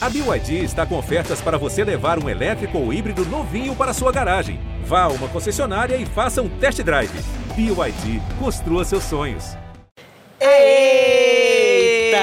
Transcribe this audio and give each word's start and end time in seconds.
A 0.00 0.08
BYD 0.08 0.62
está 0.62 0.86
com 0.86 0.96
ofertas 0.96 1.40
para 1.40 1.58
você 1.58 1.82
levar 1.82 2.22
um 2.22 2.28
elétrico 2.28 2.78
ou 2.78 2.92
híbrido 2.92 3.24
novinho 3.24 3.74
para 3.74 3.92
sua 3.92 4.12
garagem. 4.12 4.60
Vá 4.84 5.02
a 5.02 5.08
uma 5.08 5.26
concessionária 5.26 5.96
e 5.96 6.06
faça 6.06 6.40
um 6.40 6.48
test 6.48 6.80
drive. 6.84 7.10
BYD, 7.56 8.22
construa 8.38 8.84
seus 8.84 9.02
sonhos. 9.02 9.56
Eita, 10.40 12.16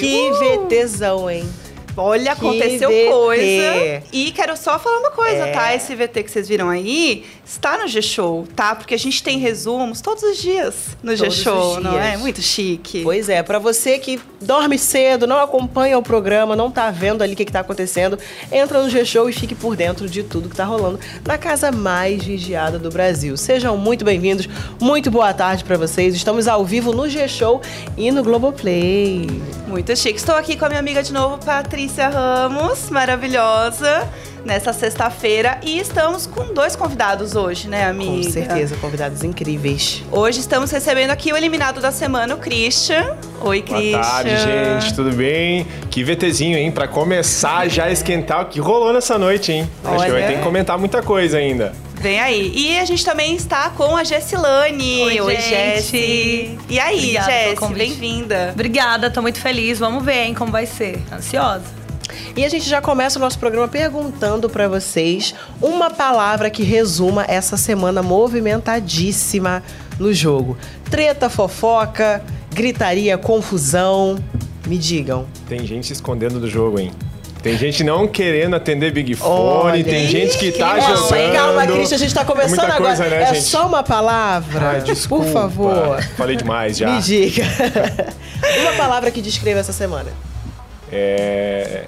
que 0.00 0.32
VTzão, 0.32 1.30
hein? 1.30 1.48
Olha, 1.96 2.32
aconteceu 2.32 2.88
VT. 2.90 3.08
coisa. 3.10 4.02
E 4.12 4.32
quero 4.32 4.56
só 4.56 4.78
falar 4.78 4.98
uma 4.98 5.10
coisa, 5.12 5.46
É. 5.46 5.52
tá? 5.52 5.74
Esse 5.74 5.94
VT 5.94 6.24
que 6.24 6.30
vocês 6.30 6.48
viram 6.48 6.68
aí 6.68 7.24
está 7.46 7.78
no 7.78 7.86
G-Show, 7.86 8.48
tá? 8.56 8.74
Porque 8.74 8.94
a 8.94 8.98
gente 8.98 9.22
tem 9.22 9.38
resumos 9.38 10.00
todos 10.00 10.22
os 10.24 10.38
dias 10.38 10.74
no 11.02 11.14
G-Show, 11.14 11.80
não 11.80 11.96
é? 11.98 12.16
Muito 12.16 12.42
chique. 12.42 13.02
Pois 13.04 13.28
é, 13.28 13.42
pra 13.44 13.60
você 13.60 13.98
que 13.98 14.18
dorme 14.40 14.76
cedo, 14.76 15.24
não 15.26 15.38
acompanha 15.38 15.96
o 15.96 16.02
programa, 16.02 16.56
não 16.56 16.68
tá 16.70 16.90
vendo 16.90 17.22
ali 17.22 17.34
o 17.34 17.36
que, 17.36 17.44
que 17.44 17.52
tá 17.52 17.60
acontecendo, 17.60 18.18
entra 18.50 18.82
no 18.82 18.90
G-Show 18.90 19.28
e 19.28 19.32
fique 19.32 19.54
por 19.54 19.76
dentro 19.76 20.08
de 20.08 20.24
tudo 20.24 20.48
que 20.48 20.56
tá 20.56 20.64
rolando 20.64 20.98
na 21.24 21.38
casa 21.38 21.70
mais 21.70 22.24
vigiada 22.24 22.76
do 22.78 22.90
Brasil. 22.90 23.36
Sejam 23.36 23.76
muito 23.76 24.04
bem-vindos, 24.04 24.48
muito 24.80 25.10
boa 25.12 25.32
tarde 25.32 25.62
pra 25.62 25.76
vocês. 25.76 26.14
Estamos 26.14 26.48
ao 26.48 26.64
vivo 26.64 26.92
no 26.92 27.08
G-Show 27.08 27.62
e 27.96 28.10
no 28.10 28.24
Globoplay. 28.24 29.26
Muito 29.68 29.94
chique. 29.96 30.18
Estou 30.18 30.34
aqui 30.34 30.56
com 30.56 30.64
a 30.64 30.68
minha 30.68 30.80
amiga 30.80 31.00
de 31.02 31.12
novo, 31.12 31.38
Patrícia 31.38 31.83
Ramos, 31.92 32.88
maravilhosa, 32.90 34.08
nessa 34.44 34.72
sexta-feira. 34.72 35.58
E 35.62 35.78
estamos 35.78 36.26
com 36.26 36.52
dois 36.52 36.76
convidados 36.76 37.34
hoje, 37.34 37.68
né, 37.68 37.84
amiga? 37.84 38.26
Com 38.26 38.30
certeza, 38.32 38.76
convidados 38.76 39.22
incríveis. 39.22 40.02
Hoje 40.10 40.40
estamos 40.40 40.70
recebendo 40.70 41.10
aqui 41.10 41.32
o 41.32 41.36
eliminado 41.36 41.80
da 41.80 41.90
semana, 41.90 42.34
o 42.34 42.38
Christian. 42.38 43.16
Oi, 43.40 43.62
Christian. 43.62 43.90
Boa 43.92 44.02
tarde, 44.02 44.30
gente. 44.30 44.94
Tudo 44.94 45.12
bem? 45.12 45.66
Que 45.90 46.04
VTzinho, 46.04 46.56
hein? 46.56 46.70
Pra 46.70 46.86
começar 46.86 47.68
já 47.68 47.84
a 47.84 47.90
esquentar 47.90 48.42
o 48.42 48.46
que 48.46 48.60
rolou 48.60 48.92
nessa 48.92 49.18
noite, 49.18 49.52
hein? 49.52 49.70
Acho 49.82 50.04
que 50.04 50.10
Olha. 50.10 50.12
vai 50.12 50.26
ter 50.26 50.38
que 50.38 50.42
comentar 50.42 50.78
muita 50.78 51.02
coisa 51.02 51.38
ainda. 51.38 51.72
Vem 51.94 52.20
aí. 52.20 52.52
E 52.54 52.78
a 52.78 52.84
gente 52.84 53.02
também 53.02 53.34
está 53.34 53.70
com 53.70 53.96
a 53.96 54.04
Jessilane. 54.04 55.02
Oi, 55.04 55.36
gente. 55.36 55.48
Jessi. 55.48 56.58
E 56.68 56.78
aí, 56.78 57.12
Jessi, 57.12 57.72
bem-vinda. 57.72 58.50
Obrigada, 58.52 59.10
tô 59.10 59.22
muito 59.22 59.40
feliz. 59.40 59.78
Vamos 59.78 60.04
ver, 60.04 60.24
hein, 60.26 60.34
como 60.34 60.52
vai 60.52 60.66
ser. 60.66 61.02
Ansiosa. 61.10 61.83
E 62.36 62.44
a 62.44 62.48
gente 62.48 62.68
já 62.68 62.80
começa 62.80 63.16
o 63.18 63.22
nosso 63.22 63.38
programa 63.38 63.68
perguntando 63.68 64.48
pra 64.50 64.66
vocês 64.66 65.34
uma 65.62 65.88
palavra 65.88 66.50
que 66.50 66.64
resuma 66.64 67.24
essa 67.28 67.56
semana 67.56 68.02
movimentadíssima 68.02 69.62
no 70.00 70.12
jogo. 70.12 70.58
Treta, 70.90 71.30
fofoca, 71.30 72.22
gritaria, 72.52 73.16
confusão. 73.16 74.18
Me 74.66 74.76
digam. 74.76 75.26
Tem 75.48 75.64
gente 75.64 75.86
se 75.86 75.92
escondendo 75.92 76.40
do 76.40 76.48
jogo, 76.50 76.80
hein? 76.80 76.90
Tem 77.40 77.56
gente 77.58 77.84
não 77.84 78.08
querendo 78.08 78.56
atender 78.56 78.90
Big 78.90 79.14
Fone, 79.14 79.30
Olha. 79.30 79.84
tem 79.84 80.08
gente 80.08 80.38
que 80.38 80.50
tá 80.50 80.76
Não, 80.76 80.96
jogando. 80.96 81.32
Calma, 81.34 81.66
Cristian, 81.66 81.96
a 81.96 81.98
gente 81.98 82.14
tá 82.14 82.24
começando 82.24 82.60
agora. 82.70 82.96
coisa, 82.96 83.04
né, 83.04 83.22
é 83.22 83.34
gente? 83.34 83.42
só 83.42 83.66
uma 83.66 83.82
palavra. 83.82 84.70
Ai, 84.70 84.80
desculpa. 84.80 85.24
Por 85.26 85.32
favor. 85.32 86.02
Falei 86.16 86.36
demais 86.36 86.78
já. 86.78 86.90
Me 86.90 87.02
diga. 87.02 87.44
uma 88.62 88.72
palavra 88.72 89.10
que 89.10 89.20
descreva 89.20 89.60
essa 89.60 89.74
semana. 89.74 90.10
É... 90.90 91.84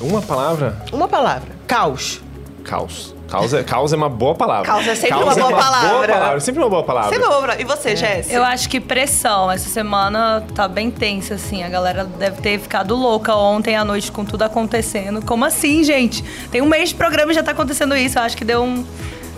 Uma 0.00 0.20
palavra? 0.22 0.76
Uma 0.92 1.08
palavra. 1.08 1.48
Caos. 1.66 2.20
Caos. 2.64 3.14
Caos 3.28 3.52
é, 3.52 3.62
caos 3.64 3.92
é 3.92 3.96
uma 3.96 4.08
boa 4.08 4.34
palavra. 4.34 4.66
Caos 4.66 4.86
é 4.86 4.94
sempre 4.94 5.10
Caos 5.10 5.24
uma 5.24 5.34
boa 5.34 5.48
boa 5.48 5.62
palavra. 5.62 6.12
palavra. 6.12 6.40
Sempre 6.40 6.62
uma 6.62 6.70
boa 6.70 6.82
palavra. 6.82 7.08
Você 7.10 7.16
é 7.16 7.26
boa, 7.26 7.56
E 7.60 7.64
você, 7.64 7.96
Jessi? 7.96 8.32
Eu 8.32 8.44
acho 8.44 8.68
que 8.68 8.80
pressão. 8.80 9.50
Essa 9.50 9.68
semana 9.68 10.44
tá 10.54 10.68
bem 10.68 10.90
tensa, 10.90 11.34
assim. 11.34 11.62
A 11.62 11.68
galera 11.68 12.04
deve 12.04 12.40
ter 12.40 12.58
ficado 12.60 12.94
louca 12.94 13.34
ontem 13.34 13.76
à 13.76 13.84
noite 13.84 14.12
com 14.12 14.24
tudo 14.24 14.42
acontecendo. 14.42 15.24
Como 15.24 15.44
assim, 15.44 15.82
gente? 15.82 16.22
Tem 16.50 16.62
um 16.62 16.66
mês 16.66 16.90
de 16.90 16.94
programa 16.94 17.32
e 17.32 17.34
já 17.34 17.42
tá 17.42 17.50
acontecendo 17.52 17.96
isso. 17.96 18.18
Eu 18.18 18.22
acho 18.22 18.36
que 18.36 18.44
deu 18.44 18.62
um 18.62 18.84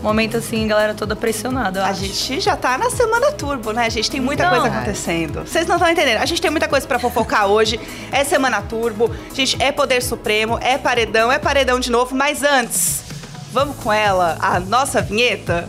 momento, 0.07 0.37
assim, 0.37 0.67
galera 0.69 0.95
toda 0.95 1.17
pressionada. 1.17 1.81
eu 1.81 1.85
A 1.85 1.89
acho. 1.89 2.01
gente 2.05 2.41
já 2.41 2.55
tá 2.57 2.79
na 2.79 2.91
semana 2.91 3.33
turbo, 3.33 3.72
né? 3.72 3.87
A 3.87 3.89
gente 3.89 4.09
tem 4.11 4.21
muita 4.21 4.44
Não. 4.44 4.50
coisa 4.50 4.67
acontecendo. 4.69 5.41
Vocês 5.44 5.67
não 5.67 5.77
estão 5.77 5.91
entendendo. 5.91 6.19
A 6.19 6.27
gente 6.27 6.41
tem 6.41 6.50
muita 6.50 6.69
coisa 6.69 6.87
pra 6.87 6.99
fofocar 6.99 7.47
hoje. 7.47 7.81
É 8.12 8.22
semana 8.22 8.62
turbo. 8.62 9.11
Gente, 9.34 9.61
é 9.61 9.72
poder 9.72 10.03
supremo, 10.03 10.59
é 10.62 10.78
paredão, 10.78 11.31
é 11.33 11.39
paredão 11.39 11.81
de 11.81 11.91
novo. 11.91 12.15
Mas 12.15 12.43
antes, 12.44 13.03
vamos 13.53 13.77
com 13.77 13.93
ela, 13.93 14.37
a 14.41 14.61
nossa 14.61 15.03
vinheta? 15.03 15.67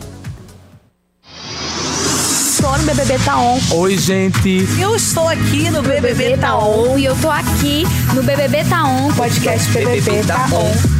Tô 2.62 2.78
no 2.78 2.84
BBB 2.84 3.18
Tá 3.24 3.38
On. 3.40 3.60
Oi, 3.72 3.98
gente. 3.98 4.68
Eu 4.80 4.96
estou 4.96 5.28
aqui 5.28 5.70
no 5.70 5.82
BBB 5.82 6.38
Tá 6.38 6.58
On. 6.58 6.98
E 6.98 7.06
eu 7.06 7.16
tô 7.20 7.30
aqui 7.32 7.86
no 8.14 8.22
BBB 8.22 8.64
Tá 8.66 8.84
On. 8.84 9.12
Podcast 9.14 9.72
BBB 9.72 10.24
Tá 10.26 10.46
On. 10.52 10.98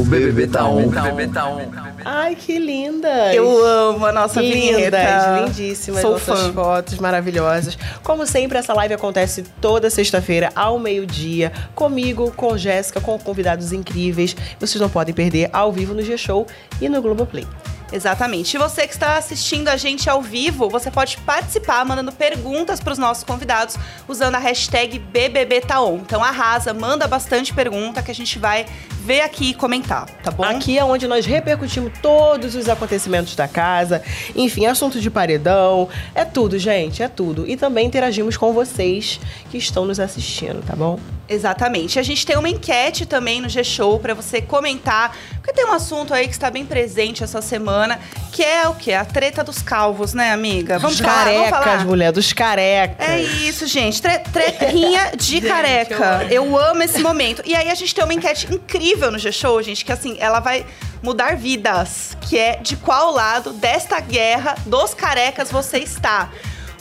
O 0.00 0.04
BBB 0.04 0.46
tá 0.46 0.64
on. 0.64 0.84
O 0.86 0.90
BBB 0.90 1.28
tá 1.28 1.46
on. 1.46 1.89
Ai, 2.04 2.34
que 2.34 2.58
linda. 2.58 3.34
Eu 3.34 3.64
amo 3.64 4.06
a 4.06 4.12
nossa 4.12 4.40
Lindas, 4.40 4.74
vinheta. 4.74 5.40
lindíssimas 5.44 6.00
Sou 6.00 6.12
nossas 6.12 6.40
fã. 6.40 6.52
fotos 6.52 6.98
maravilhosas. 6.98 7.76
Como 8.02 8.26
sempre, 8.26 8.58
essa 8.58 8.72
live 8.74 8.94
acontece 8.94 9.42
toda 9.60 9.90
sexta-feira 9.90 10.50
ao 10.54 10.78
meio-dia, 10.78 11.52
comigo, 11.74 12.32
com 12.36 12.56
Jéssica, 12.56 13.00
com 13.00 13.18
convidados 13.18 13.72
incríveis. 13.72 14.36
Vocês 14.58 14.80
não 14.80 14.88
podem 14.88 15.14
perder 15.14 15.50
ao 15.52 15.72
vivo 15.72 15.94
no 15.94 16.02
G-Show 16.02 16.46
e 16.80 16.88
no 16.88 17.00
Globoplay. 17.02 17.46
Exatamente. 17.92 18.54
E 18.54 18.58
você 18.58 18.86
que 18.86 18.92
está 18.92 19.16
assistindo 19.16 19.68
a 19.68 19.76
gente 19.76 20.08
ao 20.08 20.22
vivo, 20.22 20.68
você 20.68 20.90
pode 20.90 21.16
participar 21.18 21.84
mandando 21.84 22.12
perguntas 22.12 22.80
para 22.80 22.92
os 22.92 22.98
nossos 22.98 23.24
convidados 23.24 23.76
usando 24.06 24.36
a 24.36 24.38
hashtag 24.38 24.98
BBBTaon. 24.98 25.96
Então 25.96 26.22
arrasa, 26.22 26.72
manda 26.72 27.06
bastante 27.06 27.52
pergunta 27.52 28.02
que 28.02 28.10
a 28.10 28.14
gente 28.14 28.38
vai 28.38 28.66
ver 29.02 29.22
aqui 29.22 29.50
e 29.50 29.54
comentar, 29.54 30.06
tá 30.22 30.30
bom? 30.30 30.44
Aqui 30.44 30.78
é 30.78 30.84
onde 30.84 31.08
nós 31.08 31.24
repercutimos 31.24 31.92
todos 32.02 32.54
os 32.54 32.68
acontecimentos 32.68 33.34
da 33.34 33.48
casa, 33.48 34.02
enfim, 34.36 34.66
assunto 34.66 35.00
de 35.00 35.10
paredão, 35.10 35.88
é 36.14 36.24
tudo, 36.24 36.58
gente, 36.58 37.02
é 37.02 37.08
tudo. 37.08 37.48
E 37.48 37.56
também 37.56 37.86
interagimos 37.86 38.36
com 38.36 38.52
vocês 38.52 39.18
que 39.50 39.56
estão 39.56 39.86
nos 39.86 39.98
assistindo, 39.98 40.62
tá 40.62 40.76
bom? 40.76 40.98
Exatamente. 41.30 41.98
A 41.98 42.02
gente 42.02 42.26
tem 42.26 42.36
uma 42.36 42.48
enquete 42.48 43.06
também 43.06 43.40
no 43.40 43.48
G-Show 43.48 44.00
para 44.00 44.14
você 44.14 44.42
comentar, 44.42 45.16
porque 45.50 45.52
tem 45.52 45.66
um 45.66 45.72
assunto 45.72 46.14
aí 46.14 46.26
que 46.26 46.32
está 46.32 46.48
bem 46.50 46.64
presente 46.64 47.24
essa 47.24 47.42
semana, 47.42 47.98
que 48.32 48.42
é 48.42 48.68
o 48.68 48.74
quê? 48.74 48.92
A 48.92 49.04
treta 49.04 49.42
dos 49.42 49.60
calvos, 49.60 50.14
né, 50.14 50.32
amiga? 50.32 50.78
Vamos 50.78 50.98
dos 50.98 51.04
falar, 51.04 51.24
vamos 51.24 51.50
carecas, 51.50 51.64
falar. 51.64 51.84
mulher, 51.84 52.12
dos 52.12 52.32
carecas. 52.32 53.08
É 53.08 53.20
isso, 53.20 53.66
gente. 53.66 54.00
Tre 54.00 54.18
tretinha 54.20 55.12
de 55.16 55.40
careca. 55.40 56.26
Eu 56.30 56.56
amo. 56.56 56.82
esse 56.82 57.00
momento. 57.00 57.42
E 57.44 57.54
aí 57.54 57.68
a 57.68 57.74
gente 57.74 57.94
tem 57.94 58.04
uma 58.04 58.14
enquete 58.14 58.46
incrível 58.52 59.10
no 59.10 59.18
G-Show, 59.18 59.60
gente, 59.62 59.84
que 59.84 59.92
assim, 59.92 60.16
ela 60.20 60.40
vai 60.40 60.64
mudar 61.02 61.36
vidas. 61.36 62.16
Que 62.20 62.38
é 62.38 62.56
de 62.56 62.76
qual 62.76 63.12
lado 63.12 63.52
desta 63.52 63.98
guerra 63.98 64.54
dos 64.66 64.94
carecas 64.94 65.50
você 65.50 65.78
está. 65.78 66.30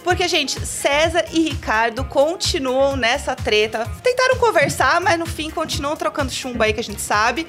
Porque, 0.04 0.28
gente, 0.28 0.66
César 0.66 1.26
e 1.32 1.42
Ricardo 1.42 2.04
continuam 2.06 2.96
nessa 2.96 3.36
treta. 3.36 3.86
Tentaram 4.02 4.38
conversar, 4.38 5.02
mas 5.02 5.20
no 5.20 5.26
fim 5.26 5.50
continuam 5.50 5.96
trocando 5.96 6.32
chumbo 6.32 6.64
aí 6.64 6.72
que 6.72 6.80
a 6.80 6.84
gente 6.84 7.02
sabe. 7.02 7.46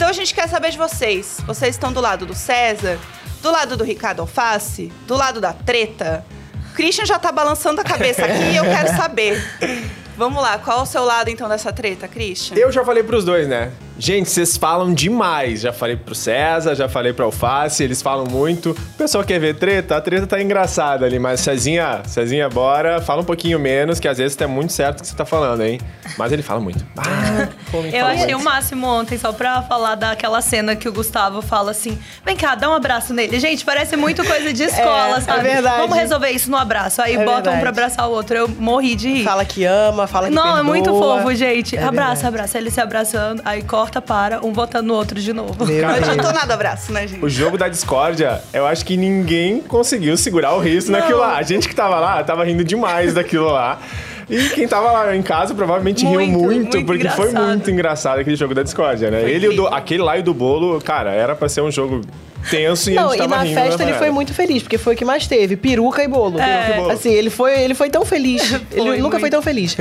Então 0.00 0.08
a 0.08 0.14
gente 0.14 0.34
quer 0.34 0.48
saber 0.48 0.70
de 0.70 0.78
vocês. 0.78 1.42
Vocês 1.46 1.74
estão 1.74 1.92
do 1.92 2.00
lado 2.00 2.24
do 2.24 2.34
César? 2.34 2.98
Do 3.42 3.50
lado 3.50 3.76
do 3.76 3.84
Ricardo 3.84 4.20
Alface? 4.20 4.90
Do 5.06 5.14
lado 5.14 5.42
da 5.42 5.52
treta? 5.52 6.24
O 6.70 6.74
Christian 6.74 7.04
já 7.04 7.18
tá 7.18 7.30
balançando 7.30 7.82
a 7.82 7.84
cabeça 7.84 8.24
aqui 8.24 8.44
e 8.44 8.56
eu 8.56 8.64
quero 8.64 8.88
saber. 8.96 9.38
Vamos 10.16 10.42
lá, 10.42 10.56
qual 10.56 10.78
é 10.78 10.82
o 10.84 10.86
seu 10.86 11.04
lado 11.04 11.28
então 11.28 11.50
dessa 11.50 11.70
treta, 11.70 12.08
Christian? 12.08 12.56
Eu 12.56 12.72
já 12.72 12.82
falei 12.82 13.02
pros 13.02 13.26
dois, 13.26 13.46
né? 13.46 13.72
Gente, 14.02 14.30
vocês 14.30 14.56
falam 14.56 14.94
demais. 14.94 15.60
Já 15.60 15.74
falei 15.74 15.94
pro 15.94 16.14
César, 16.14 16.74
já 16.74 16.88
falei 16.88 17.12
pro 17.12 17.26
Alface, 17.26 17.84
eles 17.84 18.00
falam 18.00 18.24
muito. 18.24 18.70
O 18.70 18.96
pessoal 18.96 19.22
quer 19.22 19.38
ver 19.38 19.54
treta? 19.56 19.94
A 19.94 20.00
treta 20.00 20.26
tá 20.26 20.40
engraçada 20.40 21.04
ali, 21.04 21.18
mas 21.18 21.40
Cezinha, 21.40 22.00
Cezinha, 22.06 22.48
bora, 22.48 23.02
fala 23.02 23.20
um 23.20 23.24
pouquinho 23.26 23.58
menos, 23.58 24.00
que 24.00 24.08
às 24.08 24.16
vezes 24.16 24.34
tá 24.34 24.48
muito 24.48 24.72
certo 24.72 25.00
o 25.00 25.02
que 25.02 25.08
você 25.08 25.14
tá 25.14 25.26
falando, 25.26 25.62
hein? 25.62 25.78
Mas 26.16 26.32
ele 26.32 26.42
fala 26.42 26.60
muito. 26.60 26.82
Ah, 26.96 27.46
Eu 27.92 28.00
fala 28.00 28.12
achei 28.14 28.24
muito. 28.28 28.38
o 28.38 28.42
máximo 28.44 28.86
ontem, 28.86 29.18
só 29.18 29.32
pra 29.34 29.60
falar 29.62 29.96
daquela 29.96 30.40
cena 30.40 30.74
que 30.74 30.88
o 30.88 30.92
Gustavo 30.92 31.42
fala 31.42 31.70
assim: 31.72 31.98
vem 32.24 32.34
cá, 32.36 32.54
dá 32.54 32.70
um 32.70 32.74
abraço 32.74 33.12
nele. 33.12 33.38
Gente, 33.38 33.66
parece 33.66 33.98
muito 33.98 34.24
coisa 34.24 34.50
de 34.50 34.62
escola, 34.64 35.18
É, 35.18 35.20
sabe? 35.20 35.40
é 35.40 35.52
verdade. 35.52 35.76
Vamos 35.82 35.96
resolver 35.98 36.30
isso 36.30 36.50
no 36.50 36.56
abraço. 36.56 37.02
Aí 37.02 37.16
É 37.16 37.18
botam 37.18 37.34
um 37.34 37.42
verdade. 37.42 37.60
pra 37.60 37.68
abraçar 37.68 38.08
o 38.08 38.12
outro. 38.12 38.34
Eu 38.34 38.48
morri 38.48 38.94
de 38.96 39.08
rir. 39.12 39.24
Fala 39.24 39.44
que 39.44 39.62
ama, 39.66 40.06
fala 40.06 40.28
que 40.28 40.34
Não, 40.34 40.42
perdoa. 40.42 40.60
é 40.60 40.62
muito 40.62 40.90
fofo, 40.90 41.34
gente. 41.34 41.76
É 41.76 41.82
abraça, 41.82 42.12
verdade. 42.14 42.26
abraça. 42.28 42.56
Ele 42.58 42.70
se 42.70 42.80
abraçando, 42.80 43.42
aí 43.44 43.62
corta, 43.90 44.00
para, 44.00 44.44
um 44.46 44.52
botando 44.52 44.86
no 44.86 44.94
outro 44.94 45.20
de 45.20 45.32
novo. 45.32 45.66
Meu 45.66 45.82
Não 45.82 45.94
adiantou 45.94 46.32
nada 46.32 46.54
abraço, 46.54 46.92
né, 46.92 47.06
gente? 47.06 47.24
O 47.24 47.28
jogo 47.28 47.58
da 47.58 47.68
discórdia, 47.68 48.40
eu 48.52 48.66
acho 48.66 48.84
que 48.84 48.96
ninguém 48.96 49.60
conseguiu 49.60 50.16
segurar 50.16 50.54
o 50.54 50.60
riso 50.60 50.92
naquilo 50.92 51.18
lá. 51.18 51.36
A 51.36 51.42
gente 51.42 51.68
que 51.68 51.74
tava 51.74 51.98
lá, 51.98 52.22
tava 52.22 52.44
rindo 52.44 52.62
demais 52.62 53.14
daquilo 53.14 53.46
lá. 53.50 53.80
E 54.28 54.48
quem 54.50 54.68
tava 54.68 54.92
lá 54.92 55.16
em 55.16 55.22
casa 55.22 55.52
provavelmente 55.54 56.04
riu 56.06 56.12
Muito, 56.20 56.38
muito, 56.38 56.76
muito 56.76 56.86
porque 56.86 57.08
foi 57.08 57.28
engraçado. 57.30 57.48
muito 57.48 57.70
engraçado 57.70 58.18
aquele 58.20 58.36
jogo 58.36 58.54
da 58.54 58.62
discórdia, 58.62 59.10
né? 59.10 59.28
Ele, 59.28 59.46
e 59.46 59.48
o 59.48 59.56
do- 59.56 59.66
aquele 59.66 60.02
lá 60.04 60.16
e 60.16 60.20
o 60.20 60.22
do 60.22 60.32
bolo, 60.32 60.80
cara, 60.80 61.10
era 61.10 61.34
pra 61.34 61.48
ser 61.48 61.62
um 61.62 61.70
jogo 61.70 62.00
tenso 62.48 62.92
e 62.92 62.96
a 62.96 63.02
Não, 63.02 63.10
gente 63.10 63.24
e 63.24 63.26
na 63.26 63.42
rindo. 63.42 63.54
festa 63.60 63.84
né, 63.84 63.90
ele 63.90 63.98
foi 63.98 64.10
muito 64.12 64.32
feliz, 64.32 64.62
porque 64.62 64.78
foi 64.78 64.94
o 64.94 64.96
que 64.96 65.04
mais 65.04 65.26
teve, 65.26 65.56
peruca 65.56 66.04
e 66.04 66.06
bolo. 66.06 66.38
É. 66.40 66.44
Peruca 66.62 66.70
e 66.70 66.80
bolo. 66.80 66.90
Assim, 66.92 67.10
ele 67.12 67.28
foi, 67.28 67.60
ele 67.60 67.74
foi 67.74 67.90
tão 67.90 68.04
feliz. 68.04 68.52
ele 68.70 68.98
nunca 68.98 69.18
foi 69.18 69.22
muito. 69.22 69.32
tão 69.32 69.42
feliz. 69.42 69.76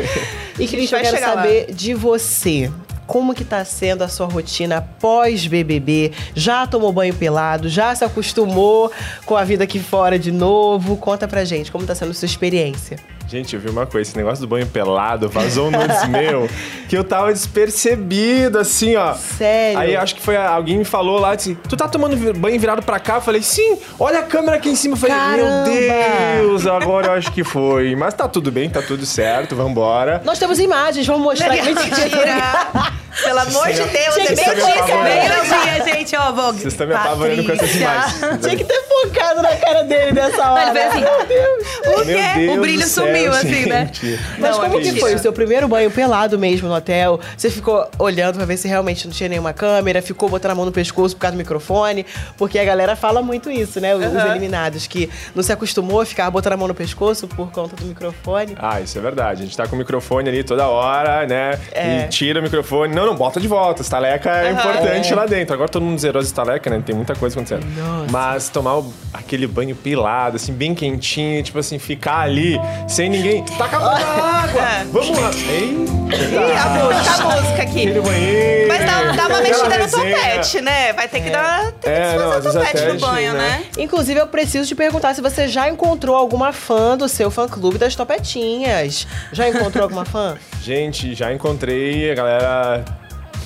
E 0.57 0.67
Cris, 0.67 0.91
eu 0.91 0.97
vai 0.97 1.01
quero 1.03 1.15
chegar 1.15 1.35
lá. 1.35 1.43
saber 1.43 1.67
de 1.71 1.93
você. 1.93 2.71
Como 3.09 3.33
que 3.33 3.43
tá 3.43 3.65
sendo 3.65 4.03
a 4.03 4.07
sua 4.07 4.27
rotina 4.27 4.87
pós-BBB. 4.99 6.11
Já 6.35 6.67
tomou 6.67 6.93
banho 6.93 7.15
pelado? 7.15 7.67
Já 7.67 7.95
se 7.95 8.05
acostumou 8.05 8.91
com 9.25 9.35
a 9.35 9.43
vida 9.43 9.63
aqui 9.63 9.79
fora 9.79 10.19
de 10.19 10.31
novo? 10.31 10.95
Conta 10.95 11.27
pra 11.27 11.43
gente 11.43 11.71
como 11.71 11.87
tá 11.87 11.95
sendo 11.95 12.11
a 12.11 12.13
sua 12.13 12.27
experiência. 12.27 12.99
Gente, 13.29 13.53
eu 13.53 13.61
vi 13.61 13.69
uma 13.69 13.85
coisa, 13.85 14.09
esse 14.09 14.17
negócio 14.17 14.41
do 14.41 14.47
banho 14.47 14.65
pelado 14.65 15.29
vazou 15.29 15.67
um 15.67 15.71
nudes 15.71 16.03
meu, 16.09 16.49
que 16.87 16.97
eu 16.97 17.03
tava 17.03 17.31
despercebido, 17.31 18.57
assim, 18.57 18.95
ó. 18.95 19.13
Sério? 19.13 19.77
Aí 19.77 19.95
acho 19.95 20.15
que 20.15 20.21
foi 20.21 20.35
alguém 20.35 20.79
me 20.79 20.83
falou 20.83 21.19
lá, 21.19 21.33
assim, 21.33 21.53
tu 21.53 21.77
tá 21.77 21.87
tomando 21.87 22.17
banho 22.33 22.59
virado 22.59 22.81
pra 22.81 22.99
cá? 22.99 23.17
Eu 23.17 23.21
falei, 23.21 23.43
sim, 23.43 23.77
olha 23.99 24.17
a 24.17 24.23
câmera 24.23 24.57
aqui 24.57 24.69
em 24.69 24.75
cima. 24.75 24.95
Eu 24.95 24.99
falei, 24.99 25.15
Caramba! 25.15 25.69
meu 25.69 26.41
Deus, 26.41 26.65
agora 26.65 27.07
eu 27.07 27.11
acho 27.11 27.31
que 27.31 27.43
foi. 27.43 27.95
Mas 27.95 28.15
tá 28.15 28.27
tudo 28.27 28.51
bem, 28.51 28.67
tá 28.67 28.81
tudo 28.81 29.05
certo, 29.05 29.55
vambora. 29.55 30.23
Nós 30.25 30.39
temos 30.39 30.57
imagens, 30.57 31.05
vamos 31.05 31.21
mostrar. 31.21 31.53
Mentira! 31.63 32.99
Pelo 33.23 33.39
amor 33.39 33.67
de 33.67 33.83
Deus, 33.83 34.17
é. 34.17 35.03
Meio-dia, 35.03 35.93
gente, 35.93 36.15
ó, 36.15 36.31
Vogue. 36.31 36.59
Vocês 36.59 36.73
estão 36.73 36.87
me 36.87 36.93
apavorando 36.93 37.43
com 37.43 37.51
essas 37.51 37.75
imagens. 37.75 38.19
Tinha 38.41 38.55
que 38.55 38.63
ter 38.63 38.83
focado 38.83 39.41
na 39.41 39.55
cara 39.55 39.83
dele 39.83 40.11
nessa 40.13 40.51
hora. 40.51 40.63
Ele 40.63 40.71
fez 40.71 40.85
assim. 40.87 41.01
Meu 41.01 41.25
Deus. 41.25 41.67
O 42.01 42.05
Meu 42.05 42.17
quê? 42.17 42.23
Deus 42.35 42.57
o 42.57 42.61
brilho 42.61 42.83
do 42.83 42.89
sumiu, 43.19 43.31
assim, 43.33 43.65
né? 43.65 43.91
Mas 44.37 44.51
Não, 44.57 44.63
é 44.63 44.67
como 44.69 44.79
que 44.79 44.85
mentira. 44.85 44.99
foi 44.99 45.15
o 45.15 45.19
seu 45.19 45.33
primeiro 45.33 45.67
banho 45.67 45.89
pelado 45.91 46.37
mesmo 46.39 46.67
no 46.67 46.73
hotel? 46.75 47.19
Você 47.37 47.49
ficou 47.49 47.87
olhando 47.97 48.35
pra 48.35 48.45
ver 48.45 48.57
se 48.57 48.67
realmente 48.67 49.05
não 49.07 49.13
tinha 49.13 49.29
nenhuma 49.29 49.53
câmera? 49.53 50.01
Ficou 50.01 50.29
botando 50.29 50.51
a 50.51 50.55
mão 50.55 50.65
no 50.65 50.71
pescoço 50.71 51.15
por 51.15 51.21
causa 51.21 51.35
do 51.35 51.37
microfone? 51.37 52.05
Porque 52.37 52.57
a 52.59 52.63
galera 52.65 52.95
fala 52.95 53.21
muito 53.21 53.49
isso, 53.51 53.79
né? 53.79 53.95
Os 53.95 54.05
os 54.09 54.25
eliminados, 54.25 54.87
que 54.87 55.09
não 55.35 55.43
se 55.43 55.51
acostumou 55.51 56.01
a 56.01 56.05
ficar 56.05 56.29
botando 56.31 56.53
a 56.53 56.57
mão 56.57 56.67
no 56.67 56.73
pescoço 56.75 57.27
por 57.27 57.51
conta 57.51 57.75
do 57.75 57.85
microfone. 57.85 58.55
Ah, 58.59 58.81
isso 58.81 58.97
é 58.97 59.01
verdade. 59.01 59.41
A 59.43 59.45
gente 59.45 59.55
tá 59.55 59.67
com 59.67 59.75
o 59.75 59.79
microfone 59.79 60.29
ali 60.29 60.43
toda 60.43 60.67
hora, 60.67 61.25
né? 61.27 61.59
É. 61.71 62.05
E 62.05 62.07
tira 62.07 62.39
o 62.39 62.43
microfone. 62.43 62.93
Não, 62.95 63.05
não, 63.05 63.15
bota 63.15 63.39
de 63.39 63.47
volta. 63.47 63.81
Estaleca 63.81 64.29
é 64.31 64.51
importante 64.51 65.13
lá 65.13 65.25
dentro. 65.25 65.53
Agora 65.53 65.69
todo 65.69 65.83
mundo 65.83 65.99
zerou 65.99 66.19
as 66.19 66.27
estaleca, 66.27 66.69
né? 66.69 66.81
Tem 66.85 66.95
muita 66.95 67.15
coisa 67.15 67.35
acontecendo. 67.35 67.65
Nossa. 67.77 68.11
Mas 68.11 68.49
tomar 68.49 68.77
o- 68.77 68.93
aquele 69.13 69.45
banho 69.47 69.75
pilado, 69.75 70.35
assim, 70.37 70.53
bem 70.53 70.73
quentinho, 70.73 71.41
tipo 71.43 71.59
assim, 71.59 71.77
ficar 71.79 72.19
ali 72.21 72.59
sem 72.87 73.08
ninguém. 73.09 73.43
Taca 73.57 73.77
a 73.77 73.79
mão 73.79 73.91
na 73.91 73.99
água! 73.99 74.61
Vamos 74.91 75.09
lá! 75.19 75.31
Eita! 75.31 75.99
Ih, 76.09 76.35
a 76.57 77.35
música, 77.35 77.59
a 77.59 77.63
aqui. 77.63 77.87
banheiro! 78.01 78.67
Mas 78.67 78.85
dá, 78.85 79.11
dá 79.11 79.27
uma 79.27 79.41
mexida 79.41 79.77
no 79.77 79.89
topete, 79.91 80.61
né? 80.61 80.93
Vai 80.93 81.07
ter 81.07 81.21
que 81.21 81.29
dar. 81.29 81.71
Tem 81.73 81.79
que 81.81 81.89
É, 81.89 82.11
desfazer 82.17 82.49
o 82.49 82.53
topete 82.53 82.85
no 82.85 82.99
banho, 82.99 83.33
né? 83.33 83.39
né? 83.39 83.63
Inclusive, 83.77 84.19
eu 84.19 84.27
preciso 84.27 84.67
te 84.67 84.75
perguntar 84.75 85.13
se 85.13 85.21
você 85.21 85.47
já 85.47 85.69
encontrou 85.69 86.15
alguma 86.15 86.51
fã 86.51 86.97
do 86.97 87.07
seu 87.07 87.29
fã-clube 87.29 87.77
das 87.77 87.95
Topetinhas. 87.95 89.05
Já 89.31 89.47
encontrou 89.49 89.83
alguma 89.83 90.05
fã? 90.05 90.35
Gente, 90.63 91.13
já 91.15 91.31
encontrei, 91.31 92.11
a 92.11 92.15
galera 92.15 92.85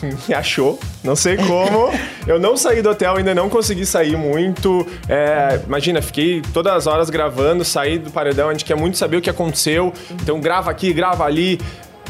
me 0.04 0.16
achou, 0.34 0.80
não 1.04 1.16
sei 1.16 1.38
como. 1.38 1.92
eu 2.28 2.40
não 2.40 2.56
saí 2.58 2.82
do 2.82 2.90
hotel, 2.90 3.18
ainda 3.18 3.34
não 3.34 3.50
consegui 3.50 3.86
sair 3.86 4.16
muito. 4.18 4.86
É, 5.08 5.62
imagina, 5.66 6.02
fiquei 6.02 6.42
todas 6.54 6.74
as 6.74 6.88
horas 6.88 7.10
gravando, 7.10 7.64
saí 7.64 7.98
do 7.98 8.12
paredão, 8.12 8.50
a 8.50 8.52
gente 8.52 8.66
quer 8.66 8.76
muito 8.76 8.98
saber 8.98 9.18
o 9.18 9.22
que 9.22 9.30
aconteceu. 9.30 9.94
Então 10.22 10.40
grava 10.40 10.70
aqui, 10.70 10.94
grava 10.94 11.24
ali. 11.26 11.60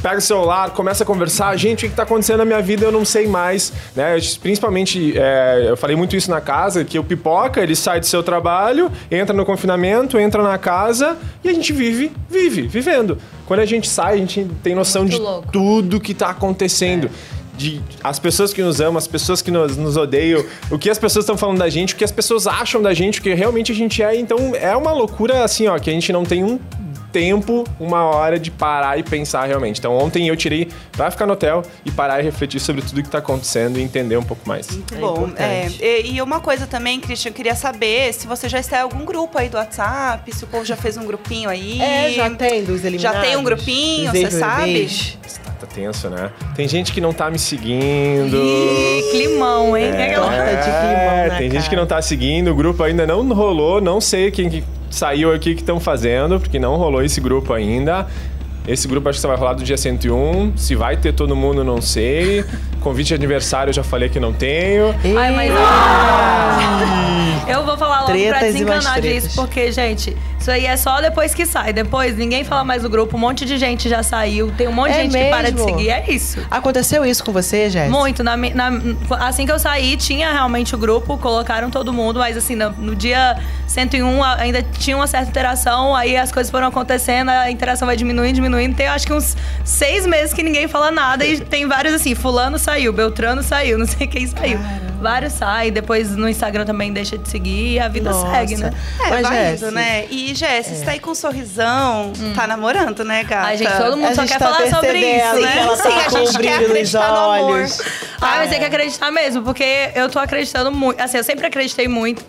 Pega 0.01 0.17
o 0.17 0.21
celular, 0.21 0.71
começa 0.71 1.05
a 1.05 1.07
conversar. 1.07 1.55
Gente, 1.55 1.85
o 1.85 1.89
que 1.89 1.95
tá 1.95 2.03
acontecendo 2.03 2.39
na 2.39 2.45
minha 2.45 2.61
vida 2.61 2.83
eu 2.83 2.91
não 2.91 3.05
sei 3.05 3.25
mais. 3.25 3.71
Né? 3.95 4.17
Principalmente, 4.41 5.17
é, 5.17 5.67
eu 5.69 5.77
falei 5.77 5.95
muito 5.95 6.13
isso 6.13 6.29
na 6.29 6.41
casa, 6.41 6.83
que 6.83 6.99
o 6.99 7.03
pipoca, 7.05 7.61
ele 7.61 7.73
sai 7.73 8.01
do 8.01 8.05
seu 8.05 8.21
trabalho, 8.21 8.91
entra 9.09 9.33
no 9.33 9.45
confinamento, 9.45 10.19
entra 10.19 10.43
na 10.43 10.57
casa 10.57 11.15
e 11.41 11.47
a 11.47 11.53
gente 11.53 11.71
vive, 11.71 12.11
vive, 12.29 12.63
vivendo. 12.63 13.17
Quando 13.45 13.61
a 13.61 13.65
gente 13.65 13.87
sai, 13.87 14.15
a 14.15 14.17
gente 14.17 14.45
tem 14.61 14.75
noção 14.75 15.03
Muito 15.03 15.15
de 15.15 15.21
louco. 15.21 15.49
tudo 15.53 16.01
que 16.01 16.13
tá 16.13 16.31
acontecendo. 16.31 17.09
De 17.55 17.81
as 18.03 18.17
pessoas 18.19 18.51
que 18.51 18.61
nos 18.61 18.81
amam, 18.81 18.97
as 18.97 19.07
pessoas 19.07 19.41
que 19.41 19.51
nos, 19.51 19.77
nos 19.77 19.95
odeiam, 19.95 20.43
o 20.71 20.77
que 20.77 20.89
as 20.89 20.97
pessoas 20.97 21.23
estão 21.23 21.37
falando 21.37 21.59
da 21.59 21.69
gente, 21.69 21.93
o 21.93 21.97
que 21.97 22.03
as 22.03 22.11
pessoas 22.11 22.47
acham 22.47 22.81
da 22.81 22.93
gente, 22.93 23.19
o 23.19 23.23
que 23.23 23.33
realmente 23.33 23.71
a 23.71 23.75
gente 23.75 24.01
é. 24.01 24.15
Então 24.15 24.55
é 24.55 24.75
uma 24.75 24.91
loucura 24.91 25.43
assim, 25.43 25.67
ó, 25.67 25.77
que 25.77 25.89
a 25.89 25.93
gente 25.93 26.11
não 26.11 26.23
tem 26.23 26.43
um 26.43 26.59
tempo, 27.13 27.63
uma 27.79 28.03
hora 28.03 28.39
de 28.39 28.49
parar 28.49 28.97
e 28.97 29.03
pensar 29.03 29.45
realmente. 29.45 29.77
Então 29.79 29.95
ontem 29.95 30.27
eu 30.27 30.35
tirei 30.35 30.67
pra 30.91 31.11
ficar 31.11 31.25
no 31.27 31.33
hotel 31.33 31.61
e 31.85 31.91
parar 31.91 32.19
e 32.19 32.23
refletir 32.23 32.59
sobre 32.59 32.81
tudo 32.81 33.03
que 33.03 33.09
tá 33.09 33.19
acontecendo 33.19 33.79
e 33.79 33.83
entender 33.83 34.17
um 34.17 34.23
pouco 34.23 34.47
mais. 34.49 34.67
Muito 34.71 34.95
É 34.95 34.97
bom. 34.97 35.29
É, 35.37 35.67
e, 35.79 36.15
e 36.15 36.21
uma 36.21 36.39
coisa 36.39 36.65
também, 36.65 36.99
Christian, 36.99 37.29
eu 37.29 37.33
queria 37.33 37.55
saber 37.55 38.11
se 38.13 38.25
você 38.27 38.49
já 38.49 38.59
está 38.59 38.79
em 38.79 38.81
algum 38.81 39.05
grupo 39.05 39.37
aí 39.37 39.47
do 39.47 39.57
WhatsApp, 39.57 40.33
se 40.35 40.43
o 40.43 40.47
povo 40.47 40.65
já 40.65 40.75
fez 40.75 40.97
um 40.97 41.05
grupinho 41.05 41.49
aí. 41.49 41.79
É, 41.79 42.11
já 42.11 42.29
tem 42.31 42.63
dos 42.63 42.83
eliminados. 42.83 43.19
Já 43.19 43.21
tem 43.25 43.37
um 43.37 43.43
grupinho, 43.43 44.11
você 44.11 44.31
sabe? 44.31 44.71
ex-BBBs. 44.71 45.39
Tá, 45.43 45.51
tá 45.61 45.67
tenso, 45.67 46.09
né? 46.09 46.31
Tem 46.55 46.67
gente 46.67 46.91
que 46.91 46.99
não 46.99 47.13
tá 47.13 47.29
me 47.29 47.37
seguindo. 47.39 48.35
Ih, 48.35 49.03
climão, 49.11 49.77
hein? 49.77 49.85
É, 49.85 50.13
Torta 50.15 50.55
de 50.55 50.63
climão 50.63 51.27
na 51.27 51.37
tem 51.37 51.49
gente 51.51 51.57
cara. 51.59 51.69
que 51.69 51.75
não 51.75 51.85
tá 51.85 52.01
seguindo, 52.01 52.51
o 52.51 52.55
grupo 52.55 52.81
ainda 52.83 53.05
não 53.05 53.27
rolou, 53.33 53.79
não 53.79 54.01
sei 54.01 54.31
quem 54.31 54.49
que 54.49 54.63
saiu 54.93 55.33
aqui 55.33 55.55
que 55.55 55.61
estão 55.61 55.79
fazendo, 55.79 56.39
porque 56.39 56.59
não 56.59 56.75
rolou 56.75 57.03
esse 57.03 57.19
grupo 57.19 57.53
ainda. 57.53 58.07
Esse 58.65 58.87
grupo 58.87 59.09
acho 59.09 59.17
que 59.17 59.21
só 59.21 59.27
vai 59.27 59.35
rolar 59.35 59.53
do 59.53 59.63
dia 59.63 59.75
101. 59.75 60.53
Se 60.55 60.73
vai 60.73 60.95
ter 60.95 61.13
todo 61.13 61.35
mundo, 61.35 61.63
não 61.63 61.81
sei. 61.81 62.45
Convite 62.79 63.07
de 63.09 63.15
aniversário 63.15 63.71
eu 63.71 63.73
já 63.73 63.83
falei 63.83 64.07
que 64.07 64.19
não 64.19 64.31
tenho. 64.31 64.95
Ai, 65.17 65.35
mas 65.35 65.51
Eu 67.47 67.65
vou 67.65 67.77
falar 67.77 68.01
logo 68.01 68.13
pra 68.13 68.15
Tretas 68.15 68.41
mais 68.41 68.53
desencanar 68.53 69.01
disso, 69.01 69.35
porque, 69.35 69.69
gente, 69.71 70.15
isso 70.43 70.51
aí 70.51 70.65
é 70.65 70.75
só 70.75 70.99
depois 70.99 71.33
que 71.33 71.45
sai. 71.45 71.71
Depois 71.71 72.17
ninguém 72.17 72.43
fala 72.43 72.65
mais 72.65 72.83
do 72.83 72.89
grupo, 72.89 73.15
um 73.15 73.19
monte 73.19 73.45
de 73.45 73.57
gente 73.57 73.87
já 73.87 74.03
saiu, 74.03 74.51
tem 74.51 74.67
um 74.67 74.73
monte 74.73 74.91
de 74.91 74.97
É 74.99 75.01
gente 75.03 75.17
que 75.17 75.29
para 75.29 75.49
de 75.49 75.55
mesmo? 75.55 75.69
seguir. 75.69 75.89
É 75.89 76.05
isso. 76.11 76.39
Aconteceu 76.51 77.05
isso 77.05 77.23
com 77.23 77.31
você, 77.31 77.69
Jéssica? 77.69 77.97
Muito. 77.97 78.23
Na, 78.23 78.35
na- 78.35 78.71
assim 79.21 79.45
que 79.45 79.51
eu 79.53 79.57
saí, 79.59 79.95
tinha 79.95 80.31
realmente 80.33 80.75
o 80.75 80.77
grupo, 80.77 81.17
colocaram 81.17 81.69
todo 81.69 81.93
mundo, 81.93 82.19
mas 82.19 82.35
assim, 82.35 82.55
no, 82.55 82.71
no 82.71 82.93
dia 82.95 83.37
101 83.67 84.21
a- 84.23 84.35
ainda 84.35 84.61
tinha 84.61 84.97
uma 84.97 85.07
certa 85.07 85.29
interação, 85.29 85.95
aí 85.95 86.17
as 86.17 86.29
coisas 86.31 86.51
foram 86.51 86.67
acontecendo, 86.67 87.29
a 87.29 87.49
interação 87.49 87.85
vai 87.85 87.95
diminuindo, 87.95 88.35
diminuindo. 88.35 88.75
Tem 88.75 88.87
acho 88.87 89.07
que 89.07 89.13
uns 89.13 89.37
seis 89.63 90.05
meses 90.05 90.33
que 90.33 90.43
ninguém 90.43 90.67
fala 90.67 90.91
nada 90.91 91.25
e 91.25 91.39
tem 91.39 91.65
vários 91.67 91.93
assim, 91.93 92.15
fulano 92.15 92.59
saiu, 92.59 92.91
Beltrano 92.91 93.41
saiu, 93.41 93.77
não 93.79 93.85
sei 93.87 94.07
quem 94.07 94.27
saiu. 94.27 94.59
Vários 95.01 95.33
saem, 95.33 95.71
depois 95.71 96.15
no 96.15 96.27
Instagram 96.29 96.65
também 96.65 96.91
deixa 96.93 97.17
de 97.17 97.27
seguir 97.29 97.73
e 97.73 97.79
a 97.79 97.87
vida 97.87 98.09
Nossa. 98.11 98.29
segue, 98.31 98.55
né? 98.57 98.71
É, 99.05 99.09
Mas, 99.09 99.21
vai 99.27 99.53
indo, 99.53 99.71
né? 99.71 100.05
E, 100.09 100.32
Jess, 100.33 100.67
você 100.67 100.85
tá 100.85 100.91
aí 100.91 100.99
com 100.99 101.11
um 101.11 101.15
sorrisão, 101.15 102.11
tá 102.35 102.47
namorando, 102.47 103.03
né, 103.03 103.23
gata? 103.23 103.47
Ai, 103.47 103.57
gente, 103.57 103.75
todo 103.77 103.97
mundo 103.97 104.11
A 104.11 104.15
só 104.15 104.25
quer 104.25 104.39
tá 104.39 104.45
falar 104.45 104.67
sobre 104.69 104.99
isso, 104.99 105.35
né? 105.41 105.57
ela 105.59 105.77
tá 105.77 105.83
Sim, 105.83 105.99
a 105.99 106.09
gente 106.09 106.37
quer 106.39 106.55
acreditar 106.55 107.07
no 107.09 107.31
amor. 107.31 107.65
Ah, 108.21 108.35
mas 108.37 108.49
tem 108.49 108.59
que 108.59 108.65
acreditar 108.65 109.11
mesmo, 109.11 109.43
porque 109.43 109.91
eu 109.95 110.09
tô 110.09 110.19
acreditando 110.19 110.71
muito. 110.71 110.99
Assim, 111.01 111.17
eu 111.17 111.23
sempre 111.23 111.47
acreditei 111.47 111.87
muito. 111.87 112.23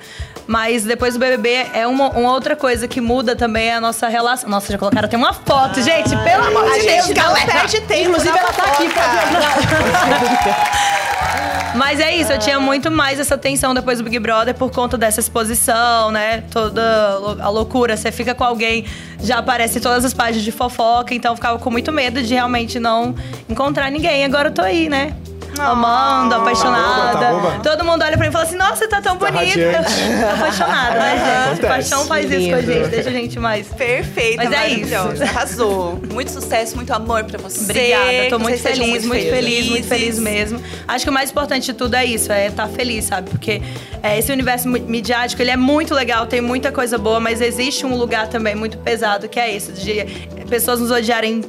Mas 0.47 0.85
depois 0.85 1.15
do 1.15 1.21
BBB 1.21 1.69
é 1.73 1.87
uma, 1.87 2.11
uma 2.11 2.33
outra 2.33 2.55
coisa 2.55 2.87
que 2.87 3.01
muda 3.01 3.35
também 3.35 3.69
é 3.69 3.75
a 3.75 3.81
nossa 3.81 4.09
relação. 4.09 4.49
Nossa, 4.49 4.71
já 4.71 4.79
colocaram 4.79 5.07
até 5.07 5.17
uma 5.17 5.33
foto, 5.33 5.81
gente. 5.81 6.11
Pelo 6.11 6.45
amor 6.45 6.71
de 6.73 6.83
Deus, 6.87 7.09
galera. 7.13 7.53
perde 7.53 7.81
tempo 7.83 8.11
Inclusive, 8.11 8.39
ela 8.39 8.53
tá 8.53 8.65
aqui 8.65 8.89
fofoca. 8.89 9.15
Mas 11.75 11.99
é 11.99 12.15
isso, 12.15 12.33
eu 12.33 12.39
tinha 12.39 12.61
muito 12.61 12.89
mais 12.89 13.19
essa 13.19 13.37
tensão 13.37 13.75
depois 13.75 13.99
do 13.99 14.05
Big 14.05 14.19
Brother 14.21 14.55
por 14.55 14.71
conta 14.71 14.97
dessa 14.97 15.19
exposição, 15.19 16.13
né? 16.13 16.43
Toda 16.51 16.83
a 17.41 17.49
loucura. 17.49 17.97
Você 17.97 18.13
fica 18.13 18.33
com 18.33 18.45
alguém, 18.45 18.85
já 19.21 19.39
aparece 19.39 19.79
em 19.79 19.81
todas 19.81 20.05
as 20.05 20.15
páginas 20.15 20.45
de 20.45 20.53
fofoca, 20.53 21.15
então 21.15 21.33
eu 21.33 21.37
ficava 21.37 21.59
com 21.59 21.71
muito 21.71 21.91
medo 21.91 22.23
de 22.23 22.33
realmente 22.33 22.79
não 22.79 23.15
encontrar 23.49 23.91
ninguém. 23.91 24.25
Agora 24.25 24.49
eu 24.49 24.53
tô 24.53 24.63
aí, 24.63 24.89
né? 24.89 25.17
Amando, 25.59 26.35
apaixonada. 26.35 27.19
Tá 27.19 27.31
boba, 27.33 27.43
tá 27.43 27.51
boba. 27.51 27.63
Todo 27.63 27.85
mundo 27.85 28.03
olha 28.03 28.17
pra 28.17 28.25
mim 28.27 28.29
e 28.29 28.33
fala 28.33 28.45
assim: 28.45 28.57
Nossa, 28.57 28.77
você 28.77 28.89
tá 28.89 29.01
tão 29.01 29.17
Tá 29.17 29.31
bonita. 29.31 29.57
tô 29.59 30.29
apaixonada, 30.35 30.99
né, 30.99 31.11
gente? 31.17 31.45
Acontece. 31.45 31.67
Paixão 31.69 32.07
faz 32.07 32.31
isso 32.31 32.49
com 32.49 32.55
a 32.57 32.61
gente, 32.63 32.89
deixa 32.89 33.09
a 33.09 33.13
gente 33.13 33.39
mais. 33.39 33.69
Perfeita, 33.69 34.45
Mas 34.45 34.53
é 34.53 34.69
isso. 34.69 35.23
Arrasou. 35.23 36.01
Muito 36.13 36.31
sucesso, 36.31 36.77
muito 36.77 36.93
amor 36.93 37.25
pra 37.25 37.39
você. 37.39 37.63
Obrigada, 37.65 38.29
tô 38.31 38.39
muito 38.39 38.59
sejam 38.61 38.85
feliz, 38.87 39.07
muito 39.07 39.31
feliz, 39.31 39.69
muito 39.69 39.87
feliz 39.87 40.19
mesmo. 40.19 40.61
Acho 40.87 41.05
que 41.05 41.11
o 41.11 41.13
mais 41.13 41.31
importante 41.31 41.67
de 41.67 41.75
tudo 41.75 41.95
é 41.95 42.05
isso, 42.05 42.33
é 42.33 42.49
estar 42.49 42.69
feliz, 42.69 43.05
sabe? 43.07 43.31
Porque 43.31 43.63
é, 44.03 44.19
esse 44.19 44.33
universo 44.33 44.69
midiático, 44.69 45.41
ele 45.41 45.51
é 45.51 45.57
muito 45.57 45.95
legal, 45.95 46.27
tem 46.27 46.41
muita 46.41 46.71
coisa 46.73 46.99
boa, 46.99 47.21
mas 47.21 47.41
existe 47.41 47.87
um 47.87 47.97
lugar 47.97 48.29
também 48.29 48.55
muito 48.55 48.79
pesado, 48.79 49.29
que 49.29 49.39
é 49.39 49.55
esse, 49.55 49.73
de 49.73 50.05
pessoas 50.49 50.81
nos 50.81 50.91
odiarem 50.91 51.43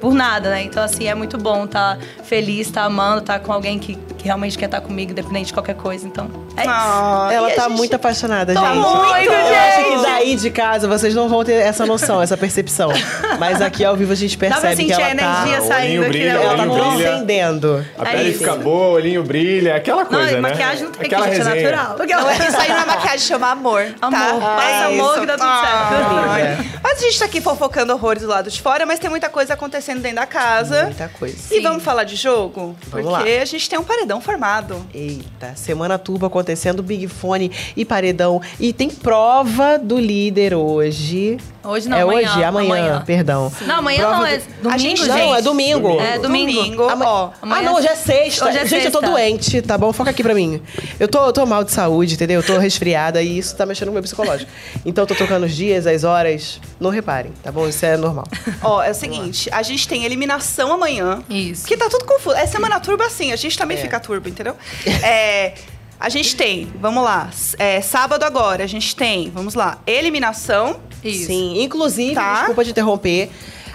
por 0.00 0.14
nada, 0.14 0.50
né? 0.50 0.62
Então, 0.62 0.82
assim, 0.82 1.06
é 1.06 1.14
muito 1.14 1.36
bom 1.38 1.64
estar 1.64 1.98
feliz, 2.24 2.66
estar 2.66 2.84
amando, 2.84 3.18
estar 3.20 3.38
com 3.40 3.52
alguém 3.52 3.78
que, 3.78 3.94
que 4.16 4.24
realmente 4.24 4.56
quer 4.56 4.66
estar 4.66 4.80
comigo, 4.80 5.12
independente 5.12 5.46
de 5.46 5.52
qualquer 5.52 5.74
coisa. 5.74 6.06
Então, 6.06 6.30
é 6.56 6.60
isso. 6.62 6.70
Ah, 6.70 7.28
Ela 7.32 7.50
e 7.50 7.54
tá 7.54 7.68
gente- 7.68 7.76
muito 7.76 7.94
apaixonada, 7.96 8.52
Tô 8.54 8.60
gente. 8.60 8.74
muito, 8.76 8.92
Eu 9.32 9.32
acho 9.32 9.84
que 9.84 9.90
gente. 9.90 10.02
daí 10.02 10.36
de 10.36 10.50
casa 10.50 10.86
vocês 10.88 11.14
não 11.14 11.28
vão 11.28 11.44
ter 11.44 11.54
essa 11.54 11.84
noção, 11.86 12.20
essa 12.22 12.36
percepção. 12.36 12.90
Mas 13.38 13.60
aqui 13.62 13.84
ao 13.84 13.96
vivo 13.96 14.12
a 14.12 14.16
gente 14.16 14.36
Dá 14.36 14.46
pra 14.48 14.60
percebe 14.60 14.76
que 14.84 14.88
sentir 14.94 15.00
ela 15.00 15.08
a 15.10 15.44
energia 15.44 15.60
tá... 15.60 15.66
saindo 15.66 15.84
olhinho 15.86 16.02
aqui, 16.02 16.10
brilha, 16.10 16.34
né? 16.34 16.44
Ela 16.44 16.56
tá 16.56 16.62
olhinho 16.62 16.74
brilha. 16.90 17.08
transcendendo. 17.08 17.86
A 17.98 18.02
É 18.08 18.12
pele 18.16 18.28
isso. 18.30 18.38
fica 18.38 18.56
boa, 18.56 18.86
o 18.88 18.92
olhinho 18.92 19.22
brilha, 19.24 19.76
aquela 19.76 20.02
Não, 20.02 20.10
coisa, 20.10 20.30
e 20.30 20.34
né? 20.34 20.40
maquiagem 20.40 20.84
não 20.84 20.92
tem 20.92 21.06
Aquela 21.06 21.28
que, 21.28 21.34
gente, 21.34 21.46
é 21.46 21.50
resenha. 21.52 21.72
natural. 21.76 21.96
Não, 22.22 22.30
é- 22.30 22.34
isso 22.48 22.56
aí 22.60 22.68
não 22.68 22.78
é 22.80 22.84
maquiagem, 22.86 23.18
chama 23.20 23.50
amor. 23.50 23.86
Amor. 24.00 24.18
Tá? 24.40 24.56
Passa 24.56 24.68
É 24.68 24.84
amor 24.86 25.20
que 25.20 25.26
dá 25.26 25.36
tudo 25.36 25.48
certo. 25.60 26.68
Mas 26.82 26.98
a 26.98 27.02
gente 27.02 27.18
tá 27.18 27.24
aqui 27.24 27.40
fofocando 27.40 27.92
horrores 27.92 28.22
do 28.22 28.28
lado 28.28 28.50
de 28.50 28.60
fora, 28.60 28.84
mas 28.86 28.98
tem 28.98 29.08
muita 29.10 29.28
coisa 29.28 29.54
acontecendo 29.54 29.87
acontecendo 29.88 30.02
dentro 30.02 30.16
da 30.16 30.26
casa. 30.26 30.84
Muita 30.84 31.08
coisa. 31.08 31.54
E 31.54 31.60
vamos 31.60 31.82
falar 31.82 32.04
de 32.04 32.16
jogo? 32.16 32.76
Vamos 32.90 33.06
Porque 33.10 33.36
lá. 33.36 33.42
a 33.42 33.44
gente 33.44 33.68
tem 33.68 33.78
um 33.78 33.84
paredão 33.84 34.20
formado. 34.20 34.84
Eita, 34.94 35.52
semana 35.56 35.98
turbo 35.98 36.26
acontecendo, 36.26 36.82
Big 36.82 37.08
Fone 37.08 37.50
e 37.76 37.84
Paredão. 37.84 38.40
E 38.60 38.72
tem 38.72 38.88
prova 38.90 39.78
do 39.78 39.98
líder 39.98 40.54
hoje. 40.54 41.38
Hoje 41.64 41.88
não, 41.88 41.98
é 41.98 42.02
amanhã, 42.02 42.30
hoje, 42.30 42.44
amanhã, 42.44 42.66
amanhã. 42.68 43.02
perdão. 43.04 43.52
Não, 43.66 43.76
amanhã 43.76 43.98
Prova 44.00 44.16
não, 44.16 44.26
é 44.26 44.38
domingo, 44.38 44.78
gente- 44.78 44.98
gente. 45.04 45.08
Não, 45.08 45.34
é 45.34 45.42
domingo. 45.42 46.00
É 46.00 46.18
domingo. 46.18 46.52
Domingo, 46.54 46.82
Ama- 46.88 47.04
ó. 47.06 47.30
Ah, 47.42 47.60
não, 47.62 47.74
hoje 47.74 47.88
é 47.88 47.94
sexta. 47.94 48.46
Hoje 48.46 48.58
é 48.58 48.66
Gente, 48.66 48.86
eu 48.86 48.90
tô 48.92 49.00
sexta. 49.00 49.12
doente, 49.14 49.62
tá 49.62 49.76
bom? 49.76 49.92
Foca 49.92 50.10
aqui 50.10 50.22
pra 50.22 50.34
mim. 50.34 50.62
Eu 50.98 51.08
tô, 51.08 51.26
eu 51.26 51.32
tô 51.32 51.44
mal 51.44 51.64
de 51.64 51.72
saúde, 51.72 52.14
entendeu? 52.14 52.40
Eu 52.40 52.46
tô 52.46 52.56
resfriada 52.58 53.20
e 53.22 53.38
isso 53.38 53.54
tá 53.56 53.66
mexendo 53.66 53.88
no 53.88 53.92
meu 53.94 54.02
psicológico. 54.02 54.50
Então 54.86 55.02
eu 55.02 55.06
tô 55.06 55.14
trocando 55.14 55.44
os 55.44 55.54
dias, 55.54 55.86
as 55.86 56.04
horas. 56.04 56.58
Não 56.80 56.90
reparem, 56.90 57.32
tá 57.42 57.52
bom? 57.52 57.68
Isso 57.68 57.84
é 57.84 57.96
normal. 57.98 58.24
Ó, 58.62 58.82
é 58.82 58.90
o 58.90 58.94
seguinte, 58.94 59.50
a 59.52 59.62
gente 59.62 59.77
tem 59.86 60.04
eliminação 60.04 60.72
amanhã. 60.72 61.22
Isso. 61.28 61.66
Que 61.66 61.76
tá 61.76 61.88
tudo 61.88 62.04
confuso. 62.06 62.34
É 62.36 62.46
semana 62.46 62.80
turbo 62.80 63.02
assim, 63.02 63.30
a 63.32 63.36
gente 63.36 63.56
também 63.58 63.76
É. 63.76 63.80
fica 63.80 64.00
turbo, 64.00 64.28
entendeu? 64.28 64.56
É, 65.02 65.52
a 66.00 66.08
gente 66.08 66.34
tem, 66.34 66.72
vamos 66.80 67.04
lá, 67.04 67.28
é, 67.58 67.80
sábado 67.80 68.22
agora, 68.24 68.64
a 68.64 68.66
gente 68.66 68.96
tem, 68.96 69.30
vamos 69.30 69.54
lá, 69.54 69.78
eliminação. 69.86 70.80
Isso. 71.04 71.26
Sim, 71.26 71.62
inclusive, 71.62 72.14
Tá. 72.14 72.34
desculpa 72.38 72.64
te 72.64 72.70
interromper. 72.70 73.30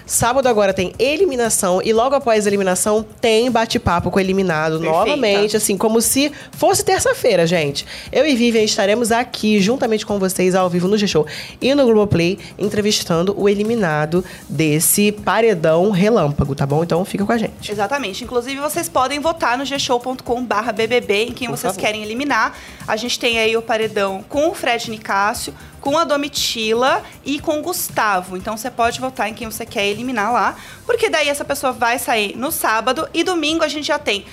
Sábado 0.06 0.48
agora 0.48 0.74
tem 0.74 0.92
eliminação 0.98 1.80
e 1.82 1.92
logo 1.92 2.14
após 2.14 2.46
a 2.46 2.50
eliminação 2.50 3.04
tem 3.20 3.50
bate-papo 3.50 4.10
com 4.10 4.18
o 4.18 4.20
eliminado 4.20 4.78
Perfeita. 4.78 4.92
novamente, 4.98 5.56
assim, 5.56 5.78
como 5.78 6.00
se 6.00 6.30
fosse 6.52 6.84
terça-feira, 6.84 7.46
gente. 7.46 7.86
Eu 8.12 8.26
e 8.26 8.34
Vivian 8.36 8.62
estaremos 8.62 9.10
aqui 9.10 9.60
juntamente 9.60 10.04
com 10.04 10.18
vocês 10.18 10.54
ao 10.54 10.68
vivo 10.68 10.88
no 10.88 10.98
G-Show 10.98 11.26
e 11.60 11.74
no 11.74 11.84
Globoplay 11.86 12.38
entrevistando 12.58 13.34
o 13.38 13.48
eliminado 13.48 14.22
desse 14.48 15.10
paredão 15.10 15.90
relâmpago, 15.90 16.54
tá 16.54 16.66
bom? 16.66 16.82
Então 16.82 17.02
fica 17.04 17.24
com 17.24 17.32
a 17.32 17.38
gente. 17.38 17.72
Exatamente. 17.72 18.24
Inclusive, 18.24 18.60
vocês 18.60 18.88
podem 18.88 19.20
votar 19.20 19.56
no 19.56 19.64
gshow.com.br 19.64 20.72
BBB, 20.74 21.14
em 21.24 21.32
quem 21.32 21.48
Por 21.48 21.56
vocês 21.56 21.72
favor. 21.72 21.80
querem 21.80 22.02
eliminar. 22.02 22.56
A 22.86 22.96
gente 22.96 23.18
tem 23.18 23.38
aí 23.38 23.56
o 23.56 23.62
paredão 23.62 24.22
com 24.28 24.50
o 24.50 24.54
Fred 24.54 24.90
Nicásio, 24.90 25.54
com 25.84 25.98
a 25.98 26.04
Domitila 26.04 27.02
e 27.26 27.38
com 27.38 27.58
o 27.58 27.62
Gustavo. 27.62 28.38
Então, 28.38 28.56
você 28.56 28.70
pode 28.70 28.98
votar 28.98 29.28
em 29.28 29.34
quem 29.34 29.46
você 29.50 29.66
quer 29.66 29.86
eliminar 29.86 30.32
lá, 30.32 30.56
porque 30.86 31.10
daí 31.10 31.28
essa 31.28 31.44
pessoa 31.44 31.74
vai 31.74 31.98
sair 31.98 32.34
no 32.38 32.50
sábado 32.50 33.06
e 33.12 33.22
domingo 33.22 33.62
a 33.62 33.68
gente 33.68 33.88
já 33.88 33.98
tem 33.98 34.24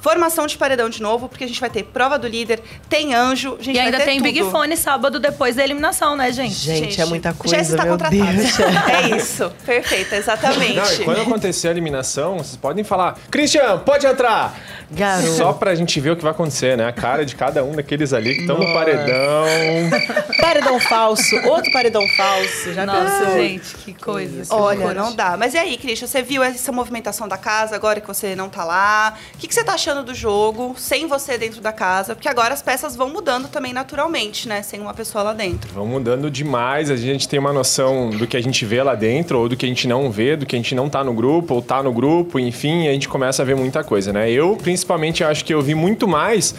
formação 0.00 0.46
de 0.46 0.56
paredão 0.56 0.88
de 0.88 1.00
novo, 1.02 1.28
porque 1.28 1.44
a 1.44 1.46
gente 1.46 1.60
vai 1.60 1.70
ter 1.70 1.82
prova 1.84 2.18
do 2.18 2.26
líder, 2.26 2.60
tem 2.88 3.14
anjo, 3.14 3.56
a 3.60 3.62
gente 3.62 3.70
E 3.70 3.78
vai 3.78 3.86
ainda 3.86 3.98
ter 3.98 4.04
tem 4.04 4.18
tudo. 4.18 4.24
Big 4.24 4.42
Fone 4.50 4.76
sábado 4.76 5.20
depois 5.20 5.56
da 5.56 5.64
eliminação, 5.64 6.16
né, 6.16 6.32
gente? 6.32 6.54
Gente, 6.54 7.00
é 7.00 7.04
muita 7.04 7.32
coisa, 7.34 7.56
Jéssica 7.56 7.76
tá 7.78 7.84
meu 7.84 7.92
contratada. 7.92 8.32
Deus. 8.32 8.50
É 8.90 9.16
isso. 9.16 9.50
Perfeito, 9.64 10.14
exatamente. 10.14 10.74
Não, 10.74 10.92
e 10.92 11.04
quando 11.04 11.20
acontecer 11.20 11.68
a 11.68 11.70
eliminação, 11.70 12.38
vocês 12.38 12.56
podem 12.56 12.82
falar: 12.82 13.16
Christian, 13.30 13.78
pode 13.78 14.06
entrar! 14.06 14.54
Garoto. 14.90 15.28
Só 15.34 15.52
pra 15.52 15.74
gente 15.74 16.00
ver 16.00 16.10
o 16.10 16.16
que 16.16 16.22
vai 16.22 16.32
acontecer, 16.32 16.76
né? 16.76 16.86
A 16.88 16.92
cara 16.92 17.24
de 17.24 17.36
cada 17.36 17.62
um 17.62 17.72
daqueles 17.72 18.12
ali 18.12 18.34
que 18.34 18.40
estão 18.40 18.58
no 18.58 18.72
paredão. 18.74 19.46
Paredão 20.40 20.80
falso, 20.80 21.36
outro 21.46 21.70
paredão 21.72 22.02
falso. 22.16 22.72
Já 22.72 22.84
Nossa, 22.86 23.24
pensou? 23.26 23.40
gente, 23.40 23.74
que 23.76 23.92
coisa. 23.94 24.42
que 24.42 24.52
Olha, 24.52 24.78
loucura. 24.78 24.94
não 25.00 25.14
dá. 25.14 25.36
Mas 25.36 25.54
e 25.54 25.58
aí, 25.58 25.76
Christian, 25.76 26.08
você 26.08 26.22
viu 26.22 26.42
essa 26.42 26.72
movimentação 26.72 27.28
da 27.28 27.36
casa 27.36 27.76
agora 27.76 28.00
que 28.00 28.08
você 28.08 28.34
não 28.34 28.48
tá 28.48 28.64
lá? 28.64 29.14
O 29.34 29.38
que, 29.38 29.46
que 29.46 29.54
você 29.54 29.62
tá 29.62 29.74
achando 29.74 29.89
do 29.94 30.14
jogo 30.14 30.74
sem 30.78 31.06
você 31.06 31.36
dentro 31.36 31.60
da 31.60 31.72
casa? 31.72 32.14
Porque 32.14 32.28
agora 32.28 32.54
as 32.54 32.62
peças 32.62 32.94
vão 32.96 33.10
mudando 33.10 33.48
também 33.48 33.72
naturalmente, 33.72 34.48
né? 34.48 34.62
Sem 34.62 34.80
uma 34.80 34.94
pessoa 34.94 35.24
lá 35.24 35.32
dentro. 35.32 35.72
Vão 35.74 35.86
mudando 35.86 36.30
demais, 36.30 36.90
a 36.90 36.96
gente 36.96 37.28
tem 37.28 37.38
uma 37.38 37.52
noção 37.52 38.10
do 38.10 38.26
que 38.26 38.36
a 38.36 38.40
gente 38.40 38.64
vê 38.64 38.82
lá 38.82 38.94
dentro, 38.94 39.38
ou 39.38 39.48
do 39.48 39.56
que 39.56 39.66
a 39.66 39.68
gente 39.68 39.86
não 39.88 40.10
vê, 40.10 40.36
do 40.36 40.46
que 40.46 40.54
a 40.54 40.58
gente 40.58 40.74
não 40.74 40.88
tá 40.88 41.02
no 41.02 41.12
grupo, 41.12 41.54
ou 41.54 41.60
tá 41.62 41.82
no 41.82 41.92
grupo, 41.92 42.38
enfim, 42.38 42.88
a 42.88 42.92
gente 42.92 43.08
começa 43.08 43.42
a 43.42 43.44
ver 43.44 43.56
muita 43.56 43.82
coisa, 43.82 44.12
né? 44.12 44.30
Eu, 44.30 44.56
principalmente, 44.56 45.24
acho 45.24 45.44
que 45.44 45.52
eu 45.52 45.60
vi 45.60 45.74
muito 45.74 46.06
mais 46.06 46.54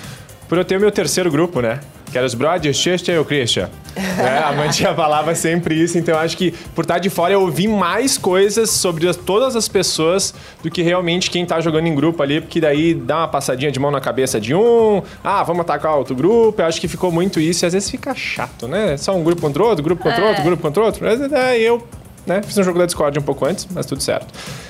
por 0.49 0.57
eu 0.57 0.65
ter 0.65 0.75
o 0.75 0.81
meu 0.81 0.91
terceiro 0.91 1.31
grupo, 1.31 1.61
né? 1.61 1.79
Que 2.11 2.17
era 2.17 2.27
os 2.27 2.33
brothers, 2.33 2.75
Chester 2.77 3.15
e 3.15 3.17
o 3.19 3.25
Christian. 3.25 3.69
É, 4.21 4.37
a 4.37 4.51
Mantia 4.53 4.93
falava 4.93 5.33
sempre 5.35 5.75
isso, 5.75 5.97
então 5.97 6.15
eu 6.15 6.21
acho 6.21 6.37
que 6.37 6.51
por 6.73 6.83
estar 6.83 6.97
de 6.99 7.09
fora 7.09 7.33
eu 7.33 7.41
ouvi 7.41 7.67
mais 7.67 8.17
coisas 8.17 8.69
sobre 8.69 9.07
as- 9.07 9.17
todas 9.17 9.53
as 9.55 9.67
pessoas 9.67 10.33
do 10.63 10.69
que 10.71 10.81
realmente 10.81 11.29
quem 11.29 11.45
tá 11.45 11.59
jogando 11.59 11.87
em 11.87 11.95
grupo 11.95 12.21
ali, 12.23 12.39
porque 12.39 12.61
daí 12.61 12.93
dá 12.93 13.17
uma 13.19 13.27
passadinha 13.27 13.69
de 13.71 13.79
mão 13.79 13.91
na 13.91 13.99
cabeça 13.99 14.39
de 14.39 14.53
um, 14.55 15.01
ah, 15.23 15.43
vamos 15.43 15.61
atacar 15.61 15.97
outro 15.97 16.15
grupo, 16.15 16.61
eu 16.61 16.65
acho 16.65 16.79
que 16.79 16.87
ficou 16.87 17.11
muito 17.11 17.39
isso 17.39 17.65
e 17.65 17.67
às 17.67 17.73
vezes 17.73 17.89
fica 17.89 18.13
chato, 18.15 18.65
né? 18.67 18.95
Só 18.97 19.13
um 19.15 19.23
grupo 19.23 19.41
contra 19.41 19.61
outro, 19.63 19.83
grupo 19.83 20.01
contra 20.03 20.23
É. 20.23 20.27
outro, 20.29 20.43
grupo 20.43 20.61
contra 20.61 20.83
outro. 20.83 21.03
Mas 21.05 21.19
é, 21.31 21.59
eu 21.59 21.85
né, 22.25 22.41
fiz 22.43 22.57
um 22.57 22.63
jogo 22.63 22.79
da 22.79 22.85
Discord 22.85 23.17
um 23.19 23.23
pouco 23.23 23.45
antes, 23.45 23.67
mas 23.71 23.85
tudo 23.85 24.01
certo. 24.01 24.27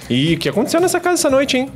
E 0.09 0.33
o 0.33 0.37
que 0.39 0.49
aconteceu 0.49 0.79
nessa 0.81 0.99
casa 0.99 1.15
essa 1.15 1.29
noite, 1.29 1.57
hein? 1.57 1.69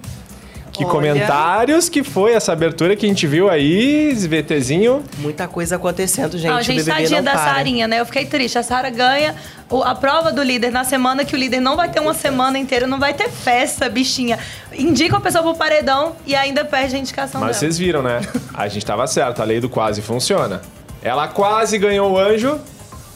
Que 0.75 0.84
Olha. 0.84 0.91
comentários 0.91 1.88
que 1.88 2.03
foi 2.03 2.34
essa 2.34 2.51
abertura 2.51 2.96
que 2.96 3.05
a 3.05 3.10
gente 3.10 3.25
viu 3.25 3.50
aí, 3.50 4.13
VTzinho. 4.13 5.03
Muita 5.20 5.48
coisa 5.48 5.77
acontecendo, 5.77 6.38
gente. 6.38 6.51
Não, 6.51 6.60
o 6.60 6.62
gente, 6.62 6.84
BBB 6.84 6.91
tadinha 7.01 7.22
não 7.22 7.25
da 7.25 7.32
para. 7.39 7.53
Sarinha, 7.53 7.88
né? 7.88 8.01
Eu 8.01 8.05
fiquei 8.05 8.25
triste. 8.25 8.58
A 8.58 8.63
Sara 8.63 8.89
ganha 8.89 9.36
a 9.84 9.96
prova 9.96 10.32
do 10.32 10.44
líder 10.44 10.72
na 10.72 10.84
semana 10.84 11.24
que 11.24 11.34
o 11.36 11.38
líder 11.38 11.60
não 11.60 11.75
vai 11.75 11.89
ter 11.89 12.00
uma 12.00 12.13
semana 12.13 12.58
inteira, 12.60 12.86
não 12.86 13.00
vai 13.00 13.13
ter 13.13 13.29
festa, 13.29 13.89
bichinha. 13.89 14.38
Indica 14.74 15.17
a 15.17 15.22
pessoa 15.22 15.44
pro 15.44 15.55
paredão 15.55 16.15
e 16.25 16.36
ainda 16.36 16.65
perde 16.65 16.96
a 16.96 17.00
indicação 17.00 17.39
Mas 17.39 17.51
dela. 17.51 17.60
vocês 17.60 17.77
viram, 17.77 18.01
né? 18.03 18.22
A 18.53 18.67
gente 18.67 18.86
tava 18.86 19.08
certo, 19.08 19.41
a 19.41 19.46
lei 19.46 19.60
do 19.60 19.70
quase 19.70 20.01
funciona. 20.01 20.62
Ela 21.01 21.27
quase 21.27 21.77
ganhou 21.77 22.12
o 22.12 22.17
anjo, 22.17 22.60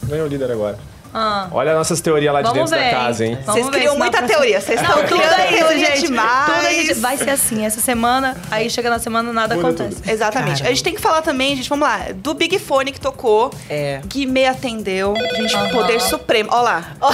ganhou 0.04 0.26
o 0.26 0.28
líder 0.28 0.50
agora. 0.50 0.89
Ah. 1.12 1.48
Olha 1.50 1.74
nossas 1.74 2.00
teorias 2.00 2.32
lá 2.32 2.40
de 2.42 2.48
Vamos 2.48 2.70
dentro 2.70 2.84
ver, 2.84 2.90
da 2.92 2.98
casa, 3.00 3.24
hein? 3.26 3.34
Vamos 3.44 3.52
Vocês 3.52 3.66
ver 3.66 3.72
criam 3.72 3.98
muita 3.98 4.18
próxima- 4.18 4.38
teoria. 4.38 4.60
Vocês 4.60 4.80
estão 4.80 4.96
tudo 4.96 5.06
criando 5.08 5.40
é 5.40 5.48
isso, 5.48 5.56
teoria 5.58 5.86
gente. 5.86 6.00
demais. 6.06 6.44
Tudo 6.54 6.66
a 6.66 6.72
gente- 6.72 6.94
vai 6.94 7.16
ser 7.16 7.30
assim. 7.30 7.64
Essa 7.64 7.80
semana, 7.80 8.36
aí 8.50 8.70
chega 8.70 8.88
na 8.90 8.98
semana, 8.98 9.32
nada 9.32 9.56
Muda 9.56 9.68
acontece. 9.68 9.96
Exatamente. 10.10 10.50
Caramba. 10.58 10.66
A 10.66 10.68
gente 10.68 10.82
tem 10.84 10.94
que 10.94 11.00
falar 11.00 11.22
também, 11.22 11.56
gente, 11.56 11.68
vamos 11.68 11.86
lá, 11.88 12.00
do 12.14 12.32
Big 12.34 12.58
Fone 12.58 12.92
que 12.92 13.00
tocou. 13.00 13.52
É. 13.68 14.00
Guimê 14.06 14.46
atendeu. 14.46 15.14
Gente, 15.36 15.72
poder 15.72 16.00
supremo. 16.00 16.48
Olha 16.52 16.62
lá. 16.62 16.84
Ó, 17.00 17.12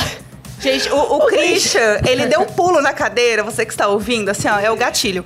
Gente, 0.60 0.88
o, 0.90 0.96
o 1.16 1.26
Christian, 1.26 2.00
ele 2.08 2.26
deu 2.26 2.40
um 2.40 2.46
pulo 2.46 2.80
na 2.80 2.92
cadeira, 2.92 3.42
você 3.42 3.64
que 3.66 3.72
está 3.72 3.88
ouvindo, 3.88 4.30
assim, 4.30 4.48
ó, 4.48 4.58
é 4.58 4.70
o 4.70 4.76
gatilho. 4.76 5.24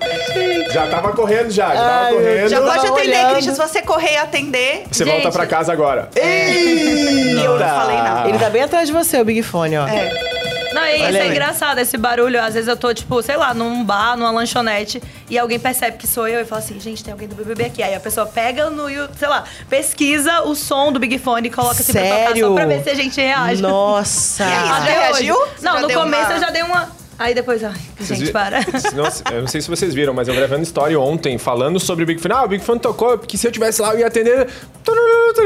Já 0.72 0.87
tava 0.88 1.12
correndo 1.12 1.50
já, 1.50 1.75
já 1.75 1.80
Ai, 1.82 2.04
tava 2.04 2.14
correndo. 2.16 2.49
Já 2.49 2.60
pode 2.60 2.75
tava 2.82 2.88
atender, 2.99 3.16
olhando. 3.16 3.32
Christian. 3.32 3.54
Se 3.54 3.60
você 3.60 3.82
correr 3.82 4.12
e 4.12 4.16
atender, 4.16 4.82
Você 4.90 5.04
Gente. 5.04 5.14
volta 5.14 5.30
pra 5.30 5.46
casa 5.46 5.72
agora. 5.72 6.08
eu 6.16 7.58
não 7.58 7.68
falei 7.68 7.96
nada. 7.96 8.28
Ele 8.28 8.38
tá 8.38 8.50
bem 8.50 8.62
atrás 8.62 8.87
de 8.88 8.92
você, 8.92 9.20
o 9.20 9.25
Big 9.25 9.42
Fone, 9.42 9.76
ó. 9.78 9.87
É. 9.87 10.29
Não, 10.72 10.84
e 10.84 10.96
isso 10.96 11.18
é 11.18 11.26
engraçado, 11.28 11.78
esse 11.78 11.96
barulho. 11.96 12.40
Às 12.42 12.54
vezes 12.54 12.68
eu 12.68 12.76
tô, 12.76 12.92
tipo, 12.94 13.22
sei 13.22 13.36
lá, 13.36 13.52
num 13.54 13.84
bar, 13.84 14.16
numa 14.16 14.30
lanchonete, 14.30 15.02
e 15.28 15.38
alguém 15.38 15.58
percebe 15.58 15.96
que 15.96 16.06
sou 16.06 16.26
eu 16.28 16.40
e 16.40 16.44
fala 16.44 16.60
assim, 16.60 16.78
gente, 16.80 17.02
tem 17.02 17.12
alguém 17.12 17.28
do 17.28 17.34
BBB 17.34 17.64
aqui. 17.64 17.82
Aí 17.82 17.94
a 17.94 18.00
pessoa 18.00 18.26
pega 18.26 18.70
no, 18.70 18.86
sei 19.16 19.28
lá, 19.28 19.44
pesquisa 19.68 20.42
o 20.42 20.54
som 20.54 20.92
do 20.92 20.98
Big 21.00 21.18
Fone 21.18 21.48
e 21.48 21.50
coloca 21.50 21.80
assim 21.80 21.92
pra 21.92 22.02
tocar 22.02 22.16
Sério? 22.28 22.48
só 22.48 22.54
pra 22.54 22.66
ver 22.66 22.82
se 22.82 22.90
a 22.90 22.94
gente 22.94 23.20
reage. 23.20 23.62
Nossa. 23.62 24.44
E 24.50 24.52
aí, 24.52 24.60
você 24.68 24.68
já 24.68 25.00
reagiu? 25.00 25.36
Não, 25.62 25.72
já 25.74 25.80
no 25.80 25.90
começo 25.92 26.24
uma- 26.26 26.32
eu 26.34 26.40
já 26.40 26.50
dei 26.50 26.62
uma. 26.62 27.00
Aí 27.20 27.34
depois, 27.34 27.62
ai, 27.62 27.74
gente, 28.00 28.24
vi- 28.24 28.32
para. 28.32 28.62
Senão, 28.80 29.04
eu 29.30 29.42
não 29.42 29.46
sei 29.46 29.60
se 29.60 29.68
vocês 29.68 29.92
viram, 29.92 30.14
mas 30.14 30.26
eu 30.26 30.34
gravando 30.34 30.62
story 30.62 30.96
ontem, 30.96 31.36
falando 31.36 31.78
sobre 31.78 32.02
o 32.02 32.06
Big 32.06 32.18
Fone. 32.18 32.32
Ah, 32.32 32.44
o 32.44 32.48
Big 32.48 32.64
Fone 32.64 32.80
tocou, 32.80 33.18
porque 33.18 33.36
se 33.36 33.46
eu 33.46 33.52
tivesse 33.52 33.82
lá, 33.82 33.92
eu 33.92 33.98
ia 33.98 34.06
atender. 34.06 34.48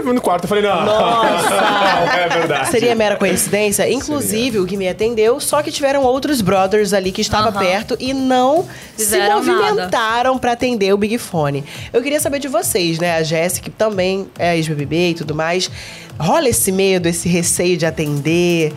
No 0.04 0.20
quarto. 0.20 0.44
Eu 0.44 0.48
falei, 0.48 0.62
não. 0.62 0.84
Nossa. 0.84 1.50
não, 1.50 2.12
é 2.14 2.28
verdade. 2.28 2.70
Seria 2.70 2.94
mera 2.94 3.16
coincidência? 3.16 3.90
Inclusive, 3.90 4.60
o 4.60 4.64
Guimê 4.64 4.88
atendeu, 4.88 5.40
só 5.40 5.62
que 5.64 5.72
tiveram 5.72 6.04
outros 6.04 6.40
brothers 6.40 6.92
ali 6.92 7.10
que 7.10 7.20
estavam 7.20 7.48
Aham. 7.50 7.58
perto 7.58 7.96
e 7.98 8.14
não 8.14 8.68
Fizeram 8.96 9.42
se 9.42 9.50
movimentaram 9.50 10.38
pra 10.38 10.52
atender 10.52 10.94
o 10.94 10.96
Big 10.96 11.18
Fone. 11.18 11.64
Eu 11.92 12.02
queria 12.02 12.20
saber 12.20 12.38
de 12.38 12.46
vocês, 12.46 13.00
né? 13.00 13.16
A 13.16 13.22
Jéssica, 13.24 13.64
que 13.64 13.70
também 13.70 14.28
é 14.38 14.56
ex-BBB 14.56 15.10
e 15.10 15.14
tudo 15.14 15.34
mais. 15.34 15.68
Rola 16.20 16.48
esse 16.48 16.70
medo, 16.70 17.08
esse 17.08 17.28
receio 17.28 17.76
de 17.76 17.84
atender? 17.84 18.72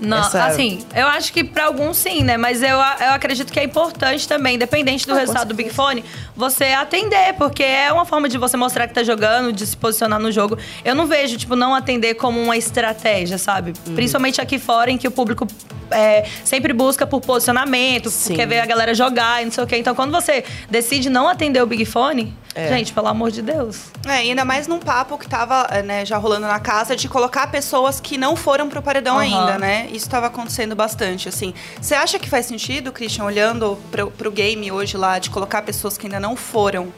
Não, 0.00 0.18
Essa- 0.18 0.44
assim, 0.46 0.78
eu 0.94 1.06
acho 1.08 1.32
que 1.32 1.44
pra 1.44 1.66
alguns 1.66 1.96
sim, 1.98 2.22
né? 2.22 2.36
Mas 2.36 2.62
eu, 2.62 2.70
eu 2.76 3.10
acredito 3.12 3.52
que 3.52 3.60
é 3.60 3.64
importante 3.64 4.26
também, 4.26 4.54
independente 4.56 5.06
do 5.06 5.12
Ah, 5.12 5.18
resultado 5.18 5.48
do 5.48 5.54
Big 5.54 5.70
Fone, 5.70 6.02
você 6.34 6.66
atender, 6.66 7.34
porque 7.34 7.62
é 7.62 7.92
uma 7.92 8.04
forma 8.06 8.28
de 8.28 8.38
você 8.38 8.56
mostrar 8.56 8.88
que 8.88 8.94
tá 8.94 9.02
jogando, 9.02 9.52
de 9.52 9.66
se 9.66 9.76
posicionar 9.76 10.18
no 10.18 10.32
jogo. 10.32 10.56
Eu 10.84 10.94
não 10.94 11.06
vejo, 11.06 11.36
tipo, 11.36 11.54
não 11.54 11.74
atender 11.74 12.14
como 12.14 12.40
uma 12.42 12.56
estratégia, 12.56 13.36
sabe? 13.36 13.74
Uhum. 13.86 13.94
Principalmente 13.94 14.40
aqui 14.40 14.58
fora, 14.58 14.90
em 14.90 14.96
que 14.96 15.06
o 15.06 15.10
público 15.10 15.46
é, 15.90 16.24
sempre 16.44 16.72
busca 16.72 17.06
por 17.06 17.20
posicionamento, 17.20 18.10
Sim. 18.10 18.34
quer 18.34 18.46
ver 18.46 18.60
a 18.60 18.66
galera 18.66 18.94
jogar 18.94 19.42
e 19.42 19.44
não 19.46 19.52
sei 19.52 19.64
o 19.64 19.66
quê. 19.66 19.76
Então, 19.76 19.94
quando 19.94 20.10
você 20.10 20.44
decide 20.70 21.08
não 21.10 21.28
atender 21.28 21.62
o 21.62 21.66
Big 21.66 21.84
Fone, 21.84 22.34
É. 22.54 22.68
gente, 22.68 22.92
pelo 22.92 23.06
amor 23.08 23.30
de 23.30 23.42
Deus. 23.42 23.90
É, 24.06 24.12
ainda 24.18 24.44
mais 24.44 24.66
num 24.66 24.78
papo 24.78 25.16
que 25.18 25.28
tava 25.28 25.66
é, 25.70 25.82
né, 25.82 26.04
já 26.04 26.16
rolando 26.16 26.46
na 26.46 26.58
casa 26.58 26.96
de 26.96 27.08
colocar 27.08 27.46
pessoas 27.50 28.00
que 28.00 28.16
não 28.18 28.34
foram 28.36 28.68
pro 28.68 28.82
paredão 28.82 29.16
Aham. 29.16 29.22
ainda, 29.22 29.58
né? 29.58 29.88
Isso 29.92 30.08
tava 30.08 30.26
acontecendo 30.26 30.74
bastante, 30.74 31.28
assim. 31.28 31.54
Você 31.80 31.94
acha 31.94 32.18
que 32.18 32.28
faz 32.28 32.46
sentido, 32.46 32.90
Christian, 32.92 33.24
olhando 33.24 33.78
pro, 33.90 34.10
pro 34.10 34.30
game 34.30 34.70
hoje 34.72 34.96
lá, 34.96 35.18
de 35.18 35.30
colocar 35.30 35.62
pessoas 35.62 35.96
que 35.96 36.06
ainda 36.06 36.18
não 36.20 36.34
foram 36.36 36.92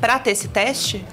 pra 0.00 0.18
ter 0.18 0.30
esse 0.32 0.48
teste? 0.48 1.04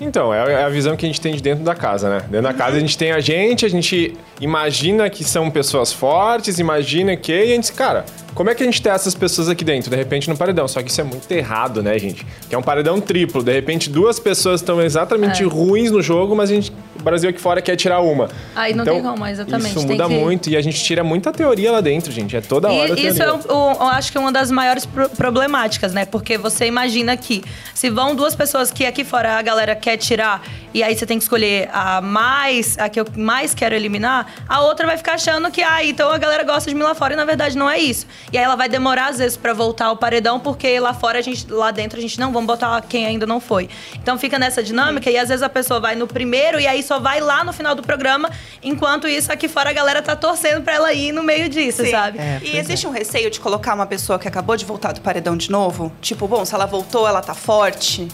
Então, 0.00 0.32
é 0.32 0.64
a 0.64 0.68
visão 0.70 0.96
que 0.96 1.04
a 1.04 1.08
gente 1.08 1.20
tem 1.20 1.34
de 1.34 1.42
dentro 1.42 1.62
da 1.62 1.74
casa, 1.74 2.08
né? 2.08 2.18
Dentro 2.30 2.42
da 2.42 2.54
casa 2.54 2.76
a 2.76 2.80
gente 2.80 2.96
tem 2.96 3.12
a 3.12 3.20
gente, 3.20 3.66
a 3.66 3.68
gente 3.68 4.14
imagina 4.40 5.10
que 5.10 5.22
são 5.22 5.50
pessoas 5.50 5.92
fortes, 5.92 6.58
imagina 6.58 7.14
que, 7.16 7.32
e 7.32 7.52
a 7.52 7.54
gente, 7.54 7.70
cara, 7.72 8.06
como 8.34 8.48
é 8.48 8.54
que 8.54 8.62
a 8.62 8.66
gente 8.66 8.80
tem 8.80 8.90
essas 8.90 9.14
pessoas 9.14 9.48
aqui 9.50 9.62
dentro, 9.64 9.90
de 9.90 9.96
repente 9.96 10.30
no 10.30 10.36
paredão? 10.36 10.66
Só 10.66 10.82
que 10.82 10.90
isso 10.90 11.00
é 11.00 11.04
muito 11.04 11.30
errado, 11.30 11.82
né, 11.82 11.98
gente? 11.98 12.26
Que 12.48 12.54
é 12.54 12.58
um 12.58 12.62
paredão 12.62 12.98
triplo, 13.00 13.42
de 13.42 13.52
repente 13.52 13.90
duas 13.90 14.18
pessoas 14.18 14.60
estão 14.62 14.80
exatamente 14.80 15.42
É. 15.42 15.46
ruins 15.46 15.90
no 15.90 16.00
jogo, 16.00 16.34
mas 16.34 16.50
a 16.50 16.54
gente, 16.54 16.72
o 17.00 17.04
Brasil 17.04 17.30
aqui 17.30 17.40
fora 17.40 17.60
quer 17.62 17.76
tirar 17.76 18.00
uma. 18.00 18.28
Aí 18.54 18.74
não 18.74 18.82
Então, 18.84 18.94
tem 18.94 19.02
como, 19.02 19.26
exatamente. 19.26 19.76
Isso 19.76 19.86
muda 19.86 20.06
que- 20.06 20.12
muito 20.14 20.50
e 20.50 20.56
a 20.56 20.60
gente 20.60 20.82
tira 20.82 21.02
muita 21.02 21.32
teoria 21.32 21.72
lá 21.72 21.80
dentro, 21.80 22.12
gente. 22.12 22.36
É 22.36 22.40
toda 22.40 22.70
hora 22.70 22.98
E 22.98 23.06
isso 23.06 23.22
é, 23.22 23.32
um- 23.32 23.36
um- 23.38 23.72
eu 23.72 23.86
acho 23.88 24.12
que 24.12 24.18
é 24.18 24.20
uma 24.20 24.32
das 24.32 24.50
maiores 24.50 24.84
pro- 24.86 25.08
problemáticas, 25.10 25.92
né? 25.92 26.04
Porque 26.04 26.36
você 26.38 26.66
imagina 26.66 27.16
que 27.16 27.42
se 27.74 27.90
vão 27.90 28.14
duas 28.14 28.34
pessoas 28.34 28.70
que 28.70 28.84
aqui 28.86 29.04
fora 29.04 29.38
a 29.38 29.42
galera 29.42 29.74
quer 29.74 29.96
tirar 29.96 30.42
e 30.72 30.82
aí 30.82 30.96
você 30.96 31.06
tem 31.06 31.18
que 31.18 31.24
escolher 31.24 31.68
a 31.72 32.00
mais, 32.00 32.78
a 32.78 32.88
que 32.88 33.00
eu 33.00 33.06
mais 33.16 33.54
quero 33.54 33.74
eliminar, 33.74 34.26
a 34.48 34.62
outra 34.62 34.86
vai 34.86 34.96
ficar 34.96 35.14
achando 35.14 35.50
que, 35.50 35.62
ah, 35.62 35.84
então 35.84 36.10
a 36.10 36.18
galera 36.18 36.44
gosta 36.44 36.68
de 36.68 36.74
mim 36.74 36.82
lá 36.82 36.94
fora 36.94 37.14
e 37.14 37.16
na 37.16 37.24
verdade 37.24 37.56
não 37.56 37.68
é 37.68 37.78
isso. 37.78 38.06
E 38.32 38.38
aí 38.38 38.44
ela 38.44 38.56
vai 38.56 38.68
demorar 38.68 39.08
às 39.08 39.18
vezes 39.18 39.36
pra 39.36 39.52
voltar 39.52 39.86
ao 39.86 39.96
paredão 39.96 40.38
porque 40.38 40.78
lá 40.78 40.94
fora 40.94 41.18
a 41.18 41.22
gente, 41.22 41.50
lá 41.50 41.70
dentro 41.70 41.98
a 41.98 42.02
gente 42.02 42.18
não 42.18 42.32
vamos 42.32 42.46
botar 42.46 42.80
quem 42.82 43.06
ainda 43.06 43.26
não 43.26 43.40
foi. 43.40 43.68
Então 43.96 44.18
fica 44.18 44.38
nessa 44.38 44.62
dinâmica 44.62 45.10
e 45.10 45.16
às 45.16 45.28
vezes 45.28 45.42
a 45.42 45.48
pessoa 45.48 45.80
vai 45.80 45.94
no 45.94 46.06
primeiro 46.06 46.60
e 46.60 46.66
aí 46.66 46.82
só 46.82 46.98
vai 46.98 47.20
lá 47.20 47.44
no 47.44 47.52
final 47.52 47.74
do 47.74 47.82
programa, 47.82 48.30
enquanto 48.62 49.08
isso 49.08 49.32
aqui 49.32 49.48
fora 49.48 49.70
a 49.70 49.72
galera 49.72 50.02
tá 50.02 50.14
torcendo 50.14 50.62
pra 50.62 50.74
ela 50.74 50.92
ir 50.92 51.12
no 51.12 51.22
meio 51.22 51.48
disso, 51.48 51.84
Sim. 51.84 51.90
sabe? 51.90 52.18
É, 52.18 52.40
e 52.42 52.56
existe 52.56 52.86
um 52.86 52.90
receio 52.90 53.30
de 53.30 53.40
colocar 53.40 53.74
uma 53.74 53.86
pessoa 53.86 54.18
que 54.18 54.28
acabou 54.28 54.56
de 54.56 54.64
voltar 54.64 54.92
do 54.92 55.00
paredão 55.00 55.36
de 55.36 55.50
novo? 55.50 55.92
Tipo, 56.00 56.26
bom, 56.26 56.44
se 56.44 56.54
ela 56.54 56.66
voltou, 56.66 57.06
ela 57.06 57.20
tá 57.20 57.34
forte? 57.34 58.08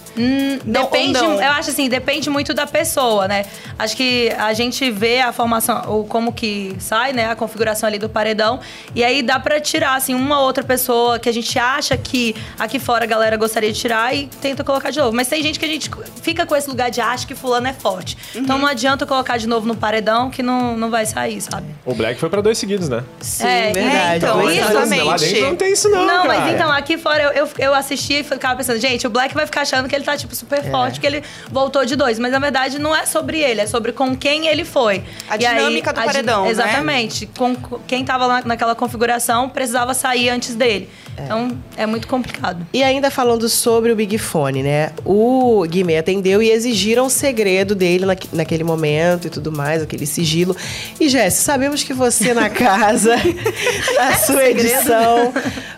Não, 0.65 0.85
Depende, 0.85 1.19
eu 1.19 1.51
acho 1.53 1.71
assim, 1.71 1.89
depende 1.89 2.31
muito 2.31 2.46
da 2.55 2.67
pessoa, 2.67 3.27
né? 3.29 3.45
Acho 3.79 3.97
que 3.97 4.31
a 4.39 4.53
gente 4.53 4.91
vê 4.91 5.21
a 5.21 5.33
formação, 5.33 5.83
ou 5.89 6.05
como 6.05 6.33
que 6.33 6.75
sai, 6.79 7.13
né, 7.13 7.27
a 7.31 7.37
configuração 7.37 7.87
ali 7.87 7.99
do 7.99 8.09
paredão, 8.09 8.61
e 8.95 9.03
aí 9.05 9.23
dá 9.23 9.39
pra 9.39 9.61
tirar, 9.61 9.95
assim, 9.97 10.15
uma 10.15 10.41
outra 10.41 10.63
pessoa 10.65 11.19
que 11.19 11.29
a 11.29 11.33
gente 11.33 11.59
acha 11.59 11.97
que 11.97 12.35
aqui 12.59 12.79
fora 12.79 13.05
a 13.05 13.07
galera 13.07 13.37
gostaria 13.37 13.73
de 13.73 13.79
tirar 13.79 14.15
e 14.15 14.27
tenta 14.41 14.63
colocar 14.65 14.91
de 14.91 14.99
novo. 14.99 15.15
Mas 15.15 15.29
tem 15.29 15.43
gente 15.43 15.59
que 15.59 15.65
a 15.65 15.69
gente 15.69 15.91
fica 16.23 16.45
com 16.47 16.55
esse 16.57 16.69
lugar 16.69 16.91
de 16.91 17.01
acha 17.01 17.27
que 17.27 17.35
fulano 17.35 17.67
é 17.69 17.73
forte. 17.73 18.17
Uhum. 18.35 18.43
Então 18.43 18.59
não 18.59 18.67
adianta 18.67 19.05
colocar 19.07 19.37
de 19.37 19.47
novo 19.47 19.67
no 19.67 19.77
paredão 19.77 20.31
que 20.31 20.43
não, 20.43 20.77
não 20.77 20.91
vai 20.91 21.07
sair, 21.07 21.41
sabe? 21.41 21.67
O 21.85 21.95
Black 21.95 22.19
foi 22.19 22.29
pra 22.29 22.41
dois 22.41 22.59
seguidos, 22.59 22.89
né? 22.89 23.03
Sim, 23.21 23.47
É, 23.47 23.73
verdade. 23.73 24.17
então, 24.25 24.41
Dois 24.41 24.57
isso. 24.59 24.73
Lá 24.73 25.17
dentro 25.17 25.41
não 25.43 25.57
tem 25.57 25.73
isso, 25.73 25.89
não. 25.89 26.07
Não, 26.07 26.27
cara. 26.27 26.41
mas 26.41 26.55
então, 26.55 26.71
aqui 26.73 26.99
fora 26.99 27.23
eu, 27.25 27.31
eu, 27.45 27.49
eu 27.59 27.75
assisti 27.75 28.21
e 28.21 28.25
ficava 28.25 28.57
pensando, 28.57 28.79
gente, 28.81 29.07
o 29.07 29.11
Black 29.11 29.35
vai 29.35 29.47
ficar 29.47 29.63
achando 29.63 29.89
que 29.89 29.95
ele 29.95 30.05
tá, 30.05 30.17
tipo, 30.17 30.35
super 30.35 30.59
É. 30.61 30.71
forte, 30.71 31.01
que 31.01 31.07
ele 31.07 31.23
voltou 31.51 31.85
de 31.85 31.97
dois. 31.97 32.19
Mas 32.19 32.33
na 32.37 32.41
verdade 32.41 32.79
não 32.79 32.95
é 32.95 33.07
sobre 33.07 33.41
ele, 33.41 33.63
é 33.63 33.67
sobre 33.67 33.93
com 33.93 34.15
quem 34.17 34.47
ele 34.47 34.65
foi. 34.65 35.03
A 35.29 35.37
E 35.37 35.47
aí, 35.47 35.57
dinâmica 35.57 35.93
do 35.93 35.99
a 35.99 36.03
din- 36.03 36.07
paredão, 36.07 36.45
né? 36.45 36.51
Exatamente. 36.51 37.27
Com, 37.37 37.55
quem 37.87 38.05
tava 38.05 38.27
lá 38.27 38.43
naquela 38.45 38.75
configuração 38.75 39.49
precisava 39.49 39.95
sair 39.95 40.29
antes 40.29 40.55
dele. 40.55 40.89
Então 41.25 41.57
é 41.77 41.87
muito 41.87 42.07
complicado. 42.07 42.67
E 42.73 42.83
ainda 42.83 43.11
falando 43.11 43.49
sobre 43.49 43.91
o 43.93 43.97
Big 43.97 44.19
Fone, 44.19 44.63
né? 44.63 44.91
O 45.05 45.65
Guimê 45.69 45.97
atendeu 45.99 46.43
e 46.43 46.51
exigiram 46.51 47.07
o 47.07 47.11
segredo 47.11 47.75
dele 47.75 48.05
naque- 48.07 48.29
naquele 48.33 48.63
momento 48.65 49.27
e 49.27 49.31
tudo 49.31 49.51
mais, 49.51 49.83
aquele 49.83 50.07
sigilo. 50.07 50.55
E 51.01 51.09
Jéssica, 51.09 51.45
sabemos 51.45 51.83
que 51.83 51.95
você 51.95 52.35
na 52.35 52.49
casa, 52.51 53.15
a 53.99 54.13
sua 54.19 54.45
edição, 54.49 55.33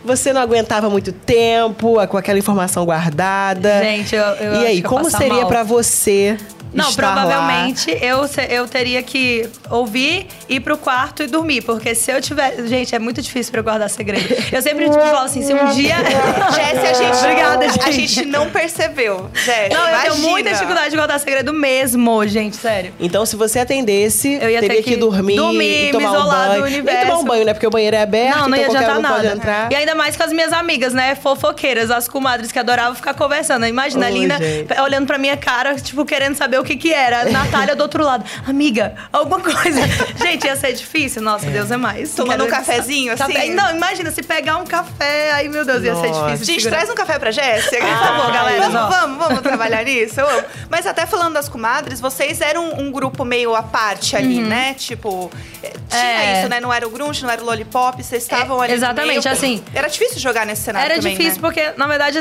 você 0.04 0.33
não 0.33 0.40
aguentava 0.40 0.88
muito 0.90 1.12
tempo 1.12 2.04
com 2.09 2.16
aquela 2.16 2.38
informação 2.38 2.85
guardada. 2.85 3.83
Gente, 3.83 4.14
eu, 4.14 4.23
eu 4.25 4.62
e 4.62 4.66
aí, 4.66 4.83
como 4.83 5.11
seria 5.11 5.28
mal. 5.35 5.47
pra 5.47 5.62
você 5.62 6.37
Não, 6.72 6.88
estar 6.90 7.14
lá? 7.14 7.22
provavelmente 7.22 7.90
eu, 8.00 8.26
se- 8.28 8.46
eu 8.50 8.66
teria 8.68 9.02
que 9.02 9.48
ouvir, 9.70 10.26
ir 10.48 10.60
pro 10.60 10.76
quarto 10.76 11.22
e 11.22 11.26
dormir. 11.26 11.62
Porque 11.62 11.94
se 11.94 12.10
eu 12.10 12.20
tiver. 12.20 12.66
Gente, 12.66 12.94
é 12.94 12.98
muito 12.98 13.20
difícil 13.22 13.50
pra 13.50 13.60
eu 13.60 13.64
guardar 13.64 13.88
segredo. 13.90 14.26
Eu 14.52 14.60
sempre 14.62 14.84
tipo, 14.84 15.00
falo 15.00 15.18
assim: 15.26 15.42
se 15.42 15.52
um 15.54 15.66
dia. 15.72 15.96
Jéssica, 16.54 16.90
a 16.90 16.92
gente, 16.92 17.16
Obrigada, 17.25 17.64
a 17.64 17.68
gente. 17.68 17.92
gente 18.06 18.25
não 18.26 18.50
percebeu, 18.50 19.28
Jéssica. 19.34 19.75
Não, 19.75 19.88
eu 19.88 20.00
tenho 20.02 20.16
muita 20.18 20.50
dificuldade 20.52 20.90
de 20.90 20.96
guardar 20.96 21.18
segredo 21.20 21.52
mesmo, 21.52 22.26
gente, 22.26 22.57
sério. 22.57 22.92
Então, 23.00 23.24
se 23.26 23.37
você 23.37 23.59
atendesse, 23.61 24.38
Eu 24.40 24.50
ia 24.50 24.61
ter 24.61 24.68
teria 24.68 24.83
que, 24.83 24.90
que 24.90 24.96
dormir, 24.96 25.37
dormir, 25.37 25.88
e 25.88 25.92
tomar 25.92 26.11
me 26.11 26.16
um 26.16 26.20
isolar 26.20 26.42
do 26.44 26.48
banho. 26.50 26.62
Nem 26.64 26.72
universo. 26.74 27.07
tomar 27.07 27.18
um 27.18 27.24
banho, 27.24 27.44
né? 27.44 27.54
Porque 27.54 27.66
o 27.66 27.70
banheiro 27.70 27.96
é 27.96 28.02
aberto, 28.02 28.37
Não, 28.38 28.48
não 28.48 28.57
então 28.57 28.59
ia 28.59 28.66
qualquer 28.66 28.90
adiantar 28.90 28.98
um 28.98 29.33
nada. 29.42 29.68
E 29.70 29.74
ainda 29.74 29.94
mais 29.94 30.16
com 30.16 30.22
as 30.22 30.33
minhas 30.33 30.52
amigas, 30.52 30.92
né? 30.92 31.14
Fofoqueiras, 31.14 31.90
as 31.90 32.09
comadres 32.09 32.52
que 32.52 32.59
adoravam 32.59 32.94
ficar 32.94 33.14
conversando. 33.14 33.66
Imagina 33.66 34.07
a 34.07 34.09
Oi, 34.11 34.14
Lina 34.18 34.38
gente. 34.38 34.81
olhando 34.81 35.07
pra 35.07 35.18
minha 35.18 35.37
cara, 35.37 35.74
tipo, 35.76 36.04
querendo 36.04 36.35
saber 36.35 36.58
o 36.59 36.64
que 36.64 36.77
que 36.77 36.92
era. 36.92 37.23
A 37.23 37.25
Natália 37.27 37.75
do 37.77 37.83
outro 37.83 38.05
lado. 38.05 38.25
Amiga, 38.47 38.94
alguma 39.12 39.40
coisa. 39.40 39.81
Gente, 40.21 40.47
ia 40.47 40.57
ser 40.57 40.73
difícil. 40.73 41.23
Nossa, 41.23 41.47
Deus 41.51 41.71
é 41.71 41.77
mais. 41.77 42.14
Tomando 42.14 42.44
um 42.44 42.49
cafezinho, 42.49 43.12
assim? 43.12 43.33
Café- 43.33 43.47
Não, 43.49 43.75
imagina, 43.77 44.11
se 44.11 44.23
pegar 44.23 44.57
um 44.59 44.64
café, 44.64 45.33
aí, 45.33 45.49
meu 45.49 45.64
Deus, 45.64 45.83
ia 45.83 45.94
ser 45.94 46.09
Nossa. 46.09 46.33
difícil. 46.33 46.55
Gente, 46.55 46.68
traz 46.68 46.90
um 46.90 46.94
café 46.94 47.18
pra 47.18 47.31
Jéssica. 47.31 47.79
Por 47.79 47.97
favor, 47.99 48.33
galera, 48.33 48.68
Vamos, 48.68 48.81
ó. 48.81 48.88
vamos, 48.88 49.18
vamos 49.18 49.40
trabalhar 49.42 49.85
nisso. 49.85 50.21
Eu 50.21 50.29
amo. 50.29 50.44
Mas 50.71 50.87
até 50.87 51.07
falando 51.07 51.35
das 51.35 51.49
comadres, 51.49 52.01
vocês 52.01 52.40
eram 52.40 52.73
um 52.79 52.90
grupo 52.90 53.25
meio 53.25 53.55
à 53.55 53.62
parte 53.62 54.16
ali, 54.16 54.40
né? 54.40 54.75
Tipo, 54.75 55.31
eh, 55.62 55.73
tinha 55.88 56.03
Uhum. 56.03 56.09
É. 56.09 56.40
isso, 56.40 56.49
né? 56.49 56.61
Não 56.61 56.73
era 56.73 56.87
o 56.87 56.90
grunge, 56.90 57.23
não 57.23 57.31
era 57.31 57.40
o 57.42 57.44
lollipop, 57.44 58.03
vocês 58.03 58.23
estavam 58.23 58.61
É, 58.62 58.66
ali 58.66 58.75
exatamente, 58.75 59.25
meio. 59.25 59.33
assim. 59.37 59.62
Era 59.75 59.88
difícil 59.88 60.18
jogar 60.18 60.44
nesse 60.47 60.62
cenário 60.62 60.87
Era 60.87 60.94
também, 60.97 61.16
difícil 61.16 61.40
né? 61.40 61.49
porque, 61.49 61.73
na 61.77 61.87
verdade, 61.87 62.18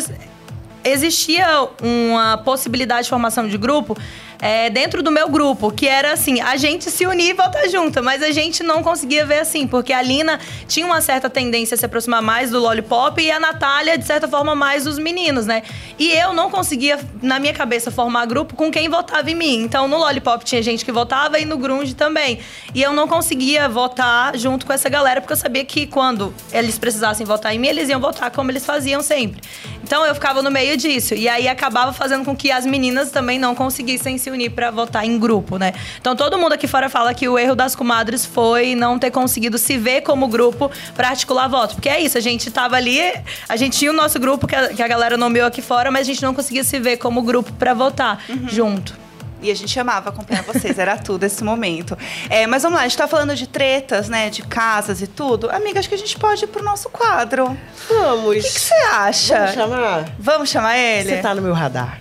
existia 0.84 1.68
uma 1.82 2.38
possibilidade 2.38 3.04
de 3.04 3.10
formação 3.10 3.48
de 3.48 3.58
grupo 3.58 3.98
é, 4.40 4.70
dentro 4.70 5.02
do 5.02 5.12
meu 5.12 5.30
grupo, 5.30 5.72
que 5.72 5.88
era 5.88 6.14
assim, 6.14 6.42
a 6.42 6.56
gente 6.56 6.90
se 6.92 7.06
unir 7.06 7.30
e 7.30 7.34
voltar 7.34 7.68
junto, 7.68 8.04
mas 8.04 8.22
a 8.22 8.32
gente 8.32 8.64
não 8.64 8.84
conseguia 8.84 9.26
ver 9.26 9.40
assim, 9.40 9.68
porque 9.68 9.92
a 9.94 10.02
Lina 10.02 10.40
tinha 10.68 10.86
uma 10.86 11.02
certa 11.02 11.30
tendência 11.30 11.76
a 11.76 11.78
se 11.78 11.86
aproximar 11.86 12.22
mais 12.22 12.52
do 12.52 12.60
Lollipop 12.60 13.22
e 13.22 13.32
a 13.32 13.40
Natália, 13.40 13.98
de 13.98 14.06
certa 14.06 14.28
forma, 14.28 14.56
mais 14.56 14.84
dos 14.84 15.00
meninos, 15.00 15.46
né? 15.46 15.64
E 15.98 16.12
eu 16.12 16.34
não 16.34 16.50
conseguia, 16.50 17.00
na 17.22 17.40
minha 17.40 17.54
cabeça, 17.54 17.90
formar 17.90 18.26
grupo 18.26 18.56
com 18.56 18.72
quem 18.72 18.90
votava 18.90 19.30
em 19.30 19.36
mim. 19.36 19.64
Então, 19.64 19.88
no 19.88 19.98
Lollipop 19.98 20.44
tinha 20.46 20.62
gente 20.62 20.86
que 20.86 20.92
votava 20.92 21.40
e 21.40 21.46
no 21.46 21.58
Grunge 21.58 21.96
também. 21.96 22.40
E 22.74 22.82
eu 22.82 22.94
não 22.94 23.08
conseguia 23.08 23.68
votar 23.68 24.38
junto 24.38 24.66
com 24.66 24.74
essa 24.74 24.90
galera, 24.90 25.22
porque 25.22 25.34
eu 25.34 25.38
sabia 25.38 25.66
que 25.66 25.88
quando 25.88 26.34
eles 26.52 26.78
precisassem 26.78 27.26
votar 27.26 27.56
em 27.56 27.60
mim, 27.60 27.68
eles 27.68 27.90
iam 27.90 28.00
votar 28.00 28.30
como 28.32 28.52
eles 28.52 28.66
faziam 28.66 29.02
sempre. 29.02 29.42
Então, 29.84 30.06
eu 30.06 30.14
ficava 30.14 30.42
no 30.42 30.52
meio 30.52 30.78
disso. 30.78 31.14
E 31.16 31.28
aí, 31.28 31.48
acabava 31.48 31.94
fazendo 31.94 32.24
com 32.24 32.36
que 32.36 32.52
as 32.52 32.66
meninas 32.66 33.10
também 33.10 33.40
não 33.40 33.56
conseguissem 33.56 34.18
se 34.18 34.27
unir 34.30 34.50
pra 34.50 34.72
votar 34.72 35.06
em 35.06 35.18
grupo, 35.20 35.58
né? 35.58 35.74
Então, 36.00 36.16
todo 36.16 36.38
mundo 36.38 36.54
aqui 36.54 36.68
fora 36.68 36.90
fala 36.90 37.14
que 37.14 37.28
o 37.28 37.38
erro 37.38 37.56
das 37.56 37.76
comadres 37.76 38.26
foi 38.26 38.76
não 38.76 38.98
ter 38.98 39.12
conseguido 39.12 39.58
se 39.58 39.78
ver 39.78 40.02
como 40.02 40.28
grupo 40.28 40.72
pra 40.96 41.10
articular 41.10 41.48
voto. 41.48 41.76
Porque 41.76 41.90
é 41.90 42.00
isso, 42.00 42.18
a 42.18 42.22
gente 42.22 42.50
tava 42.52 42.76
ali, 42.76 43.00
a 43.48 43.56
gente 43.56 43.78
tinha 43.78 43.92
o 43.92 43.94
nosso 43.94 44.20
grupo 44.20 44.48
que 44.48 44.56
a, 44.56 44.70
que 44.70 44.82
a 44.82 44.88
galera 44.88 45.18
nomeou 45.18 45.48
aqui 45.48 45.62
fora, 45.62 45.92
mas 45.92 46.02
a 46.02 46.12
gente 46.12 46.22
não 46.22 46.34
conseguia 46.34 46.64
se 46.64 46.80
ver 46.80 46.98
como 46.98 47.22
grupo 47.22 47.52
pra 47.54 47.74
votar 47.74 48.24
junto. 48.48 49.08
E 49.42 49.52
a 49.52 49.56
gente 49.56 49.80
amava 49.80 50.10
acompanhar 50.10 50.44
vocês, 50.44 50.80
era 50.80 50.98
tudo 50.98 51.24
esse 51.24 51.44
momento. 51.44 51.96
É, 52.30 52.48
mas 52.48 52.64
vamos 52.64 52.78
lá, 52.78 52.86
a 52.86 52.88
gente 52.88 52.98
tá 52.98 53.08
falando 53.08 53.36
de 53.36 53.48
tretas, 53.48 54.10
né? 54.10 54.30
De 54.30 54.42
casas 54.42 55.02
e 55.02 55.08
tudo. 55.08 55.50
Amiga, 55.52 55.80
acho 55.80 55.88
que 55.88 55.96
a 55.96 55.98
gente 55.98 56.18
pode 56.18 56.44
ir 56.44 56.48
pro 56.48 56.64
nosso 56.64 56.90
quadro. 56.90 57.56
Vamos. 57.88 58.30
O 58.30 58.34
que 58.34 58.42
que 58.42 58.60
você 58.60 58.74
acha? 58.74 59.38
Vamos 59.38 59.54
chamar? 59.54 60.06
Vamos 60.18 60.50
chamar 60.50 60.78
ele? 60.78 61.10
Você 61.10 61.18
tá 61.18 61.36
no 61.36 61.42
meu 61.42 61.54
radar. 61.54 62.00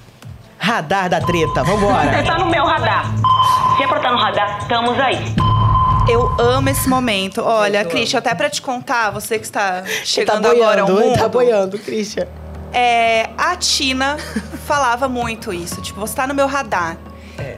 Radar 0.58 1.08
da 1.08 1.20
treta, 1.20 1.62
vambora. 1.62 2.22
Tá 2.24 2.38
no 2.38 2.46
meu 2.46 2.64
radar. 2.64 3.04
Se 3.76 3.82
é 3.82 3.86
pra 3.86 3.98
estar 3.98 4.12
no 4.12 4.18
radar, 4.18 4.58
estamos 4.60 4.98
aí. 4.98 5.34
Eu 6.08 6.34
amo 6.38 6.68
esse 6.68 6.88
momento. 6.88 7.42
Olha, 7.42 7.84
Christian, 7.84 8.18
até 8.18 8.34
pra 8.34 8.48
te 8.48 8.62
contar, 8.62 9.10
você 9.10 9.38
que 9.38 9.44
está 9.44 9.82
tá 9.82 9.88
chegando 10.04 10.46
agora 10.46 10.82
ao 10.82 10.90
ele 10.90 11.08
mundo. 11.08 11.18
tá 11.18 11.28
boiando, 11.28 11.78
Christian. 11.78 12.26
É, 12.72 13.30
a 13.36 13.56
Tina 13.56 14.16
falava 14.66 15.08
muito 15.08 15.52
isso, 15.52 15.80
tipo, 15.82 15.98
você 16.00 16.14
tá 16.14 16.26
no 16.26 16.34
meu 16.34 16.46
radar. 16.46 16.96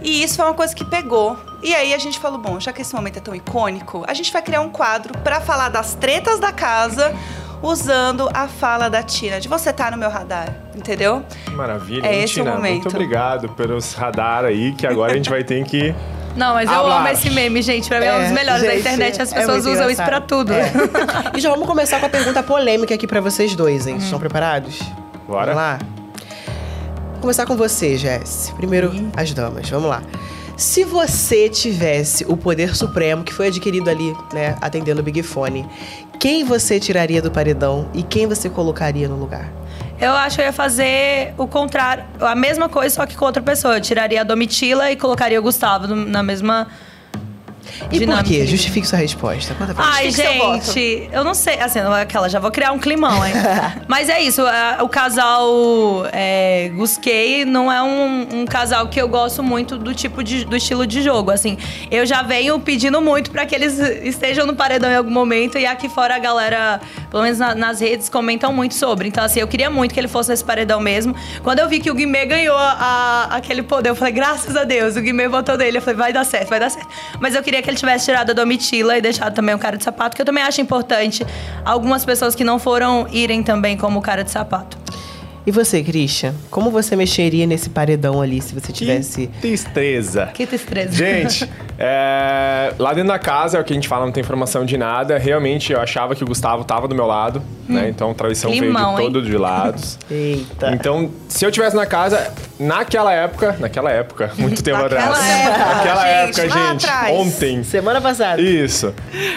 E 0.03 0.23
isso 0.23 0.37
foi 0.37 0.45
uma 0.45 0.55
coisa 0.55 0.75
que 0.75 0.85
pegou. 0.85 1.37
E 1.63 1.75
aí 1.75 1.95
a 1.95 1.99
gente 1.99 2.19
falou, 2.19 2.39
bom, 2.39 2.59
já 2.59 2.73
que 2.73 2.83
esse 2.83 2.95
momento 2.95 3.19
é 3.19 3.21
tão 3.21 3.35
icônico, 3.35 4.05
a 4.09 4.15
gente 4.15 4.33
vai 4.33 4.43
criar 4.43 4.61
um 4.61 4.71
quadro 4.71 5.17
pra 5.19 5.41
falar 5.41 5.69
das 5.69 5.95
tretas 5.95 6.39
da 6.41 6.53
casa 6.53 7.15
usando 7.63 8.29
a 8.33 8.47
fala 8.49 8.89
da 8.89 9.03
Tina, 9.03 9.41
de 9.41 9.49
você 9.49 9.73
tá 9.73 9.91
no 9.91 9.97
meu 9.97 10.09
radar, 10.11 10.55
entendeu? 10.77 11.25
Maravilha, 11.53 12.07
É 12.07 12.15
hein, 12.15 12.25
esse 12.25 12.41
o 12.41 12.45
Tina? 12.45 12.55
momento. 12.55 12.83
Muito 12.85 12.89
obrigado 12.89 13.49
pelos 13.51 13.95
radar 13.95 14.45
aí, 14.45 14.73
que 14.73 14.87
agora 14.87 15.13
a 15.13 15.17
gente 15.17 15.29
vai 15.31 15.43
ter 15.45 15.65
que. 15.65 15.95
Não, 16.37 16.55
mas 16.55 16.71
eu 16.71 16.77
Hablar. 16.79 16.99
amo 17.01 17.09
esse 17.09 17.31
meme, 17.31 17.61
gente. 17.63 17.89
Pra 17.89 17.99
mim 17.99 18.07
é, 18.07 18.15
um 18.15 18.21
dos 18.21 18.31
É, 18.31 18.33
melhores 18.33 18.63
da 18.63 18.71
gente, 18.71 18.81
internet. 18.81 19.23
As 19.23 19.33
é 19.33 19.35
pessoas 19.41 19.65
muito 19.65 19.75
usam 19.77 19.91
isso 19.91 20.05
pra 20.05 20.21
tudo. 20.21 20.53
É. 20.53 20.71
E 21.37 21.41
já 21.41 21.51
vamos 21.51 21.67
começar 21.67 21.99
com 21.99 22.07
a 22.07 22.09
pergunta 22.09 22.43
polêmica 22.45 22.95
aqui 22.95 23.07
pra 23.09 23.21
vocês 23.21 23.57
dois, 23.57 23.87
hein? 23.89 23.95
Vocês 23.95 24.05
estão 24.05 24.21
preparados? 24.21 24.79
Bora? 25.27 25.47
Vamos 25.47 25.57
lá? 25.57 25.79
Vou 27.13 27.21
começar 27.23 27.45
com 27.45 27.57
você, 27.57 27.97
Jess. 27.99 28.53
Primeiro, 28.57 28.93
as 29.17 29.33
damas. 29.35 29.69
Vamos 29.69 29.89
lá. 29.91 30.01
Se 30.59 30.83
você 30.83 31.49
tivesse 31.49 32.25
o 32.25 32.37
poder 32.37 32.75
supremo 32.75 33.23
que 33.23 33.33
foi 33.33 33.47
adquirido 33.47 33.89
ali, 33.89 34.13
né, 34.33 34.57
atendendo 34.61 35.01
o 35.01 35.05
Big 35.05 35.23
Fone, 35.23 35.65
quem 36.19 36.43
você 36.43 36.81
tiraria 36.81 37.23
do 37.23 37.31
paredão 37.31 37.89
e 37.95 38.03
quem 38.03 38.27
você 38.27 38.51
colocaria 38.51 39.07
no 39.07 39.15
lugar? 39.15 39.53
Eu 40.01 40.11
acho 40.15 40.35
que 40.35 40.43
eu 40.43 40.47
ia 40.47 40.53
fazer 40.53 41.33
o 41.39 41.47
contrário, 41.47 42.05
a 42.19 42.35
mesma 42.35 42.69
coisa, 42.69 42.93
só 42.93 43.07
que 43.07 43.17
com 43.17 43.25
outra 43.25 43.41
pessoa. 43.41 43.77
Eu 43.77 43.81
tiraria 43.81 44.21
a 44.21 44.25
Domitila 44.25 44.91
e 44.91 44.97
colocaria 44.97 45.39
o 45.39 45.43
Gustavo 45.43 45.95
na 45.95 46.25
mesma. 46.25 46.67
E 47.91 48.05
por 48.07 48.23
quê? 48.25 48.47
Justifique 48.47 48.87
sua 48.87 48.99
resposta. 48.99 49.55
Conta 49.55 49.75
pra 49.75 49.85
Ai, 49.85 50.11
gente. 50.11 51.09
Eu 51.13 51.25
não 51.25 51.35
sei. 51.35 51.59
Assim, 51.61 51.81
não 51.81 51.97
é 51.97 52.03
aquela, 52.03 52.29
já 52.29 52.39
vou 52.39 52.51
criar 52.51 52.73
um 52.73 52.79
climão, 52.79 53.25
hein? 53.27 53.33
Mas 53.89 54.09
é 54.09 54.21
isso, 54.21 54.43
a- 54.47 54.79
o 54.83 54.89
casal 54.89 56.07
é, 56.13 56.71
Gusquei 56.75 57.45
não 57.45 57.71
é 57.71 57.83
um, 57.83 58.41
um 58.41 58.47
casal 58.47 58.89
que 58.89 59.01
eu 59.01 59.09
gosto 59.09 59.43
muito 59.43 59.77
do 59.79 59.95
tipo 59.95 60.23
de, 60.23 60.45
do 60.45 60.57
estilo 60.57 60.87
de 60.87 61.03
jogo. 61.03 61.31
Assim, 61.31 61.57
eu 61.91 62.05
já 62.07 62.23
venho 62.23 62.59
pedindo 62.61 63.01
muito 63.01 63.31
pra 63.31 63.47
que 63.47 63.55
eles 63.55 63.79
estejam 63.79 64.47
no 64.47 64.55
paredão 64.55 64.91
em 64.91 64.97
algum 64.97 65.11
momento 65.11 65.59
e 65.59 65.67
aqui 65.67 65.89
fora 65.89 66.15
a 66.17 66.19
galera, 66.19 66.81
pelo 67.11 67.23
menos 67.23 67.39
na- 67.39 67.55
nas 67.55 67.81
redes, 67.81 68.09
comentam 68.09 68.53
muito 68.53 68.75
sobre. 68.75 69.09
Então, 69.09 69.25
assim, 69.25 69.41
eu 69.41 69.49
queria 69.49 69.71
muito 69.71 69.95
que 69.95 70.01
ele 70.01 70.09
fosse 70.09 70.31
nesse 70.31 70.45
paredão 70.45 70.81
mesmo. 70.81 71.15
Quando 71.43 71.59
eu 71.61 71.69
vi 71.69 71.81
que 71.81 71.91
o 71.91 71.95
Guimê 71.95 72.27
ganhou 72.27 72.57
a- 72.57 73.29
aquele 73.31 73.63
poder, 73.63 73.91
eu 73.91 73.97
falei, 73.97 74.13
graças 74.13 74.57
a 74.57 74.65
Deus, 74.65 74.97
o 74.97 75.01
Guimê 75.01 75.29
votou 75.29 75.57
nele. 75.57 75.79
Eu 75.79 75.83
falei, 75.83 75.97
vai 75.97 76.13
dar 76.13 76.25
certo, 76.25 76.49
vai 76.49 76.61
dar 76.61 76.71
certo. 76.71 76.89
Mas 77.21 77.35
eu 77.35 77.43
queria 77.43 77.58
que 77.63 77.71
ele 77.71 77.77
tivesse 77.77 78.07
tirado 78.07 78.31
a 78.31 78.33
Domitila 78.33 78.97
e 78.97 79.01
deixado 79.01 79.35
também 79.35 79.55
o 79.55 79.59
cara 79.59 79.77
de 79.77 79.85
sapato, 79.85 80.17
que 80.17 80.23
eu 80.23 80.27
também 80.27 80.43
acho 80.43 80.61
importante 80.61 81.27
algumas 81.65 82.05
pessoas 82.05 82.35
que 82.35 82.45
não 82.45 82.59
foram 82.59 83.07
irem 83.11 83.43
também 83.43 83.77
como 83.77 84.01
cara 84.01 84.25
de 84.25 84.31
sapato. 84.31 84.79
E 85.49 85.51
você, 85.51 85.83
Christian? 85.83 86.35
Como 86.51 86.71
você 86.71 86.95
mexeria 86.95 87.47
nesse 87.47 87.71
paredão 87.71 88.21
ali 88.21 88.39
se 88.39 88.53
você 88.53 88.71
tivesse. 88.71 89.29
Que 89.29 89.41
tristeza. 89.41 90.27
Que 90.35 90.47
tristeza. 90.47 90.93
Gente, 90.93 91.49
é, 91.79 92.75
lá 92.79 92.93
dentro 92.93 93.09
da 93.09 93.19
casa 93.19 93.57
é 93.57 93.61
o 93.63 93.65
que 93.65 93.73
a 93.73 93.75
gente 93.77 93.89
fala, 93.89 94.05
não 94.05 94.13
tem 94.13 94.21
informação 94.21 94.67
de 94.67 94.77
nada. 94.77 95.17
Realmente 95.17 95.73
eu 95.73 95.81
achava 95.81 96.15
que 96.15 96.23
o 96.23 96.27
Gustavo 96.27 96.65
tava 96.65 96.87
do 96.87 96.95
meu 96.95 97.07
lado, 97.07 97.43
né? 97.67 97.89
Então 97.89 98.11
a 98.11 98.15
traição 98.15 98.51
Climão, 98.51 98.97
veio 98.97 99.09
de 99.09 99.15
todos 99.15 99.29
os 99.31 99.41
lados. 99.41 99.99
Eita. 100.11 100.71
Então, 100.75 101.11
se 101.29 101.47
eu 101.47 101.51
tivesse 101.51 101.75
na 101.77 101.87
casa, 101.87 102.31
naquela 102.59 103.13
época, 103.15 103.57
naquela 103.59 103.91
época, 103.91 104.33
muito 104.37 104.63
tempo 104.63 104.83
Naquela 104.83 105.13
atrás. 105.13 105.47
época, 105.47 105.65
naquela 105.75 106.27
gente, 106.27 106.41
época, 106.41 106.59
gente, 106.59 106.87
atrás. 106.87 107.17
ontem. 107.17 107.63
Semana 107.63 108.01
passada. 108.01 108.43
Isso. 108.43 108.93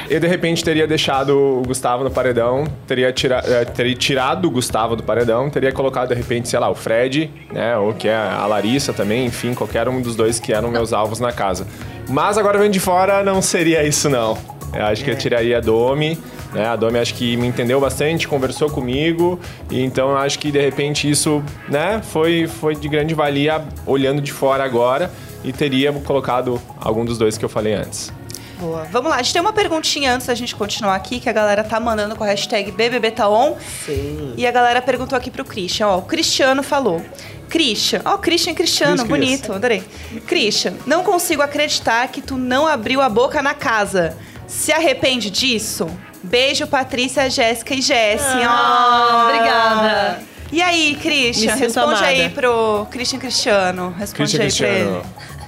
Eu, 0.09 0.19
de 0.19 0.27
repente, 0.27 0.63
teria 0.63 0.87
deixado 0.87 1.37
o 1.37 1.61
Gustavo 1.65 2.03
no 2.03 2.11
paredão, 2.11 2.65
teria, 2.87 3.13
tira, 3.13 3.41
eh, 3.45 3.65
teria 3.65 3.95
tirado 3.95 4.45
o 4.47 4.51
Gustavo 4.51 4.95
do 4.95 5.03
paredão, 5.03 5.49
teria 5.49 5.71
colocado, 5.71 6.00
de 6.05 6.13
repente, 6.13 6.47
sei 6.47 6.59
lá, 6.59 6.69
o 6.69 6.75
Fred, 6.75 7.29
né? 7.51 7.77
Ou 7.77 7.93
que 7.93 8.07
é 8.07 8.15
a 8.15 8.45
Larissa 8.45 8.93
também, 8.93 9.25
enfim, 9.25 9.53
qualquer 9.53 9.87
um 9.87 10.01
dos 10.01 10.15
dois 10.15 10.39
que 10.39 10.53
eram 10.53 10.69
meus 10.69 10.93
alvos 10.93 11.19
na 11.19 11.31
casa. 11.31 11.67
Mas 12.09 12.37
agora 12.37 12.57
vendo 12.57 12.73
de 12.73 12.79
fora, 12.79 13.23
não 13.23 13.41
seria 13.41 13.83
isso, 13.83 14.09
não. 14.09 14.37
Eu 14.73 14.85
acho 14.85 15.03
que 15.03 15.11
eu 15.11 15.17
tiraria 15.17 15.57
a 15.57 15.61
Domi, 15.61 16.17
né? 16.53 16.67
A 16.67 16.75
Domi 16.75 16.99
acho 16.99 17.13
que 17.13 17.35
me 17.37 17.47
entendeu 17.47 17.79
bastante, 17.79 18.27
conversou 18.27 18.69
comigo, 18.69 19.39
e 19.69 19.81
então 19.81 20.15
acho 20.15 20.39
que 20.39 20.51
de 20.51 20.59
repente 20.59 21.09
isso, 21.09 21.43
né, 21.67 22.01
foi, 22.03 22.47
foi 22.47 22.75
de 22.75 22.87
grande 22.87 23.13
valia 23.13 23.63
olhando 23.85 24.21
de 24.21 24.31
fora 24.31 24.63
agora 24.63 25.11
e 25.43 25.51
teria 25.51 25.91
colocado 25.91 26.61
algum 26.79 27.03
dos 27.03 27.17
dois 27.17 27.37
que 27.37 27.45
eu 27.45 27.49
falei 27.49 27.73
antes. 27.73 28.13
Boa. 28.61 28.83
Vamos 28.91 29.09
lá, 29.09 29.15
a 29.17 29.21
gente 29.23 29.33
tem 29.33 29.41
uma 29.41 29.51
perguntinha 29.51 30.13
antes 30.13 30.27
da 30.27 30.35
gente 30.35 30.55
continuar 30.55 30.93
aqui, 30.95 31.19
que 31.19 31.27
a 31.27 31.33
galera 31.33 31.63
tá 31.63 31.79
mandando 31.79 32.15
com 32.15 32.23
a 32.23 32.27
hashtag 32.27 32.71
BBBTaon. 32.71 33.55
Sim. 33.85 34.35
E 34.37 34.45
a 34.45 34.51
galera 34.51 34.79
perguntou 34.83 35.17
aqui 35.17 35.31
pro 35.31 35.43
Christian, 35.43 35.87
ó, 35.87 35.97
o 35.97 36.03
Cristiano 36.03 36.61
falou. 36.61 37.03
Christian, 37.49 38.01
ó, 38.05 38.17
Christian 38.17 38.53
Cristiano, 38.53 38.97
Cris, 38.97 39.07
Cris. 39.07 39.19
bonito, 39.19 39.53
adorei. 39.53 39.83
Christian, 40.27 40.73
não 40.85 41.03
consigo 41.03 41.41
acreditar 41.41 42.07
que 42.09 42.21
tu 42.21 42.37
não 42.37 42.67
abriu 42.67 43.01
a 43.01 43.09
boca 43.09 43.41
na 43.41 43.55
casa. 43.55 44.15
Se 44.47 44.71
arrepende 44.71 45.31
disso? 45.31 45.87
Beijo, 46.21 46.67
Patrícia, 46.67 47.27
Jéssica 47.29 47.73
e 47.73 47.81
Jessie. 47.81 48.43
Ah, 48.43 49.23
ó. 49.25 49.29
obrigada. 49.29 50.19
E 50.51 50.61
aí, 50.61 50.97
Christian, 51.01 51.55
responde 51.55 51.87
amada. 51.95 52.05
aí 52.05 52.29
pro 52.29 52.85
Christian 52.91 53.17
Cristiano. 53.19 53.95
Responde 53.97 54.37
Christian 54.37 54.67
aí 54.67 54.75
Cristiano. 54.75 55.05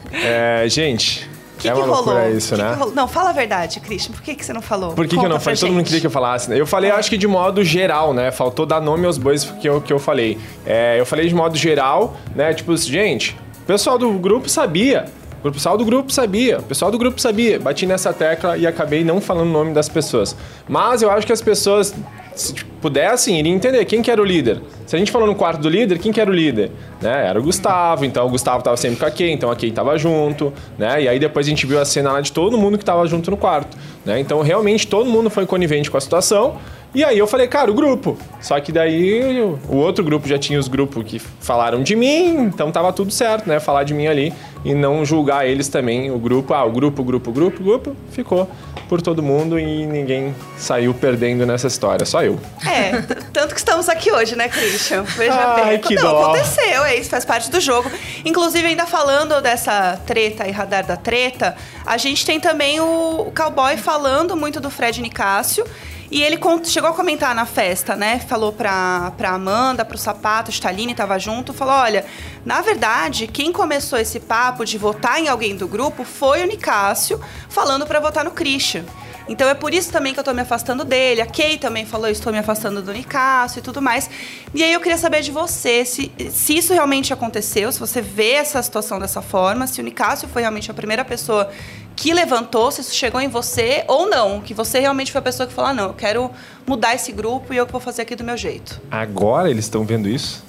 pra 0.09 0.17
ele. 0.19 0.25
É, 0.25 0.69
gente, 0.69 1.29
que, 1.63 1.69
é 1.69 1.73
que 1.73 1.79
rolou? 1.81 2.29
isso, 2.29 2.49
Que 2.55 2.61
que 2.61 2.67
né? 2.67 2.73
rolou? 2.75 2.93
Não, 2.95 3.07
fala 3.07 3.29
a 3.29 3.33
verdade, 3.33 3.79
Christian. 3.79 4.13
Por 4.13 4.21
que, 4.21 4.35
que 4.35 4.45
você 4.45 4.53
não 4.53 4.61
falou? 4.61 4.93
Por 4.93 5.07
que, 5.07 5.17
que 5.17 5.25
eu 5.25 5.29
não 5.29 5.39
falei? 5.39 5.59
Todo 5.59 5.71
mundo 5.71 5.83
queria 5.85 5.99
que 6.01 6.07
eu 6.07 6.11
falasse. 6.11 6.49
né? 6.49 6.59
Eu 6.59 6.67
falei, 6.67 6.91
acho 6.91 7.09
que 7.09 7.17
de 7.17 7.27
modo 7.27 7.63
geral, 7.63 8.13
né? 8.13 8.31
Faltou 8.31 8.65
dar 8.65 8.79
nome 8.81 9.05
aos 9.05 9.17
bois 9.17 9.45
que 9.45 9.67
eu, 9.67 9.81
que 9.81 9.91
eu 9.91 9.99
falei. 9.99 10.37
É, 10.65 10.99
eu 10.99 11.05
falei 11.05 11.27
de 11.27 11.33
modo 11.35 11.57
geral, 11.57 12.15
né? 12.35 12.53
Tipo, 12.53 12.75
gente, 12.77 13.35
o 13.61 13.65
pessoal 13.65 13.97
do 13.97 14.11
grupo 14.13 14.47
sabia. 14.49 15.05
O 15.43 15.51
pessoal 15.51 15.77
do 15.77 15.83
grupo 15.83 16.09
sabia. 16.11 16.59
O 16.59 16.63
pessoal 16.63 16.89
do 16.89 16.97
grupo 16.97 17.19
sabia. 17.19 17.59
Bati 17.59 17.85
nessa 17.85 18.13
tecla 18.13 18.57
e 18.57 18.65
acabei 18.65 19.03
não 19.03 19.19
falando 19.19 19.49
o 19.49 19.51
nome 19.51 19.73
das 19.73 19.89
pessoas. 19.89 20.35
Mas 20.69 21.01
eu 21.01 21.11
acho 21.11 21.27
que 21.27 21.33
as 21.33 21.41
pessoas, 21.41 21.93
se 22.33 22.53
tipo, 22.53 22.71
pudessem, 22.81 23.37
iriam 23.39 23.53
entender 23.53 23.83
quem 23.85 24.01
que 24.01 24.09
era 24.09 24.21
o 24.21 24.25
líder. 24.25 24.61
Se 24.93 24.97
a 24.97 24.99
gente 24.99 25.11
falou 25.11 25.27
no 25.27 25.33
quarto 25.33 25.59
do 25.59 25.69
líder, 25.69 25.97
quem 25.97 26.11
que 26.11 26.21
era 26.21 26.29
o 26.29 26.33
líder? 26.33 26.69
Né? 27.01 27.25
Era 27.25 27.39
o 27.39 27.41
Gustavo, 27.41 28.05
então 28.05 28.27
o 28.27 28.29
Gustavo 28.29 28.63
tava 28.63 28.77
sempre 28.77 28.99
com 28.99 29.05
a 29.07 29.09
Kay, 29.09 29.31
então 29.31 29.49
a 29.49 29.55
Kay 29.55 29.71
tava 29.71 29.97
junto, 29.97 30.53
né? 30.77 31.01
E 31.01 31.07
aí 31.07 31.17
depois 31.17 31.47
a 31.47 31.49
gente 31.49 31.65
viu 31.65 31.81
a 31.81 31.85
cena 31.85 32.11
lá 32.11 32.21
de 32.21 32.31
todo 32.31 32.59
mundo 32.59 32.77
que 32.77 32.85
tava 32.85 33.03
junto 33.07 33.31
no 33.31 33.35
quarto, 33.35 33.75
né? 34.05 34.19
Então 34.19 34.39
realmente 34.43 34.85
todo 34.85 35.09
mundo 35.09 35.31
foi 35.31 35.47
conivente 35.47 35.89
com 35.89 35.97
a 35.97 35.99
situação. 35.99 36.57
E 36.93 37.03
aí 37.03 37.17
eu 37.17 37.25
falei, 37.25 37.47
cara, 37.47 37.71
o 37.71 37.73
grupo. 37.73 38.15
Só 38.39 38.59
que 38.59 38.71
daí 38.71 39.41
o 39.67 39.77
outro 39.77 40.03
grupo 40.03 40.27
já 40.27 40.37
tinha 40.37 40.59
os 40.59 40.67
grupos 40.67 41.03
que 41.03 41.17
falaram 41.17 41.81
de 41.81 41.95
mim, 41.95 42.41
então 42.41 42.71
tava 42.71 42.93
tudo 42.93 43.11
certo, 43.11 43.49
né? 43.49 43.59
Falar 43.59 43.85
de 43.85 43.95
mim 43.95 44.05
ali 44.05 44.31
e 44.63 44.75
não 44.75 45.03
julgar 45.03 45.47
eles 45.47 45.67
também, 45.67 46.11
o 46.11 46.19
grupo. 46.19 46.53
Ah, 46.53 46.63
o 46.63 46.71
grupo, 46.71 47.03
grupo, 47.03 47.31
grupo, 47.31 47.63
grupo 47.63 47.95
ficou 48.11 48.47
por 48.87 49.01
todo 49.01 49.23
mundo 49.23 49.59
e 49.59 49.85
ninguém 49.85 50.35
saiu 50.57 50.93
perdendo 50.93 51.45
nessa 51.45 51.67
história, 51.67 52.05
só 52.05 52.23
eu. 52.23 52.39
É, 52.63 53.01
tanto 53.33 53.53
que 53.53 53.59
estamos 53.59 53.89
aqui 53.89 54.11
hoje, 54.11 54.35
né, 54.35 54.47
Christian? 54.83 55.03
Veja 55.03 55.53
Ai, 55.55 55.65
bem. 55.65 55.79
que 55.79 55.95
Não, 55.95 56.03
dó. 56.03 56.23
aconteceu, 56.23 56.83
é 56.83 56.95
isso, 56.95 57.09
faz 57.09 57.25
parte 57.25 57.49
do 57.49 57.59
jogo. 57.59 57.89
Inclusive, 58.25 58.67
ainda 58.67 58.85
falando 58.85 59.41
dessa 59.41 59.99
treta 60.05 60.47
e 60.47 60.51
radar 60.51 60.85
da 60.85 60.97
treta, 60.97 61.55
a 61.85 61.97
gente 61.97 62.25
tem 62.25 62.39
também 62.39 62.79
o, 62.79 63.27
o 63.27 63.31
cowboy 63.35 63.77
falando 63.77 64.35
muito 64.35 64.59
do 64.59 64.69
Fred 64.69 65.01
Nicásio. 65.01 65.65
E 66.11 66.21
ele 66.21 66.37
chegou 66.65 66.91
a 66.91 66.93
comentar 66.93 67.33
na 67.33 67.43
festa, 67.43 67.95
né? 67.95 68.19
Falou 68.19 68.53
pra, 68.53 69.11
pra 69.17 69.31
Amanda, 69.31 69.83
pro 69.83 69.97
Sapato, 69.97 70.51
Staline 70.51 70.93
tava 70.93 71.17
junto, 71.17 71.53
falou: 71.53 71.73
olha, 71.73 72.05
na 72.45 72.61
verdade, 72.61 73.25
quem 73.25 73.51
começou 73.51 73.97
esse 73.97 74.19
papo 74.19 74.63
de 74.63 74.77
votar 74.77 75.19
em 75.19 75.27
alguém 75.27 75.55
do 75.55 75.67
grupo 75.67 76.03
foi 76.03 76.43
o 76.43 76.45
Nicásio, 76.45 77.19
falando 77.49 77.87
pra 77.87 77.99
votar 77.99 78.23
no 78.23 78.29
Christian. 78.29 78.85
Então 79.27 79.47
é 79.47 79.53
por 79.53 79.73
isso 79.73 79.91
também 79.91 80.13
que 80.13 80.19
eu 80.19 80.23
tô 80.23 80.33
me 80.33 80.41
afastando 80.41 80.83
dele. 80.83 81.21
A 81.21 81.25
Kay 81.25 81.57
também 81.57 81.85
falou, 81.85 82.09
estou 82.09 82.31
me 82.31 82.39
afastando 82.39 82.81
do 82.81 82.91
Nicásio 82.91 83.59
e 83.59 83.61
tudo 83.61 83.81
mais. 83.81 84.09
E 84.53 84.63
aí 84.63 84.73
eu 84.73 84.79
queria 84.79 84.97
saber 84.97 85.21
de 85.21 85.31
você 85.31 85.85
se, 85.85 86.11
se 86.29 86.57
isso 86.57 86.73
realmente 86.73 87.13
aconteceu, 87.13 87.71
se 87.71 87.79
você 87.79 88.01
vê 88.01 88.31
essa 88.31 88.61
situação 88.61 88.99
dessa 88.99 89.21
forma, 89.21 89.67
se 89.67 89.79
o 89.79 89.83
Nicásio 89.83 90.27
foi 90.27 90.41
realmente 90.41 90.69
a 90.69 90.73
primeira 90.73 91.05
pessoa 91.05 91.49
que 91.95 92.13
levantou, 92.13 92.71
se 92.71 92.81
isso 92.81 92.95
chegou 92.95 93.21
em 93.21 93.27
você 93.27 93.83
ou 93.87 94.09
não. 94.09 94.41
Que 94.41 94.53
você 94.53 94.79
realmente 94.79 95.11
foi 95.11 95.19
a 95.19 95.23
pessoa 95.23 95.47
que 95.47 95.53
falou, 95.53 95.71
ah, 95.71 95.73
não, 95.73 95.85
eu 95.85 95.93
quero 95.93 96.31
mudar 96.65 96.95
esse 96.95 97.11
grupo 97.11 97.53
e 97.53 97.57
eu 97.57 97.65
vou 97.65 97.79
fazer 97.79 98.01
aqui 98.01 98.15
do 98.15 98.23
meu 98.23 98.37
jeito. 98.37 98.81
Agora 98.89 99.49
eles 99.49 99.65
estão 99.65 99.85
vendo 99.85 100.09
isso? 100.09 100.43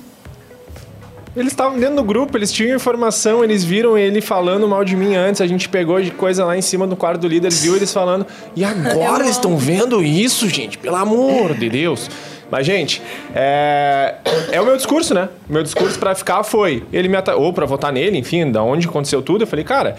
Eles 1.36 1.52
estavam 1.52 1.78
dentro 1.78 1.96
do 1.96 2.04
grupo, 2.04 2.38
eles 2.38 2.52
tinham 2.52 2.76
informação, 2.76 3.42
eles 3.42 3.64
viram 3.64 3.98
ele 3.98 4.20
falando 4.20 4.68
mal 4.68 4.84
de 4.84 4.94
mim 4.94 5.16
antes, 5.16 5.40
a 5.40 5.46
gente 5.48 5.68
pegou 5.68 6.00
de 6.00 6.12
coisa 6.12 6.44
lá 6.44 6.56
em 6.56 6.62
cima 6.62 6.86
do 6.86 6.94
quarto 6.94 7.22
do 7.22 7.26
líder, 7.26 7.52
viu 7.52 7.74
eles 7.74 7.92
falando. 7.92 8.24
E 8.54 8.62
agora 8.64 9.24
eles 9.24 9.36
estão 9.36 9.56
vendo 9.56 10.00
isso, 10.02 10.48
gente, 10.48 10.78
pelo 10.78 10.94
amor 10.94 11.54
de 11.54 11.68
Deus. 11.68 12.08
Mas, 12.50 12.64
gente, 12.64 13.02
é, 13.34 14.14
é 14.52 14.60
o 14.60 14.64
meu 14.64 14.76
discurso, 14.76 15.12
né? 15.12 15.28
Meu 15.48 15.64
discurso 15.64 15.98
pra 15.98 16.14
ficar 16.14 16.44
foi. 16.44 16.84
Ele 16.92 17.08
me 17.08 17.16
ata... 17.16 17.34
Ou 17.34 17.52
pra 17.52 17.66
votar 17.66 17.92
nele, 17.92 18.16
enfim, 18.16 18.52
da 18.52 18.62
onde 18.62 18.86
aconteceu 18.86 19.20
tudo. 19.20 19.42
Eu 19.42 19.46
falei, 19.46 19.64
cara, 19.64 19.96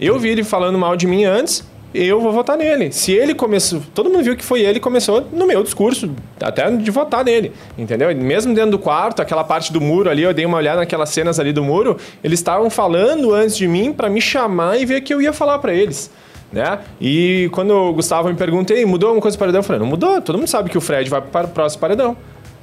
eu 0.00 0.18
vi 0.18 0.30
ele 0.30 0.42
falando 0.42 0.78
mal 0.78 0.96
de 0.96 1.06
mim 1.06 1.24
antes, 1.24 1.62
eu 1.94 2.20
vou 2.20 2.32
votar 2.32 2.56
nele. 2.56 2.92
Se 2.92 3.12
ele 3.12 3.34
começou. 3.34 3.82
Todo 3.94 4.10
mundo 4.10 4.22
viu 4.22 4.36
que 4.36 4.44
foi 4.44 4.60
ele 4.60 4.74
que 4.74 4.80
começou 4.80 5.26
no 5.32 5.46
meu 5.46 5.62
discurso, 5.62 6.10
até 6.40 6.70
de 6.70 6.90
votar 6.90 7.24
nele. 7.24 7.52
Entendeu? 7.76 8.14
Mesmo 8.14 8.54
dentro 8.54 8.72
do 8.72 8.78
quarto, 8.78 9.20
aquela 9.20 9.44
parte 9.44 9.72
do 9.72 9.80
muro 9.80 10.08
ali, 10.10 10.22
eu 10.22 10.32
dei 10.32 10.46
uma 10.46 10.56
olhada 10.56 10.78
naquelas 10.78 11.10
cenas 11.10 11.40
ali 11.40 11.52
do 11.52 11.62
muro, 11.62 11.96
eles 12.22 12.38
estavam 12.38 12.70
falando 12.70 13.32
antes 13.34 13.56
de 13.56 13.66
mim 13.66 13.92
pra 13.92 14.08
me 14.08 14.20
chamar 14.20 14.80
e 14.80 14.86
ver 14.86 15.00
que 15.00 15.12
eu 15.12 15.20
ia 15.20 15.32
falar 15.32 15.58
pra 15.58 15.74
eles. 15.74 16.10
Né? 16.52 16.80
E 17.00 17.48
quando 17.52 17.70
o 17.72 17.92
Gustavo 17.92 18.28
me 18.28 18.34
pergunta, 18.34 18.74
"Ei, 18.74 18.84
mudou 18.84 19.10
alguma 19.10 19.22
coisa 19.22 19.36
do 19.36 19.40
paredão? 19.40 19.60
Eu 19.60 19.64
falei, 19.64 19.80
não 19.80 19.86
mudou, 19.86 20.20
todo 20.20 20.36
mundo 20.36 20.48
sabe 20.48 20.68
que 20.68 20.76
o 20.76 20.80
Fred 20.80 21.08
vai 21.08 21.20
para 21.20 21.46
o 21.46 21.50
próximo 21.50 21.80
paredão. 21.80 22.16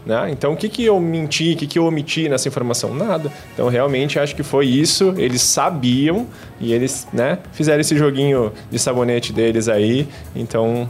Né? 0.07 0.31
Então, 0.31 0.53
o 0.53 0.55
que, 0.55 0.69
que 0.69 0.85
eu 0.85 0.97
menti, 1.01 1.51
o 1.51 1.57
que, 1.57 1.67
que 1.67 1.77
eu 1.77 1.85
omiti 1.85 2.29
nessa 2.29 2.47
informação? 2.47 2.93
Nada. 2.93 3.29
Então, 3.53 3.67
realmente, 3.67 4.17
acho 4.17 4.33
que 4.33 4.41
foi 4.41 4.65
isso. 4.65 5.13
Eles 5.17 5.41
sabiam 5.41 6.25
e 6.61 6.71
eles 6.71 7.05
né, 7.11 7.39
fizeram 7.51 7.81
esse 7.81 7.97
joguinho 7.97 8.53
de 8.71 8.79
sabonete 8.79 9.33
deles 9.33 9.67
aí. 9.67 10.07
Então, 10.33 10.89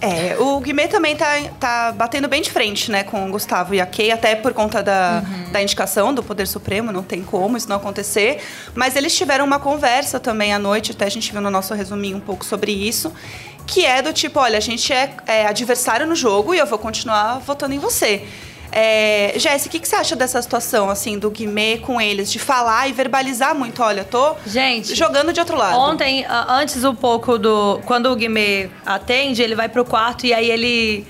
É, 0.00 0.36
o 0.38 0.60
Guimê 0.60 0.86
também 0.86 1.16
tá, 1.16 1.40
tá 1.58 1.92
batendo 1.92 2.28
bem 2.28 2.40
de 2.40 2.50
frente, 2.50 2.88
né, 2.88 3.02
com 3.02 3.26
o 3.26 3.32
Gustavo 3.32 3.74
e 3.74 3.80
a 3.80 3.86
Kay, 3.86 4.12
até 4.12 4.36
por 4.36 4.54
conta 4.54 4.80
da, 4.80 5.24
da 5.50 5.60
indicação 5.60 6.14
do 6.14 6.22
Poder 6.22 6.46
Supremo, 6.46 6.92
não 6.92 7.02
tem 7.02 7.20
como 7.22 7.56
isso 7.56 7.68
não 7.68 7.76
acontecer. 7.76 8.38
Mas 8.76 8.94
eles 8.94 9.16
tiveram 9.16 9.44
uma 9.44 9.58
conversa 9.58 10.20
também 10.20 10.54
à 10.54 10.58
noite, 10.58 10.92
até 10.92 11.04
a 11.04 11.08
gente 11.08 11.32
viu 11.32 11.40
no 11.40 11.50
nosso 11.50 11.74
resuminho 11.74 12.16
um 12.16 12.20
pouco 12.20 12.44
sobre 12.44 12.70
isso, 12.70 13.12
que 13.66 13.84
é 13.84 14.00
do 14.02 14.12
tipo, 14.12 14.38
olha, 14.38 14.58
a 14.58 14.60
gente 14.60 14.92
é, 14.92 15.12
é 15.26 15.46
adversário 15.46 16.06
no 16.06 16.14
jogo 16.14 16.54
e 16.54 16.58
eu 16.58 16.66
vou 16.66 16.78
continuar 16.78 17.38
votando 17.40 17.74
em 17.74 17.78
você. 17.78 18.22
É, 18.72 19.32
Jéssica, 19.36 19.68
o 19.68 19.70
que, 19.72 19.78
que 19.80 19.88
você 19.88 19.96
acha 19.96 20.14
dessa 20.16 20.42
situação, 20.42 20.90
assim, 20.90 21.18
do 21.18 21.30
Guimê 21.30 21.78
com 21.78 22.00
eles? 22.00 22.30
De 22.30 22.38
falar 22.38 22.88
e 22.88 22.92
verbalizar 22.92 23.54
muito, 23.54 23.82
olha, 23.82 24.04
tô 24.04 24.34
Gente, 24.46 24.94
jogando 24.94 25.32
de 25.32 25.40
outro 25.40 25.56
lado. 25.56 25.78
Ontem, 25.78 26.26
antes 26.48 26.84
um 26.84 26.94
pouco 26.94 27.38
do. 27.38 27.80
Quando 27.86 28.06
o 28.10 28.16
Guimê 28.16 28.68
atende, 28.84 29.40
ele 29.42 29.54
vai 29.54 29.68
pro 29.68 29.84
quarto 29.84 30.26
e 30.26 30.34
aí 30.34 30.50
ele 30.50 31.06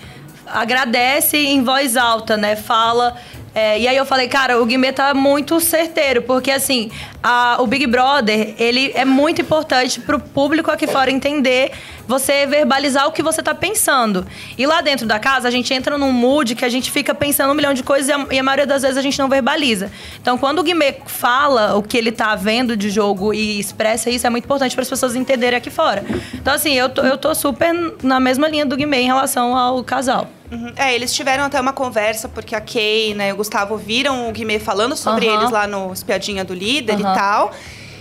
agradece 0.47 1.37
em 1.37 1.63
voz 1.65 1.97
alta, 1.97 2.37
né? 2.37 2.57
Fala. 2.57 3.17
é, 3.55 3.81
e 3.81 3.89
aí 3.89 3.97
eu 3.97 4.05
falei, 4.05 4.29
cara, 4.29 4.61
o 4.61 4.67
Guimê 4.67 4.93
tá 4.93 5.13
muito 5.15 5.59
certeiro, 5.61 6.23
porque 6.23 6.51
assim, 6.51 6.91
a- 7.23 7.57
o 7.59 7.67
Big 7.67 7.87
Brother, 7.87 8.55
ele 8.59 8.93
é 8.95 9.05
muito 9.05 9.41
importante 9.41 9.99
pro 10.01 10.21
público 10.21 10.71
aqui 10.71 10.87
fora 10.87 11.11
entender, 11.11 11.73
você 12.07 12.47
verbalizar 12.47 13.07
o 13.07 13.13
que 13.13 13.23
você 13.23 13.43
tá 13.43 13.55
pensando. 13.55 14.27
E 14.57 14.67
lá 14.67 14.81
dentro 14.81 15.07
da 15.07 15.19
casa, 15.19 15.49
a 15.49 15.51
gente 15.51 15.73
entra 15.73 15.99
num 15.99 16.13
mood 16.13 16.55
que 16.55 16.65
a 16.65 16.69
gente 16.69 16.91
fica 16.91 17.15
pensando 17.15 17.51
um 17.51 17.55
milhão 17.55 17.75
de 17.75 17.83
coisas 17.83 18.09
e 18.09 18.13
a, 18.13 18.27
e 18.31 18.39
a 18.39 18.43
maioria 18.43 18.67
das 18.67 18.83
vezes 18.83 18.97
a 18.97 19.03
gente 19.03 19.19
não 19.19 19.29
verbaliza. 19.29 19.91
Então, 20.21 20.39
quando 20.39 20.61
o 20.61 20.63
Guimê 20.63 20.97
fala 21.07 21.77
o 21.77 21.83
que 21.83 21.97
ele 21.97 22.13
tá 22.13 22.35
vendo 22.35 22.77
de 22.77 22.91
jogo 22.91 23.35
e 23.35 23.59
expressa 23.59 24.11
isso, 24.11 24.27
é 24.27 24.31
muito 24.31 24.45
importante 24.45 24.75
para 24.75 24.83
as 24.83 24.89
pessoas 24.89 25.17
entenderem 25.17 25.57
aqui 25.57 25.71
fora. 25.71 26.05
Então, 26.35 26.55
assim, 26.55 26.73
eu 26.75 26.89
tô, 26.89 27.03
eu 27.03 27.19
tô 27.19 27.35
super 27.35 27.73
na 28.03 28.21
mesma 28.21 28.49
linha 28.49 28.65
do 28.65 28.77
Guimê 28.77 29.01
em 29.01 29.07
relação 29.07 29.57
ao 29.57 29.83
casal. 29.83 30.29
Uhum. 30.51 30.73
É, 30.77 30.95
eles 30.95 31.13
tiveram 31.13 31.45
até 31.45 31.61
uma 31.61 31.73
conversa, 31.73 32.29
porque 32.29 32.55
a 32.55 32.61
Kay 32.61 33.15
né, 33.15 33.31
e 33.31 33.33
o 33.33 33.37
Gustavo 33.37 33.77
viram 33.77 34.29
o 34.29 34.33
Guimê 34.33 34.59
falando 34.59 34.97
sobre 34.97 35.27
Aham. 35.29 35.39
eles 35.39 35.51
lá 35.51 35.67
no 35.67 35.93
Espiadinha 35.93 36.45
do 36.45 36.55
Líder 36.55 37.01
e 37.01 37.03
Aham. 37.03 37.15
tal. 37.15 37.53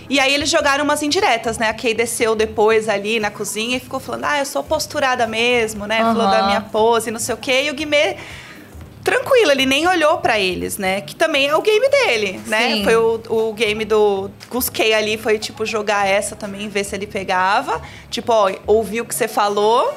E 0.08 0.20
aí 0.20 0.32
eles 0.32 0.48
jogaram 0.48 0.84
umas 0.84 1.02
indiretas, 1.02 1.58
né? 1.58 1.68
A 1.68 1.74
Kay 1.74 1.94
desceu 1.94 2.34
depois 2.34 2.88
ali 2.88 3.18
na 3.18 3.30
cozinha 3.30 3.76
e 3.76 3.80
ficou 3.80 3.98
falando, 3.98 4.24
ah, 4.24 4.38
eu 4.38 4.46
sou 4.46 4.62
posturada 4.62 5.26
mesmo, 5.26 5.86
né? 5.86 5.98
Falou 5.98 6.22
Aham. 6.22 6.30
da 6.30 6.46
minha 6.46 6.60
pose, 6.60 7.10
não 7.10 7.18
sei 7.18 7.34
o 7.34 7.38
quê. 7.38 7.64
E 7.64 7.70
o 7.70 7.74
Guimê, 7.74 8.16
tranquilo, 9.02 9.50
ele 9.50 9.66
nem 9.66 9.86
olhou 9.86 10.18
pra 10.18 10.38
eles, 10.38 10.78
né? 10.78 11.00
Que 11.00 11.14
também 11.14 11.46
é 11.46 11.56
o 11.56 11.62
game 11.62 11.88
dele, 11.88 12.40
né? 12.46 12.72
Sim. 12.72 12.84
Foi 12.84 12.96
o, 12.96 13.20
o 13.28 13.52
game 13.52 13.84
do 13.84 14.30
Gus 14.48 14.68
Kay 14.68 14.94
ali, 14.94 15.16
foi 15.16 15.38
tipo 15.38 15.66
jogar 15.66 16.06
essa 16.06 16.36
também, 16.36 16.68
ver 16.68 16.84
se 16.84 16.94
ele 16.94 17.06
pegava. 17.06 17.80
Tipo, 18.10 18.32
ó, 18.32 18.52
ouviu 18.66 19.04
o 19.04 19.06
que 19.06 19.14
você 19.14 19.28
falou. 19.28 19.92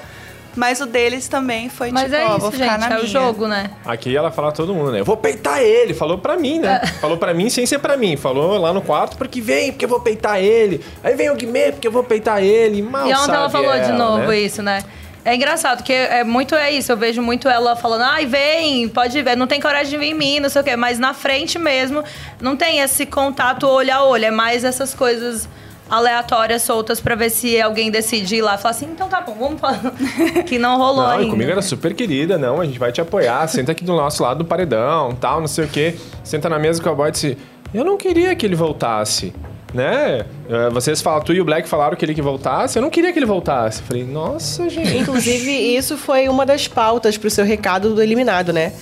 Mas 0.56 0.82
o 0.82 0.86
deles 0.86 1.28
também 1.28 1.70
foi 1.70 1.92
Mas 1.92 2.06
tipo, 2.06 2.16
é 2.16 2.26
ó, 2.26 2.30
isso, 2.32 2.40
vou 2.40 2.52
ficar 2.52 2.80
gente, 2.80 2.80
na 2.80 2.86
é 2.86 2.90
minha. 2.90 3.04
o 3.04 3.08
jogo, 3.08 3.48
né? 3.48 3.72
Aqui 3.86 4.16
ela 4.16 4.32
fala 4.32 4.52
todo 4.52 4.74
mundo, 4.74 4.92
né? 4.92 5.00
Eu 5.00 5.06
vou 5.06 5.16
peitar 5.18 5.62
ele. 5.62 5.94
Falou 5.94 6.18
pra 6.18 6.36
mim, 6.36 6.60
né? 6.60 6.82
Falou 7.00 7.18
pra 7.18 7.34
mim 7.34 7.50
sem 7.50 7.66
ser 7.66 7.80
pra 7.80 7.96
mim. 7.96 8.18
Falou 8.18 8.58
lá 8.58 8.74
no 8.74 8.82
quarto, 8.82 9.18
porque 9.18 9.40
vem, 9.42 9.72
porque 9.72 9.86
eu 9.86 9.90
vou 9.90 10.00
peitar 10.00 10.40
ele. 10.40 10.84
Aí 11.04 11.16
vem 11.16 11.30
o 11.30 11.36
Guimê, 11.36 11.72
porque 11.72 11.88
eu 11.88 11.92
vou 11.92 12.04
peitar 12.04 12.44
ele. 12.44 12.82
Mal 12.82 13.08
e 13.08 13.14
ontem 13.14 13.36
ela 13.36 13.50
falou 13.50 13.72
de 13.74 13.80
ela, 13.80 13.94
novo 13.94 14.28
né? 14.28 14.40
isso, 14.40 14.62
né? 14.62 14.84
É 15.24 15.36
engraçado, 15.36 15.78
porque 15.80 15.94
é 15.94 16.24
muito 16.24 16.56
é 16.56 16.72
isso. 16.72 16.92
Eu 16.92 16.98
vejo 16.98 17.22
muito 17.22 17.48
ela 17.48 17.76
falando, 17.76 18.02
ai, 18.02 18.26
vem, 18.26 18.88
pode 18.88 19.22
ver, 19.22 19.36
não 19.36 19.48
tem 19.48 19.60
coragem 19.60 19.92
de 19.92 19.98
vir 19.98 20.12
em 20.12 20.14
mim, 20.14 20.40
não 20.40 20.50
sei 20.50 20.62
o 20.62 20.64
quê. 20.64 20.76
Mas 20.76 20.98
na 20.98 21.14
frente 21.14 21.60
mesmo, 21.60 22.04
não 22.42 22.56
tem 22.56 22.80
esse 22.80 23.06
contato 23.06 23.68
olho 23.68 23.94
a 23.94 24.04
olho. 24.04 24.26
É 24.26 24.32
mais 24.32 24.64
essas 24.64 24.94
coisas 24.94 25.48
aleatórias, 25.90 26.62
soltas, 26.64 27.00
pra 27.00 27.16
ver 27.16 27.30
se 27.30 27.60
alguém 27.62 27.90
decide 27.90 28.36
ir 28.38 28.42
lá 28.42 28.56
e 28.56 28.58
falar 28.58 28.72
assim, 28.72 28.86
então 28.92 29.08
tá 29.08 29.22
bom, 29.22 29.36
vamos 29.40 29.60
falar. 29.60 29.80
que 30.46 30.58
não 30.60 30.78
rolou 30.78 31.04
Não, 31.04 31.10
ainda. 31.12 31.30
comigo 31.32 31.50
era 31.52 31.62
super 31.62 31.94
querida, 31.94 32.38
não, 32.38 32.62
a 32.62 32.66
gente 32.66 32.78
vai 32.80 32.92
te 32.92 33.02
apoiar, 33.02 33.48
senta 33.48 33.72
aqui 33.72 33.84
do 33.84 33.94
nosso 33.96 34.22
lado 34.24 34.40
do 34.40 34.46
paredão, 34.46 35.14
tal, 35.16 35.40
não 35.40 35.48
sei 35.48 35.66
o 35.66 35.68
quê. 35.68 35.96
Senta 36.24 36.48
na 36.50 36.60
mesa 36.60 36.82
com 36.82 36.90
a 36.90 36.94
boy 36.94 37.10
e 37.10 37.12
disse, 37.12 37.38
eu 37.74 37.84
não 37.84 37.98
queria 37.98 38.36
que 38.36 38.46
ele 38.46 38.56
voltasse, 38.56 39.34
né? 39.74 40.26
Eh, 40.50 40.70
Vocês 40.72 41.02
falam, 41.02 41.22
tu 41.22 41.34
e 41.34 41.42
o 41.42 41.46
Black 41.46 41.68
falaram 41.68 41.96
que 41.96 42.04
ele 42.06 42.14
que 42.16 42.22
voltasse, 42.22 42.78
eu 42.78 42.82
não 42.82 42.90
queria 42.90 43.12
que 43.14 43.20
ele 43.20 43.26
voltasse. 43.26 43.82
Falei, 43.84 44.04
nossa, 44.04 44.68
gente. 44.70 44.98
Inclusive, 44.98 45.52
isso 45.52 45.98
foi 45.98 46.28
uma 46.28 46.46
das 46.46 46.68
pautas 46.68 47.18
pro 47.18 47.30
seu 47.30 47.46
recado 47.46 47.94
do 47.94 48.02
eliminado, 48.02 48.52
né? 48.54 48.74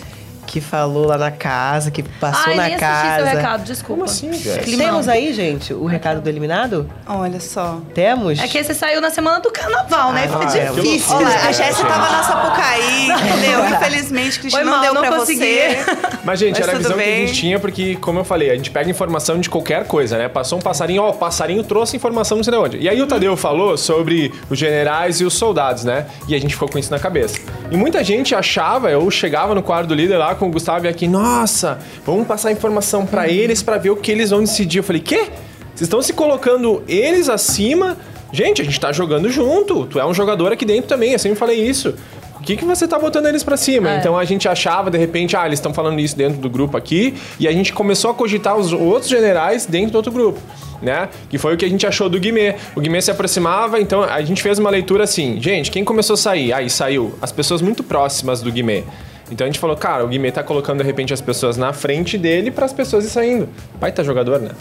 Que 0.48 0.62
falou 0.62 1.06
lá 1.06 1.18
na 1.18 1.30
casa, 1.30 1.92
que 1.92 2.02
passou 2.02 2.52
Ai, 2.52 2.56
na 2.56 2.68
nem 2.70 2.78
casa. 2.78 3.16
seu 3.26 3.36
recado, 3.36 3.64
desculpa. 3.66 4.06
Como 4.06 4.06
assim. 4.06 4.32
Temos 4.78 5.08
aí, 5.10 5.34
gente, 5.34 5.74
o 5.74 5.86
recado 5.86 6.22
do 6.22 6.30
eliminado? 6.30 6.90
Olha 7.06 7.40
só. 7.42 7.80
Temos? 7.94 8.40
É 8.40 8.48
que 8.48 8.58
esse 8.58 8.74
saiu 8.74 9.02
na 9.02 9.10
semana 9.10 9.40
do 9.42 9.52
carnaval, 9.52 10.14
né? 10.14 10.24
Fica 10.28 10.40
Ah, 10.50 10.58
é, 10.58 10.72
difícil. 10.72 11.16
Olha, 11.18 11.28
a 11.28 11.50
É, 11.50 11.54
Jéssica 11.54 11.66
gente. 11.74 11.88
tava 11.88 12.10
na 12.12 12.24
Sapucaí, 12.24 13.10
entendeu? 13.10 13.66
Infelizmente, 13.76 14.40
Cristina 14.40 14.64
não 14.64 14.82
deu 14.82 14.94
não 14.94 15.02
pra 15.02 15.18
consegui. 15.18 15.40
você. 15.40 15.78
Mas, 16.24 16.40
gente, 16.40 16.60
Mas 16.60 16.68
era 16.68 16.72
a 16.72 16.76
visão 16.78 16.96
que 16.98 17.02
a 17.02 17.06
bem. 17.06 17.28
gente 17.28 17.40
tinha, 17.40 17.60
porque, 17.60 17.96
como 17.98 18.20
eu 18.20 18.24
falei, 18.24 18.50
a 18.50 18.56
gente 18.56 18.72
pega 18.72 18.90
informação 18.90 19.40
de 19.40 19.50
qualquer 19.50 19.86
coisa, 19.86 20.18
né? 20.18 20.30
Passou 20.30 20.58
um 20.58 20.62
passarinho, 20.62 21.02
ó, 21.04 21.10
o 21.10 21.14
passarinho 21.14 21.64
trouxe 21.64 21.96
informação 21.98 22.38
não 22.38 22.44
sei 22.44 22.54
de 22.54 22.60
onde. 22.60 22.78
E 22.78 22.88
aí 22.88 23.02
o 23.02 23.06
Tadeu 23.08 23.36
falou 23.36 23.78
sobre 23.78 24.34
os 24.50 24.58
generais 24.58 25.20
e 25.20 25.26
os 25.26 25.34
soldados, 25.34 25.84
né? 25.84 26.06
E 26.28 26.34
a 26.36 26.40
gente 26.40 26.54
ficou 26.54 26.70
com 26.70 26.80
isso 26.80 26.90
na 26.92 27.00
cabeça. 27.00 27.38
E 27.70 27.76
muita 27.76 28.02
gente 28.04 28.34
achava, 28.34 28.90
eu 28.90 29.10
chegava 29.12 29.54
no 29.54 29.62
quadro 29.62 29.88
do 29.88 29.94
líder 29.94 30.18
lá 30.18 30.36
com 30.38 30.47
o 30.47 30.52
Gustavo 30.52 30.86
e 30.86 30.89
aqui, 30.89 31.08
nossa, 31.08 31.80
vamos 32.06 32.28
passar 32.28 32.52
informação 32.52 33.06
pra 33.06 33.28
eles 33.28 33.62
pra 33.62 33.78
ver 33.78 33.89
o 33.89 33.95
que 33.95 34.12
eles 34.12 34.30
vão 34.30 34.41
decidir. 34.41 34.80
Eu 34.80 34.84
falei, 34.84 35.02
quê? 35.02 35.28
Vocês 35.76 35.88
estão 35.88 36.02
se 36.02 36.13
colocando 36.13 36.84
eles 36.88 37.30
acima? 37.30 37.97
Gente, 38.32 38.62
a 38.62 38.65
gente 38.65 38.80
tá 38.80 38.91
jogando 38.91 39.30
junto. 39.30 39.86
Tu 39.86 40.00
é 40.00 40.06
um 40.06 40.13
jogador 40.13 40.52
aqui 40.52 40.65
dentro 40.65 40.88
também, 40.88 41.13
eu 41.13 41.19
sempre 41.19 41.38
falei 41.38 41.62
isso. 41.62 41.93
O 42.39 42.43
que, 42.43 42.56
que 42.56 42.65
você 42.65 42.88
tá 42.88 42.97
botando 42.97 43.26
eles 43.26 43.43
pra 43.43 43.58
cima? 43.58 43.91
É. 43.91 43.97
Então 43.97 44.17
a 44.17 44.23
gente 44.23 44.47
achava, 44.47 44.89
de 44.89 44.97
repente, 44.97 45.36
ah, 45.36 45.45
eles 45.45 45.60
estão 45.60 45.73
falando 45.73 46.00
isso 46.00 46.15
dentro 46.15 46.39
do 46.39 46.50
grupo 46.50 46.78
aqui, 46.78 47.15
e 47.39 47.47
a 47.47 47.52
gente 47.52 47.73
começou 47.73 48.12
a 48.12 48.13
cogitar 48.13 48.56
os 48.56 48.71
outros 48.71 49.10
generais 49.10 49.65
dentro 49.65 49.91
do 49.91 49.95
outro 49.95 50.12
grupo. 50.12 50.39
Né? 50.82 51.10
Que 51.30 51.39
foi 51.39 51.56
o 51.56 51.58
que 51.58 51.65
a 51.65 51.69
gente 51.69 51.88
achou 51.88 52.08
do 52.08 52.19
Guimê. 52.19 52.56
O 52.76 52.80
Guimê 52.80 53.02
se 53.02 53.10
aproximava, 53.10 53.82
então 53.82 54.04
a 54.04 54.21
gente 54.21 54.43
fez 54.43 54.60
uma 54.60 54.69
leitura 54.69 55.06
assim: 55.06 55.41
gente, 55.41 55.71
quem 55.71 55.84
começou 55.84 56.13
a 56.13 56.17
sair? 56.17 56.54
Aí 56.54 56.69
saiu 56.69 57.15
as 57.19 57.32
pessoas 57.32 57.62
muito 57.62 57.84
próximas 57.84 58.41
do 58.41 58.52
Guimê. 58.52 58.84
Então 59.30 59.46
a 59.46 59.50
gente 59.50 59.60
falou, 59.60 59.76
cara, 59.76 60.04
o 60.04 60.08
Guimê 60.08 60.32
tá 60.32 60.42
colocando 60.44 60.80
de 60.80 60.84
repente 60.86 61.13
as 61.13 61.22
pessoas 61.22 61.58
na 61.58 61.74
frente 61.74 62.18
dele 62.18 62.50
para 62.52 62.66
as 62.66 62.74
pessoas 62.74 63.06
ir 63.06 63.10
saindo. 63.10 63.50
Pai 63.80 63.92
tá 63.92 64.04
jogador, 64.04 64.40
né? 64.40 64.52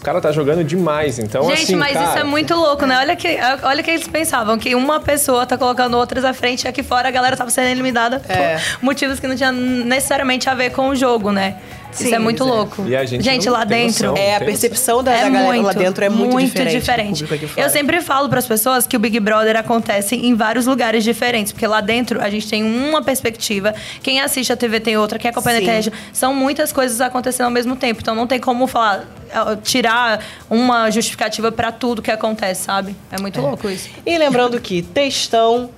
O 0.00 0.04
cara 0.04 0.20
tá 0.20 0.30
jogando 0.30 0.62
demais, 0.62 1.18
então 1.18 1.42
Gente, 1.50 1.62
assim, 1.64 1.76
mas 1.76 1.92
cara, 1.92 2.06
isso 2.06 2.18
é 2.18 2.24
muito 2.24 2.54
louco, 2.54 2.86
né? 2.86 2.98
Olha 2.98 3.16
que, 3.16 3.36
olha 3.64 3.82
que 3.82 3.90
eles 3.90 4.06
pensavam, 4.06 4.56
que 4.56 4.74
uma 4.76 5.00
pessoa 5.00 5.44
tá 5.44 5.58
colocando 5.58 5.96
outras 5.96 6.24
à 6.24 6.32
frente 6.32 6.64
e 6.64 6.68
aqui 6.68 6.84
fora 6.84 7.08
a 7.08 7.10
galera 7.10 7.36
tava 7.36 7.50
sendo 7.50 7.66
eliminada 7.66 8.22
É. 8.28 8.56
por 8.58 8.84
motivos 8.84 9.18
que 9.18 9.26
não 9.26 9.34
tinham 9.34 9.52
necessariamente 9.52 10.48
a 10.48 10.54
ver 10.54 10.70
com 10.70 10.88
o 10.88 10.94
jogo, 10.94 11.32
né? 11.32 11.56
Isso 11.92 12.02
Sim, 12.04 12.14
é 12.14 12.18
muito 12.18 12.42
é. 12.42 12.46
louco. 12.46 12.86
E 12.86 12.94
a 12.94 13.04
gente 13.04 13.46
não 13.46 13.52
lá 13.52 13.64
tem 13.64 13.86
dentro. 13.86 14.08
noção. 14.08 14.22
É, 14.22 14.36
a 14.36 14.40
percepção 14.40 15.02
da, 15.02 15.12
É 15.12 15.22
da 15.22 15.28
galera 15.30 15.46
muito, 15.46 15.66
lá 15.66 15.72
dentro 15.72 16.04
é 16.04 16.08
muito, 16.08 16.64
diferente. 16.66 17.22
do 17.22 17.28
público 17.28 17.34
aqui 17.34 17.46
fora. 17.46 17.66
Eu 17.66 17.70
sempre 17.70 18.00
falo 18.00 18.28
para 18.28 18.38
as 18.38 18.46
pessoas 18.46 18.86
que 18.86 18.96
o 18.96 19.00
Big 19.00 19.18
Brother 19.20 19.56
acontece 19.56 20.14
em 20.14 20.34
vários 20.34 20.66
lugares 20.66 21.02
diferentes, 21.02 21.52
porque 21.52 21.66
lá 21.66 21.80
dentro 21.80 22.20
a 22.20 22.28
gente 22.30 22.48
tem 22.48 22.62
uma 22.62 23.02
perspectiva, 23.02 23.74
quem 24.02 24.20
assiste 24.20 24.52
a 24.52 24.56
TV 24.56 24.80
tem 24.80 24.96
outra, 24.96 25.18
quem 25.18 25.30
acompanha 25.30 25.58
Sim. 25.58 25.62
a 25.62 25.78
internet, 25.78 25.92
são 26.12 26.34
muitas 26.34 26.72
coisas 26.72 27.00
acontecendo 27.00 27.46
ao 27.46 27.52
mesmo 27.52 27.74
tempo, 27.76 28.00
então 28.00 28.14
não 28.14 28.26
tem 28.26 28.38
como 28.38 28.66
falar 28.66 29.04
eh, 29.30 29.56
tirar 29.62 30.24
uma 30.48 30.90
justificativa 30.90 31.50
para 31.50 31.72
tudo 31.72 32.02
que 32.02 32.10
acontece, 32.10 32.64
sabe? 32.64 32.94
É 33.10 33.20
muito 33.20 33.40
louco 33.40 33.68
isso. 33.68 33.88
E 34.04 34.16
lembrando 34.18 34.60
que 34.60 34.82
textão 34.82 35.70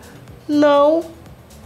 não 0.48 1.04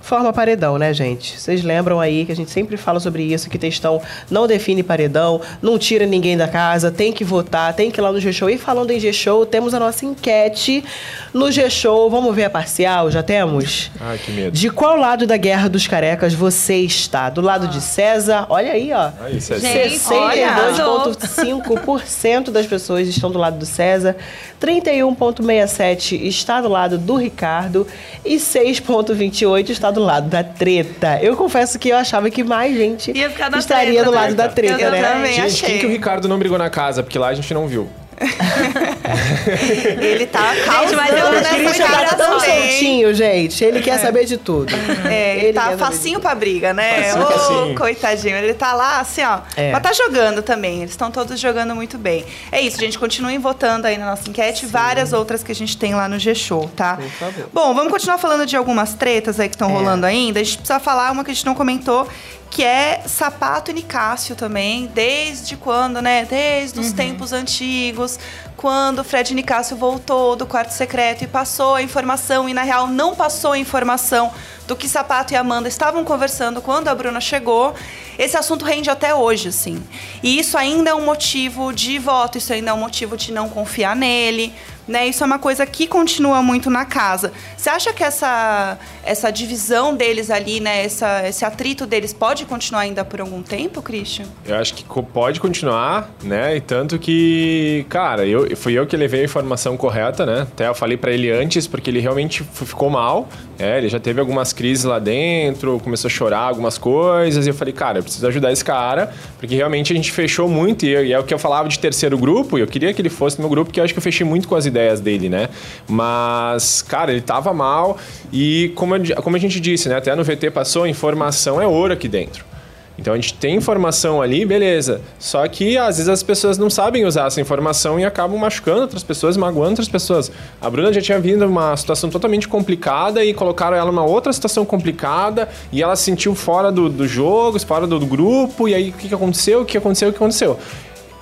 forma 0.04 0.32
paredão, 0.34 0.76
né, 0.76 0.92
gente? 0.92 1.40
Vocês 1.40 1.64
lembram 1.64 1.98
aí 1.98 2.26
que 2.26 2.32
a 2.32 2.36
gente 2.36 2.50
sempre 2.50 2.76
fala 2.76 3.00
sobre 3.00 3.22
isso, 3.22 3.48
que 3.48 3.56
textão 3.58 4.02
não 4.30 4.46
define 4.46 4.82
paredão, 4.82 5.40
não 5.62 5.78
tira 5.78 6.04
ninguém 6.04 6.36
da 6.36 6.46
casa, 6.46 6.90
tem 6.90 7.10
que 7.10 7.24
votar, 7.24 7.72
tem 7.72 7.90
que 7.90 7.98
ir 7.98 8.02
lá 8.02 8.12
no 8.12 8.20
G-Show. 8.20 8.50
E 8.50 8.58
falando 8.58 8.90
em 8.90 9.00
G-Show, 9.00 9.46
temos 9.46 9.72
a 9.72 9.80
nossa 9.80 10.04
enquete 10.04 10.84
no 11.32 11.50
G-Show. 11.50 12.10
Vamos 12.10 12.36
ver 12.36 12.44
a 12.44 12.50
parcial? 12.50 13.10
Já 13.10 13.22
temos? 13.22 13.90
Ai, 13.98 14.18
que 14.18 14.30
medo. 14.30 14.50
De 14.50 14.68
qual 14.68 14.98
lado 14.98 15.26
da 15.26 15.38
Guerra 15.38 15.70
dos 15.70 15.86
Carecas 15.86 16.34
você 16.34 16.76
está? 16.76 17.30
Do 17.30 17.40
lado 17.40 17.66
de 17.68 17.80
César? 17.80 18.44
Olha 18.50 18.72
aí, 18.72 18.92
ó. 18.92 19.10
Aí, 19.24 19.40
César. 19.40 19.66
Gente, 19.66 20.12
olha, 20.12 20.54
62,5% 20.74 22.50
das 22.50 22.66
pessoas 22.66 23.08
estão 23.08 23.30
do 23.30 23.38
lado 23.38 23.56
do 23.58 23.64
César, 23.64 24.14
31,67% 24.60 26.20
está 26.26 26.60
do 26.60 26.68
lado 26.68 26.98
do 26.98 27.16
Ricardo 27.16 27.86
e 28.22 28.36
6,28% 28.36 29.70
está 29.70 29.93
do 29.93 29.93
lado 30.00 30.28
da 30.28 30.42
treta. 30.44 31.18
Eu 31.22 31.36
confesso 31.36 31.78
que 31.78 31.88
eu 31.88 31.96
achava 31.96 32.30
que 32.30 32.42
mais 32.44 32.76
gente 32.76 33.12
Ia 33.16 33.30
ficar 33.30 33.50
na 33.50 33.58
estaria 33.58 33.92
treta, 33.92 34.04
do 34.04 34.10
lado 34.10 34.34
da 34.34 34.48
treta, 34.48 34.80
Eu 34.80 34.90
né? 34.90 35.02
também 35.02 35.32
Gente, 35.34 35.46
achei. 35.46 35.68
quem 35.70 35.78
que 35.80 35.86
o 35.86 35.90
Ricardo 35.90 36.28
não 36.28 36.38
brigou 36.38 36.58
na 36.58 36.70
casa? 36.70 37.02
Porque 37.02 37.18
lá 37.18 37.28
a 37.28 37.34
gente 37.34 37.52
não 37.52 37.66
viu. 37.66 37.88
Ele 40.00 40.26
tá 40.26 40.54
Gente, 40.54 40.64
causando 40.64 40.96
mas 40.96 41.10
eu- 41.18 41.32
nessa 41.32 41.54
Christian 41.54 41.86
tá 41.86 41.92
casa 42.04 42.16
tão 42.16 42.38
também. 42.38 42.68
soltinho, 42.70 43.14
gente. 43.14 43.64
Ele 43.64 43.80
quer 43.80 43.98
saber 43.98 44.24
de 44.24 44.36
tudo. 44.36 44.72
É, 45.08 45.36
ele, 45.36 45.46
Ele 45.46 45.52
tá 45.52 45.76
facinho 45.76 46.20
pra 46.20 46.34
briga, 46.34 46.72
né? 46.72 47.12
Ô, 47.14 47.26
facinho. 47.26 47.74
coitadinho. 47.74 48.36
Ele 48.36 48.54
tá 48.54 48.72
lá, 48.72 49.00
assim, 49.00 49.22
ó. 49.22 49.40
É. 49.56 49.72
Mas 49.72 49.82
tá 49.82 49.92
jogando 49.92 50.42
também. 50.42 50.78
Eles 50.78 50.90
estão 50.90 51.10
todos 51.10 51.38
jogando 51.38 51.74
muito 51.74 51.98
bem. 51.98 52.24
É 52.50 52.60
isso, 52.60 52.78
gente. 52.78 52.98
Continuem 52.98 53.38
votando 53.38 53.86
aí 53.86 53.96
na 53.98 54.06
nossa 54.06 54.28
enquete. 54.28 54.66
Várias 54.66 55.12
outras 55.12 55.42
que 55.42 55.52
a 55.52 55.54
gente 55.54 55.76
tem 55.76 55.94
lá 55.94 56.08
no 56.08 56.18
G-Show, 56.18 56.70
tá? 56.76 56.96
Por 56.96 57.10
favor. 57.10 57.48
Bom, 57.52 57.74
vamos 57.74 57.92
continuar 57.92 58.18
falando 58.18 58.46
de 58.46 58.56
algumas 58.56 58.94
tretas 58.94 59.38
aí 59.40 59.48
que 59.48 59.54
estão 59.54 59.70
É. 59.70 59.72
rolando 59.72 60.06
ainda. 60.06 60.40
A 60.40 60.42
gente 60.42 60.58
precisa 60.58 60.80
falar 60.80 61.10
uma 61.12 61.24
que 61.24 61.30
a 61.30 61.34
gente 61.34 61.46
não 61.46 61.54
comentou, 61.54 62.08
que 62.50 62.62
é 62.62 63.02
Sapato 63.06 63.70
e 63.70 63.74
Nicásio 63.74 64.36
também. 64.36 64.86
Desde 64.86 65.56
quando, 65.56 66.00
né? 66.00 66.24
Desde 66.24 66.78
os 66.80 66.92
tempos 66.92 67.32
antigos. 67.32 68.18
quando 68.56 69.00
o 69.00 69.04
Fred 69.04 69.34
Nicásio 69.34 69.76
voltou 69.76 70.36
do 70.36 70.46
quarto 70.46 70.70
secreto 70.70 71.22
e 71.22 71.26
passou 71.26 71.74
a 71.74 71.82
informação, 71.82 72.48
e 72.48 72.54
na 72.54 72.62
real 72.62 72.86
não 72.86 73.14
passou 73.14 73.52
a 73.52 73.58
informação 73.58 74.32
do 74.66 74.74
que 74.74 74.88
Sapato 74.88 75.34
e 75.34 75.36
Amanda 75.36 75.68
estavam 75.68 76.04
conversando 76.04 76.62
quando 76.62 76.88
a 76.88 76.94
Bruna 76.94 77.20
chegou, 77.20 77.74
esse 78.18 78.36
assunto 78.36 78.64
rende 78.64 78.88
até 78.88 79.14
hoje, 79.14 79.48
assim. 79.48 79.82
E 80.22 80.38
isso 80.38 80.56
ainda 80.56 80.90
é 80.90 80.94
um 80.94 81.04
motivo 81.04 81.72
de 81.72 81.98
voto, 81.98 82.38
isso 82.38 82.52
ainda 82.52 82.70
é 82.70 82.72
um 82.72 82.78
motivo 82.78 83.16
de 83.16 83.32
não 83.32 83.48
confiar 83.48 83.94
nele, 83.94 84.54
né? 84.86 85.06
Isso 85.06 85.22
é 85.22 85.26
uma 85.26 85.38
coisa 85.38 85.64
que 85.66 85.86
continua 85.86 86.42
muito 86.42 86.70
na 86.70 86.84
casa. 86.84 87.32
Você 87.56 87.70
acha 87.70 87.92
que 87.92 88.02
essa, 88.02 88.78
essa 89.04 89.30
divisão 89.30 89.94
deles 89.94 90.30
ali, 90.30 90.60
né? 90.60 90.84
Essa, 90.84 91.26
esse 91.28 91.44
atrito 91.44 91.86
deles 91.86 92.12
pode 92.12 92.44
continuar 92.44 92.82
ainda 92.82 93.04
por 93.04 93.20
algum 93.20 93.42
tempo, 93.42 93.82
Christian? 93.82 94.26
Eu 94.44 94.56
acho 94.56 94.74
que 94.74 94.84
pode 95.12 95.40
continuar, 95.40 96.10
né? 96.22 96.56
E 96.56 96.60
tanto 96.60 96.98
que, 96.98 97.86
cara, 97.88 98.26
eu, 98.26 98.56
fui 98.56 98.74
eu 98.74 98.86
que 98.86 98.96
levei 98.96 99.22
a 99.22 99.24
informação 99.24 99.76
correta, 99.76 100.24
né? 100.26 100.42
Até 100.42 100.68
eu 100.68 100.74
falei 100.74 100.96
pra 100.96 101.10
ele 101.10 101.30
antes, 101.30 101.66
porque 101.66 101.90
ele 101.90 102.00
realmente 102.00 102.42
ficou 102.42 102.90
mal. 102.90 103.28
É, 103.58 103.78
ele 103.78 103.88
já 103.88 104.00
teve 104.00 104.20
algumas 104.20 104.52
crises 104.52 104.84
lá 104.84 104.98
dentro, 104.98 105.80
começou 105.80 106.08
a 106.08 106.10
chorar 106.10 106.40
algumas 106.40 106.76
coisas. 106.76 107.46
E 107.46 107.50
eu 107.50 107.54
falei, 107.54 107.72
cara, 107.72 107.98
eu 107.98 108.02
preciso 108.02 108.26
ajudar 108.26 108.52
esse 108.52 108.64
cara, 108.64 109.12
porque 109.38 109.54
realmente 109.54 109.92
a 109.92 109.96
gente 109.96 110.10
fechou 110.10 110.48
muito. 110.48 110.84
E, 110.84 111.12
é 111.12 111.18
o 111.18 111.24
que 111.24 111.32
eu 111.32 111.38
falava 111.38 111.68
de 111.68 111.78
terceiro 111.78 112.18
grupo, 112.18 112.58
e 112.58 112.60
eu 112.60 112.66
queria 112.66 112.92
que 112.92 113.00
ele 113.00 113.10
fosse 113.10 113.38
no 113.38 113.42
meu 113.42 113.50
grupo, 113.50 113.66
porque 113.66 113.80
eu 113.80 113.84
acho 113.84 113.92
que 113.92 113.98
eu 113.98 114.02
fechei 114.02 114.26
muito 114.26 114.48
com 114.48 114.54
as 114.54 114.66
ideias 114.66 115.00
dele, 115.00 115.28
né? 115.28 115.48
Mas, 115.88 116.82
cara, 116.82 117.12
ele 117.12 117.20
tava 117.20 117.52
mal. 117.52 117.98
E 118.32 118.72
como, 118.74 118.96
eu 118.96 119.22
como 119.22 119.36
a 119.36 119.38
gente 119.38 119.60
disse, 119.60 119.88
né? 119.88 119.96
Até 119.96 120.14
no 120.14 120.24
VT 120.24 120.50
passou, 120.50 120.86
informação 120.86 121.60
é 121.60 121.66
ouro 121.66 121.92
aqui 121.92 122.08
dentro. 122.08 122.53
Então 122.98 123.12
a 123.12 123.16
gente 123.16 123.34
tem 123.34 123.56
informação 123.56 124.22
ali, 124.22 124.44
beleza. 124.44 125.00
Só 125.18 125.46
que 125.48 125.76
às 125.76 125.96
vezes 125.96 126.08
as 126.08 126.22
pessoas 126.22 126.56
não 126.58 126.70
sabem 126.70 127.04
usar 127.04 127.26
essa 127.26 127.40
informação 127.40 127.98
e 127.98 128.04
acabam 128.04 128.38
machucando 128.38 128.82
outras 128.82 129.02
pessoas, 129.02 129.36
magoando 129.36 129.70
outras 129.70 129.88
pessoas. 129.88 130.30
A 130.60 130.70
Bruna 130.70 130.92
já 130.92 131.00
tinha 131.00 131.18
vindo 131.18 131.44
uma 131.46 131.76
situação 131.76 132.08
totalmente 132.08 132.46
complicada 132.46 133.24
e 133.24 133.34
colocaram 133.34 133.76
ela 133.76 133.90
numa 133.90 134.04
outra 134.04 134.32
situação 134.32 134.64
complicada 134.64 135.48
e 135.72 135.82
ela 135.82 135.96
se 135.96 136.04
sentiu 136.04 136.34
fora 136.34 136.70
do, 136.70 136.88
do 136.88 137.06
jogo, 137.06 137.58
fora 137.60 137.86
do, 137.86 137.98
do 137.98 138.06
grupo. 138.06 138.68
E 138.68 138.74
aí 138.74 138.90
o 138.90 138.92
que, 138.92 139.08
que 139.08 139.14
aconteceu? 139.14 139.62
O 139.62 139.64
que 139.64 139.76
aconteceu? 139.76 140.08
O 140.10 140.12
que 140.12 140.18
aconteceu? 140.18 140.58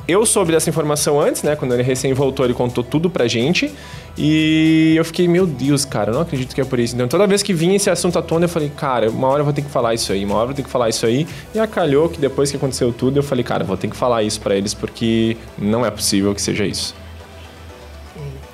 Eu 0.07 0.27
soube 0.27 0.51
dessa 0.51 0.69
informação 0.69 1.21
antes, 1.21 1.43
né? 1.43 1.55
Quando 1.55 1.75
ele 1.75 1.83
recém 1.83 2.13
voltou, 2.13 2.45
ele 2.45 2.55
contou 2.55 2.83
tudo 2.83 3.09
pra 3.09 3.29
gente. 3.29 3.73
E 4.17 4.95
eu 4.97 5.05
fiquei, 5.05 5.29
meu 5.29 5.47
Deus, 5.47 5.85
cara, 5.85 6.11
eu 6.11 6.15
não 6.15 6.23
acredito 6.23 6.55
que 6.55 6.61
é 6.61 6.65
por 6.65 6.79
isso. 6.79 6.95
Então 6.95 7.09
toda 7.09 7.27
vez 7.27 7.43
que 7.43 7.55
vinha 7.55 7.77
esse 7.77 7.89
assunto 7.89 8.19
à 8.19 8.23
tona, 8.23 8.45
eu 8.45 8.49
falei, 8.49 8.71
cara, 8.77 9.11
uma 9.11 9.29
hora 9.29 9.41
eu 9.41 9.45
vou 9.45 9.55
ter 9.55 9.63
que 9.63 9.71
falar 9.71 9.95
isso 9.95 10.13
aí, 10.13 10.25
uma 10.25 10.35
hora 10.35 10.45
eu 10.45 10.49
vou 10.49 10.57
ter 10.57 10.63
que 10.63 10.71
falar 10.71 10.89
isso 10.89 11.07
aí. 11.07 11.27
E 11.55 11.59
acalhou 11.59 12.09
que 12.09 12.21
depois 12.21 12.51
que 12.51 12.57
aconteceu 12.57 12.93
tudo, 12.93 13.19
eu 13.19 13.23
falei, 13.23 13.45
cara, 13.45 13.63
eu 13.63 13.67
vou 13.67 13.77
ter 13.77 13.89
que 13.89 13.97
falar 13.97 14.23
isso 14.23 14.41
pra 14.41 14.57
eles, 14.57 14.75
porque 14.75 15.37
não 15.57 15.87
é 15.87 15.91
possível 15.91 16.35
que 16.35 16.43
seja 16.43 16.67
isso. 16.67 16.95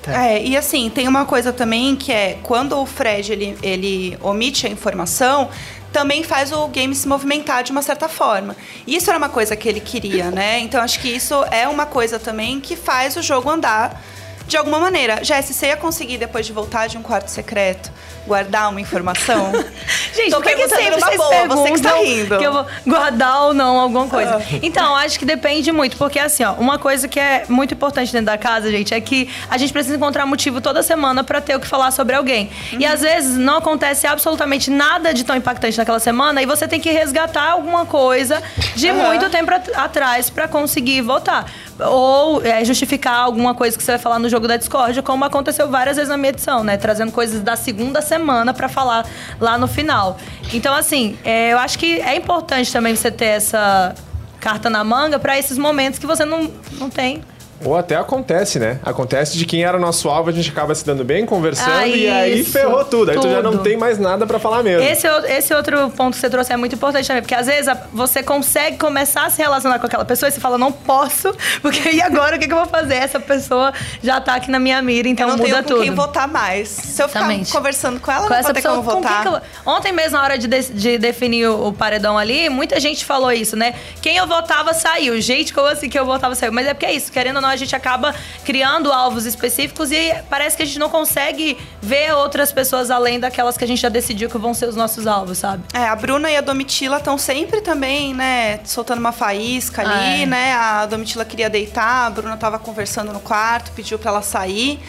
É, 0.07 0.43
e 0.43 0.55
assim, 0.55 0.89
tem 0.89 1.07
uma 1.07 1.25
coisa 1.25 1.51
também 1.51 1.95
que 1.95 2.11
é 2.11 2.37
quando 2.41 2.77
o 2.77 2.85
Fred 2.85 3.31
ele, 3.31 3.57
ele 3.61 4.17
omite 4.21 4.65
a 4.65 4.69
informação, 4.69 5.49
também 5.91 6.23
faz 6.23 6.51
o 6.51 6.67
game 6.67 6.93
se 6.95 7.07
movimentar 7.07 7.63
de 7.63 7.71
uma 7.71 7.81
certa 7.81 8.07
forma. 8.07 8.55
Isso 8.85 9.09
era 9.09 9.17
uma 9.17 9.29
coisa 9.29 9.55
que 9.55 9.67
ele 9.67 9.79
queria, 9.79 10.29
né? 10.31 10.59
Então 10.59 10.81
acho 10.81 10.99
que 10.99 11.09
isso 11.09 11.43
é 11.51 11.67
uma 11.67 11.85
coisa 11.85 12.19
também 12.19 12.59
que 12.59 12.75
faz 12.75 13.15
o 13.15 13.21
jogo 13.21 13.49
andar 13.49 14.01
de 14.47 14.57
alguma 14.57 14.79
maneira. 14.79 15.23
Jess, 15.23 15.47
você 15.53 15.67
ia 15.67 15.77
conseguir, 15.77 16.17
depois 16.17 16.45
de 16.45 16.51
voltar 16.51 16.87
de 16.87 16.97
um 16.97 17.03
quarto 17.03 17.29
secreto, 17.29 17.91
guardar 18.29 18.69
uma 18.69 18.79
informação? 18.79 19.51
Gente, 20.15 20.31
Tô 20.31 20.41
por 20.41 20.51
que, 20.53 20.67
sempre 20.67 20.99
vocês 20.99 21.17
boa, 21.17 21.47
você 21.47 21.71
que 21.71 21.81
tá 21.81 21.91
perguntam 21.93 22.03
rindo. 22.03 22.37
que 22.37 22.43
eu 22.43 22.51
vou 22.53 22.65
guardar 22.85 23.41
ou 23.43 23.53
não 23.53 23.79
alguma 23.79 24.07
coisa? 24.07 24.41
Então, 24.61 24.95
acho 24.95 25.17
que 25.17 25.25
depende 25.25 25.71
muito, 25.71 25.95
porque 25.97 26.19
assim, 26.19 26.43
ó, 26.43 26.53
uma 26.53 26.77
coisa 26.77 27.07
que 27.07 27.19
é 27.19 27.45
muito 27.47 27.73
importante 27.73 28.11
dentro 28.11 28.25
da 28.27 28.37
casa, 28.37 28.69
gente, 28.71 28.93
é 28.93 28.99
que 28.99 29.29
a 29.49 29.57
gente 29.57 29.71
precisa 29.71 29.95
encontrar 29.95 30.25
motivo 30.25 30.59
toda 30.61 30.81
semana 30.83 31.23
pra 31.23 31.39
ter 31.41 31.55
o 31.55 31.59
que 31.59 31.67
falar 31.67 31.91
sobre 31.91 32.15
alguém. 32.15 32.49
E 32.77 32.85
às 32.85 33.01
vezes 33.01 33.37
não 33.37 33.57
acontece 33.57 34.05
absolutamente 34.07 34.69
nada 34.69 35.13
de 35.13 35.23
tão 35.23 35.35
impactante 35.35 35.77
naquela 35.77 35.99
semana 35.99 36.41
e 36.41 36.45
você 36.45 36.67
tem 36.67 36.79
que 36.79 36.91
resgatar 36.91 37.51
alguma 37.51 37.85
coisa 37.85 38.41
de 38.75 38.91
muito 38.91 39.29
tempo 39.29 39.53
at- 39.53 39.69
atrás 39.75 40.29
pra 40.29 40.47
conseguir 40.47 41.01
votar. 41.01 41.45
Ou 41.79 42.43
é, 42.43 42.63
justificar 42.65 43.15
alguma 43.15 43.53
coisa 43.53 43.77
que 43.77 43.83
você 43.83 43.91
vai 43.91 43.99
falar 43.99 44.19
no 44.19 44.27
jogo 44.29 44.47
da 44.47 44.57
Discord, 44.57 45.01
como 45.01 45.23
aconteceu 45.23 45.69
várias 45.69 45.95
vezes 45.95 46.09
na 46.09 46.17
minha 46.17 46.29
edição, 46.29 46.63
né? 46.63 46.77
Trazendo 46.77 47.11
coisas 47.11 47.41
da 47.41 47.55
segunda 47.55 48.01
semana 48.01 48.53
pra 48.53 48.67
falar 48.67 49.05
lá 49.39 49.57
no 49.57 49.67
final. 49.67 50.17
Então, 50.53 50.73
assim, 50.73 51.17
é, 51.23 51.53
eu 51.53 51.57
acho 51.57 51.79
que 51.79 51.99
é 52.01 52.15
importante 52.15 52.71
também 52.71 52.95
você 52.95 53.09
ter 53.09 53.25
essa 53.25 53.95
carta 54.39 54.69
na 54.69 54.83
manga 54.83 55.19
pra 55.19 55.37
esses 55.37 55.57
momentos 55.57 55.99
que 55.99 56.05
você 56.05 56.25
não, 56.25 56.51
não 56.73 56.89
tem. 56.89 57.21
Ou 57.65 57.75
até 57.77 57.95
acontece, 57.95 58.57
né? 58.59 58.79
Acontece 58.83 59.37
de 59.37 59.45
quem 59.45 59.63
era 59.63 59.77
nosso 59.77 60.07
alvo, 60.09 60.29
a 60.29 60.33
gente 60.33 60.49
acaba 60.49 60.73
se 60.73 60.85
dando 60.85 61.03
bem, 61.03 61.25
conversando, 61.25 61.69
Ah, 61.71 61.87
e 61.87 62.07
aí 62.09 62.39
isso, 62.41 62.51
ferrou 62.51 62.85
tudo. 62.85 63.11
Aí 63.11 63.19
tu 63.19 63.29
já 63.29 63.41
não 63.41 63.57
tem 63.57 63.75
mais 63.77 63.99
nada 63.99 64.25
pra 64.25 64.39
falar 64.39 64.63
mesmo. 64.63 64.81
Esse, 64.87 65.05
é 65.07 65.37
esse 65.37 65.53
outro 65.53 65.89
ponto 65.91 66.13
que 66.15 66.19
você 66.21 66.29
trouxe 66.29 66.53
é 66.53 66.57
muito 66.57 66.75
importante 66.75 67.07
também, 67.07 67.21
porque 67.21 67.35
às 67.35 67.47
vezes 67.47 67.71
você 67.91 68.23
consegue 68.23 68.77
começar 68.77 69.25
a 69.25 69.29
se 69.29 69.41
relacionar 69.41 69.77
com 69.79 69.85
aquela 69.85 70.05
pessoa 70.05 70.29
e 70.29 70.31
você 70.31 70.39
fala, 70.39 70.57
não 70.57 70.71
posso, 70.71 71.33
porque 71.61 71.89
e 71.91 72.01
agora 72.01 72.37
o 72.37 72.39
que, 72.39 72.47
que 72.47 72.53
eu 72.53 72.57
vou 72.57 72.67
fazer? 72.67 72.95
Essa 72.95 73.19
pessoa 73.19 73.73
já 74.01 74.21
tá 74.21 74.35
aqui 74.35 74.49
na 74.49 74.59
minha 74.59 74.81
mira, 74.81 75.07
então 75.07 75.27
eu 75.27 75.31
não 75.35 75.37
muda 75.37 75.49
tenho 75.49 75.63
com 75.63 75.69
tudo. 75.69 75.81
quem 75.81 75.93
votar 75.93 76.27
mais. 76.27 76.69
Se 76.69 77.01
eu 77.03 77.07
ficar 77.07 77.19
Exatamente. 77.21 77.51
conversando 77.51 77.99
com 77.99 78.11
ela, 78.11 78.23
com 78.23 78.29
não 78.29 78.35
essa 78.35 78.43
vou 78.47 78.53
ter 78.53 78.61
pessoa, 78.61 78.75
como 78.83 78.89
com 78.91 79.01
quem 79.01 79.17
votar. 79.17 79.21
que 79.41 79.67
eu... 79.67 79.73
Ontem 79.73 79.91
mesmo, 79.91 80.17
na 80.17 80.23
hora 80.23 80.37
de, 80.37 80.47
de- 80.47 80.73
de 80.73 80.97
definir 80.97 81.47
o, 81.47 81.67
o 81.67 81.73
paredão 81.73 82.17
ali, 82.17 82.47
muita 82.49 82.79
gente 82.79 83.03
falou 83.03 83.31
isso, 83.31 83.55
né? 83.55 83.73
Quem 84.01 84.17
eu 84.17 84.25
votava 84.27 84.73
saiu. 84.73 85.19
Gente, 85.19 85.53
como 85.53 85.67
assim 85.67 85.89
que 85.89 85.99
eu 85.99 86.05
votava 86.05 86.33
saiu? 86.35 86.51
Mas 86.53 86.65
é 86.67 86.73
porque 86.73 86.85
é 86.85 86.93
isso, 86.93 87.11
querendo 87.11 87.35
ou 87.37 87.41
não, 87.41 87.48
a 87.49 87.55
gente 87.55 87.75
acaba 87.75 88.13
criando 88.45 88.91
alvos 88.91 89.25
específicos 89.25 89.91
e 89.91 90.13
parece 90.29 90.55
que 90.55 90.63
a 90.63 90.65
gente 90.65 90.79
não 90.79 90.89
consegue 90.89 91.57
ver 91.81 92.13
outras 92.13 92.51
pessoas 92.51 92.91
além 92.91 93.19
daquelas 93.19 93.57
que 93.57 93.63
a 93.63 93.67
gente 93.67 93.81
já 93.81 93.89
decidiu 93.89 94.29
que 94.29 94.37
vão 94.37 94.53
ser 94.53 94.67
os 94.67 94.75
nossos 94.75 95.07
alvos, 95.07 95.37
sabe? 95.37 95.63
É, 95.73 95.85
a 95.87 95.95
Bruna 95.95 96.29
e 96.29 96.37
a 96.37 96.41
Domitila 96.41 96.97
estão 96.97 97.17
sempre 97.17 97.61
também, 97.61 98.13
né, 98.13 98.59
soltando 98.63 98.99
uma 98.99 99.11
faísca 99.11 99.81
ali, 99.81 100.23
é. 100.23 100.25
né? 100.25 100.53
A 100.53 100.85
Domitila 100.85 101.25
queria 101.25 101.49
deitar, 101.49 102.07
a 102.07 102.09
Bruna 102.09 102.37
tava 102.37 102.59
conversando 102.59 103.11
no 103.11 103.19
quarto, 103.19 103.71
pediu 103.71 103.99
pra 103.99 104.11
ela 104.11 104.21
sair. 104.21 104.79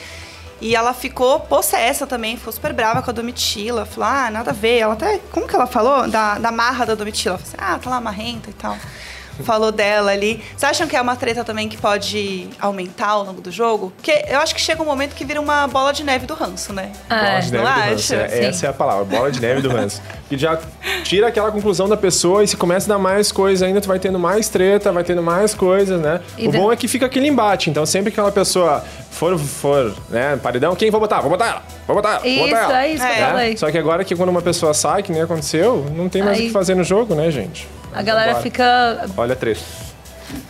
E 0.61 0.77
ela 0.77 0.93
ficou 0.93 1.41
possessa 1.41 2.07
também, 2.07 2.37
ficou 2.37 2.53
super 2.53 2.73
brava 2.73 3.03
com 3.03 3.11
a 3.11 3.15
Domitila. 3.15 3.87
Falou, 3.87 4.11
ah, 4.11 4.31
nada 4.31 4.51
a 4.51 4.55
ver. 4.55 4.79
Ela 4.79 4.93
até. 4.93 5.19
Como 5.33 5.49
que 5.49 5.57
ela 5.57 5.67
falou? 5.67 6.07
Da, 6.07 6.39
da 6.39 6.53
marra 6.53 6.85
da 6.85 6.95
Domitila. 6.95 7.39
Falou 7.39 7.49
assim, 7.49 7.57
ah, 7.59 7.79
tá 7.79 7.89
lá 7.89 8.01
marrenta 8.01 8.51
e 8.51 8.53
tal. 8.53 8.77
Falou 9.45 9.73
dela 9.73 10.11
ali. 10.13 10.43
Vocês 10.57 10.71
acham 10.71 10.87
que 10.87 10.97
é 10.97 11.01
uma 11.01 11.17
treta 11.17 11.45
também 11.45 11.69
que 11.69 11.77
pode 11.77 12.49
aumentar 12.61 13.09
ao 13.09 13.25
longo 13.25 13.41
do 13.41 13.51
jogo? 13.51 13.93
Porque 13.97 14.25
eu 14.29 14.39
acho 14.41 14.55
que 14.55 14.61
chega 14.61 14.83
um 14.83 14.87
momento 14.87 15.15
que 15.15 15.25
vira 15.25 15.41
uma 15.41 15.67
bola 15.67 15.93
de 15.93 16.03
neve 16.05 16.27
do 16.27 16.35
ranço, 16.35 16.73
né? 16.73 16.91
Bola 17.09 17.41
de 17.41 17.53
não 17.53 17.65
neve 17.65 17.81
do 17.81 17.91
ranço. 17.91 18.15
acha? 18.15 18.23
É, 18.35 18.45
essa 18.47 18.67
é 18.67 18.69
a 18.69 18.73
palavra, 18.73 19.05
bola 19.05 19.31
de 19.31 19.41
neve 19.41 19.61
do 19.63 19.69
ranço. 19.71 20.01
E 20.31 20.37
já 20.39 20.59
tira 21.05 21.29
aquela 21.29 21.51
conclusão 21.51 21.89
da 21.89 21.97
pessoa 21.97 22.45
e 22.45 22.49
se 22.49 22.57
começa 22.57 22.87
a 22.93 22.97
dar 22.97 23.03
mais 23.03 23.33
coisa 23.33 23.67
ainda, 23.67 23.81
tu 23.81 23.89
vai 23.89 23.99
tendo 23.99 24.19
mais 24.19 24.49
treta, 24.49 24.93
vai 24.93 25.03
tendo 25.05 25.23
mais 25.23 25.55
coisas, 25.55 26.01
né? 26.01 26.21
E 26.39 26.47
o 26.49 26.53
bom 26.53 26.71
é 26.73 26.77
que 26.77 26.87
fica 26.87 27.07
aquele 27.07 27.27
embate. 27.29 27.69
Então 27.71 27.85
sempre 27.85 28.11
que 28.11 28.19
aquela 28.21 28.33
pessoa 28.33 28.85
for, 29.11 29.37
for 29.39 29.95
né, 30.09 30.37
paredão, 30.43 30.75
quem 30.77 30.91
vou 30.91 31.01
botar? 31.01 31.21
Vou 31.21 31.31
botar 31.31 31.47
ela! 31.49 31.63
Vou 31.87 31.97
botar 31.97 32.11
ela! 32.11 32.19
Vou 32.21 32.29
Isso, 32.31 32.49
botar 32.49 32.63
ela! 32.63 32.85
é 32.85 32.89
isso 32.93 33.05
que 33.05 33.11
eu 33.11 33.15
É. 33.25 33.27
falei. 33.27 33.57
Só 33.57 33.71
que 33.71 33.79
agora 33.79 34.05
que 34.05 34.15
quando 34.15 34.29
uma 34.29 34.43
pessoa 34.43 34.73
sai, 34.73 35.03
que 35.03 35.11
nem 35.13 35.23
aconteceu, 35.23 35.85
não 35.97 36.09
tem 36.09 36.23
mais 36.23 36.39
o 36.39 36.41
Aí- 36.41 36.47
que 36.47 36.53
fazer 36.53 36.75
no 36.75 36.85
jogo, 36.85 37.15
né, 37.15 37.31
gente? 37.31 37.67
A 37.95 38.03
galera 38.03 38.37
fica 38.37 39.07
Olha 39.17 39.35
treta. 39.37 39.61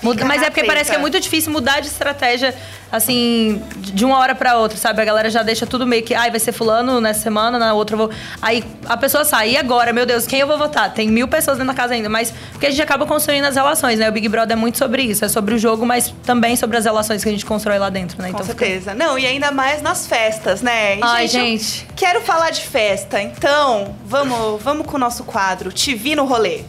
Muda- 0.03 0.17
Fica 0.19 0.27
mas 0.29 0.43
é 0.43 0.51
porque 0.51 0.65
parece 0.65 0.91
que 0.91 0.97
é 0.97 0.99
muito 0.99 1.19
difícil 1.19 1.51
mudar 1.51 1.81
de 1.81 1.87
estratégia, 1.87 2.55
assim, 2.93 3.63
de 3.79 4.05
uma 4.05 4.19
hora 4.19 4.35
pra 4.35 4.59
outra, 4.59 4.77
sabe? 4.77 5.01
A 5.01 5.05
galera 5.07 5.31
já 5.31 5.43
deixa 5.43 5.65
tudo 5.67 5.87
meio 5.87 6.03
que, 6.03 6.15
ai, 6.15 6.31
vai 6.31 6.39
ser 6.39 6.53
fulano 6.53 7.01
nessa 7.01 7.21
semana, 7.21 7.59
na 7.59 7.73
outra 7.73 7.95
eu 7.95 7.99
vou. 7.99 8.11
Aí 8.43 8.63
a 8.85 8.95
pessoa 8.99 9.25
sai, 9.25 9.53
e 9.53 9.57
agora, 9.57 9.91
meu 9.91 10.05
Deus, 10.05 10.27
quem 10.27 10.39
eu 10.41 10.47
vou 10.47 10.59
votar? 10.59 10.93
Tem 10.93 11.09
mil 11.09 11.27
pessoas 11.27 11.57
dentro 11.57 11.73
da 11.73 11.81
casa 11.81 11.95
ainda, 11.95 12.11
mas 12.11 12.31
porque 12.53 12.67
a 12.67 12.71
gente 12.71 12.83
acaba 12.83 13.07
construindo 13.07 13.47
as 13.47 13.55
relações, 13.57 13.99
né? 13.99 14.07
O 14.11 14.13
Big 14.13 14.29
Brother 14.29 14.55
é 14.55 14.61
muito 14.61 14.77
sobre 14.77 15.01
isso, 15.03 15.25
é 15.25 15.29
sobre 15.31 15.55
o 15.55 15.59
jogo, 15.59 15.87
mas 15.87 16.13
também 16.27 16.57
sobre 16.57 16.77
as 16.77 16.85
relações 16.85 17.23
que 17.23 17.29
a 17.31 17.33
gente 17.33 17.47
constrói 17.47 17.79
lá 17.79 17.89
dentro, 17.89 18.21
né? 18.21 18.29
Com 18.29 18.35
Então 18.35 18.47
fica- 18.47 18.67
certeza. 18.67 18.95
Não, 18.95 19.19
e 19.19 19.27
ainda 19.27 19.51
mais 19.51 19.81
nas 19.81 20.07
festas, 20.07 20.61
né? 20.61 20.99
E, 20.99 21.01
Ai, 21.03 21.25
eu 21.25 21.29
gente. 21.29 21.87
quero 21.97 22.21
falar 22.21 22.51
de 22.51 22.61
festa, 22.67 23.19
então 23.23 23.97
vamos, 24.05 24.63
vamos 24.63 24.87
com 24.87 24.97
o 24.97 25.01
nosso 25.01 25.25
quadro 25.25 25.73
Te 25.73 25.95
Vi 25.95 26.15
no 26.15 26.27
Rolê. 26.27 26.65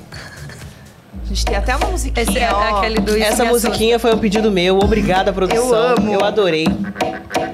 A 1.31 1.33
gente 1.33 1.45
tem 1.45 1.55
até 1.55 1.73
uma 1.77 1.87
musiquinha, 1.87 2.23
Esse 2.27 2.39
é 2.39 2.49
ó. 2.53 2.77
aquele 2.79 2.99
do 2.99 3.15
Essa 3.17 3.45
musiquinha 3.45 3.97
foi 3.97 4.13
um 4.13 4.17
pedido 4.17 4.51
meu. 4.51 4.77
Obrigada, 4.79 5.31
produção. 5.31 5.63
Eu 5.65 5.73
amo. 5.97 6.13
Eu 6.13 6.25
adorei. 6.25 6.67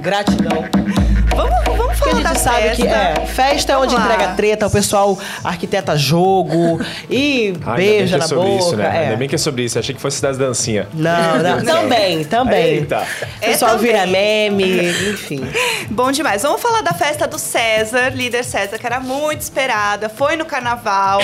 Gratidão. 0.01 0.65
Vamos, 1.35 1.53
vamos 1.77 1.99
falar 1.99 2.19
a 2.19 2.23
da 2.23 2.29
gente 2.29 2.39
sabe 2.39 2.61
festa. 2.63 2.81
que 2.83 2.87
é, 2.87 3.25
festa 3.27 3.73
é 3.73 3.77
onde 3.77 3.93
lá. 3.93 4.01
entrega 4.01 4.33
treta, 4.33 4.65
o 4.65 4.71
pessoal 4.71 5.19
arquiteta 5.43 5.95
jogo 5.95 6.81
e 7.07 7.53
Ah, 7.63 7.73
ainda 7.73 7.75
bem 7.75 7.87
beija 7.99 8.07
que 8.07 8.15
é 8.15 8.17
na 8.17 8.27
sobre 8.27 8.45
boca. 8.47 8.59
isso, 8.59 8.75
né? 8.75 8.85
é. 8.85 8.99
Ainda 9.03 9.15
bem 9.17 9.29
que 9.29 9.35
é 9.35 9.37
sobre 9.37 9.63
isso. 9.63 9.77
Achei 9.77 9.93
que 9.93 10.01
fosse 10.01 10.19
das 10.19 10.35
dancinhas. 10.39 10.87
Não, 10.95 11.37
não, 11.37 11.63
também, 11.63 12.23
também. 12.23 12.65
Eita. 12.77 13.03
O 13.37 13.39
pessoal 13.45 13.75
É 13.75 13.77
vira 13.77 14.07
meme, 14.07 14.89
enfim. 15.11 15.41
Bom 15.91 16.11
demais. 16.11 16.41
Vamos 16.41 16.59
falar 16.59 16.81
da 16.81 16.93
festa 16.93 17.27
do 17.27 17.37
César, 17.37 18.09
líder 18.09 18.43
César, 18.43 18.79
que 18.79 18.85
era 18.87 18.99
muito 18.99 19.41
esperada. 19.41 20.09
Foi 20.09 20.35
no 20.35 20.45
carnaval. 20.45 21.21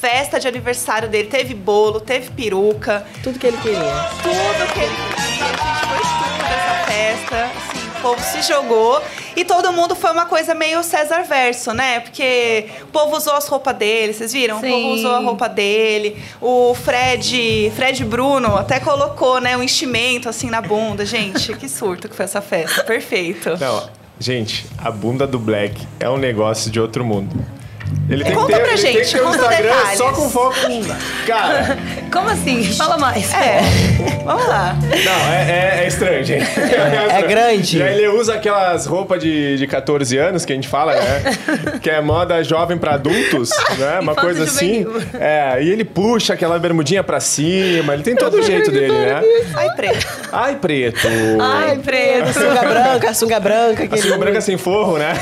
Festa 0.00 0.38
de 0.38 0.46
aniversário 0.46 1.08
dele. 1.08 1.28
Teve 1.28 1.54
bolo, 1.54 2.00
teve 2.00 2.30
peruca. 2.30 3.06
Tudo 3.22 3.38
que 3.38 3.46
ele 3.46 3.56
queria. 3.58 4.08
tudo 4.22 4.72
que 4.72 4.80
ele 4.80 4.94
queria. 4.94 5.16
A 5.16 5.26
gente 5.26 5.86
foi 5.86 5.98
tudo 5.98 6.38
dessa 6.48 6.84
festa. 6.86 7.50
povo 8.02 8.22
se 8.22 8.42
jogou 8.42 9.02
e 9.34 9.44
todo 9.44 9.72
mundo 9.72 9.94
foi 9.96 10.12
uma 10.12 10.26
coisa 10.26 10.54
meio 10.54 10.82
César 10.84 11.22
Verso, 11.24 11.72
né? 11.72 12.00
Porque 12.00 12.66
o 12.82 12.86
povo 12.86 13.16
usou 13.16 13.34
as 13.34 13.46
roupas 13.48 13.76
dele, 13.76 14.12
vocês 14.12 14.32
viram? 14.32 14.58
O 14.58 14.60
povo 14.60 14.72
Sim. 14.72 14.94
usou 14.94 15.10
a 15.12 15.18
roupa 15.18 15.48
dele. 15.48 16.16
O 16.40 16.74
Fred, 16.74 17.72
Fred 17.74 18.04
Bruno 18.04 18.56
até 18.56 18.78
colocou, 18.78 19.40
né, 19.40 19.56
um 19.56 19.62
enchimento 19.62 20.28
assim 20.28 20.48
na 20.48 20.60
bunda. 20.60 21.04
Gente, 21.04 21.52
que 21.54 21.68
surto 21.68 22.08
que 22.08 22.14
foi 22.14 22.24
essa 22.24 22.40
festa. 22.40 22.84
Perfeito. 22.84 23.56
Não, 23.58 23.90
gente, 24.20 24.66
a 24.78 24.90
bunda 24.90 25.26
do 25.26 25.38
Black 25.38 25.86
é 25.98 26.08
um 26.08 26.16
negócio 26.16 26.70
de 26.70 26.80
outro 26.80 27.04
mundo. 27.04 27.44
Ele 28.08 28.22
tem 28.22 28.34
Conta 28.34 28.46
que 28.46 28.52
ter, 28.52 28.62
pra 28.64 28.72
ele 28.72 28.82
tem 28.82 28.92
gente, 28.94 29.06
que 29.06 29.12
ter 29.14 29.20
um 29.20 29.24
conta 29.24 29.36
Instagram 29.38 29.62
detalhes. 29.74 29.98
só 29.98 30.12
com 30.12 30.30
foco. 30.30 30.54
Cara, 31.26 31.78
Como 32.12 32.30
assim? 32.30 32.62
Fala 32.72 32.96
mais. 32.96 33.32
É, 33.34 33.60
vamos 34.24 34.46
lá. 34.46 34.76
não, 34.80 35.32
é, 35.34 35.80
é- 35.80 35.84
é 35.84 35.88
estranho, 35.88 36.24
gente. 36.24 36.46
É 37.16 37.22
grande. 37.22 37.78
E 37.78 37.82
aí 37.82 37.94
ele 37.98 38.08
usa 38.08 38.34
aquelas 38.34 38.86
roupas 38.86 39.20
de, 39.20 39.56
de 39.56 39.66
14 39.66 40.16
anos 40.16 40.44
que 40.44 40.52
a 40.52 40.56
gente 40.56 40.68
fala, 40.68 40.94
né? 40.94 41.22
que 41.82 41.90
é 41.90 42.00
moda 42.00 42.42
jovem 42.44 42.78
pra 42.78 42.94
adultos, 42.94 43.50
né? 43.78 43.98
Uma 44.00 44.14
coisa 44.14 44.44
assim. 44.44 44.86
É, 45.18 45.62
e 45.62 45.68
ele 45.70 45.84
puxa 45.84 46.34
aquela 46.34 46.58
bermudinha 46.58 47.02
pra 47.02 47.18
cima, 47.20 47.94
ele 47.94 48.02
tem 48.02 48.14
todo 48.14 48.38
o 48.38 48.42
jeito 48.42 48.70
dele, 48.70 48.92
né? 48.92 49.20
Ai, 49.54 49.70
preto. 49.74 50.06
Ai, 50.32 50.56
preto. 50.56 51.08
Ai, 51.40 51.78
preto. 51.78 52.32
Sunga 52.32 52.60
branca, 52.62 53.14
sunga 53.14 53.40
branca. 53.40 53.88
A 53.90 53.96
sunga 53.96 54.18
branca 54.18 54.40
sem 54.40 54.56
forro, 54.56 54.96
né? 54.98 55.12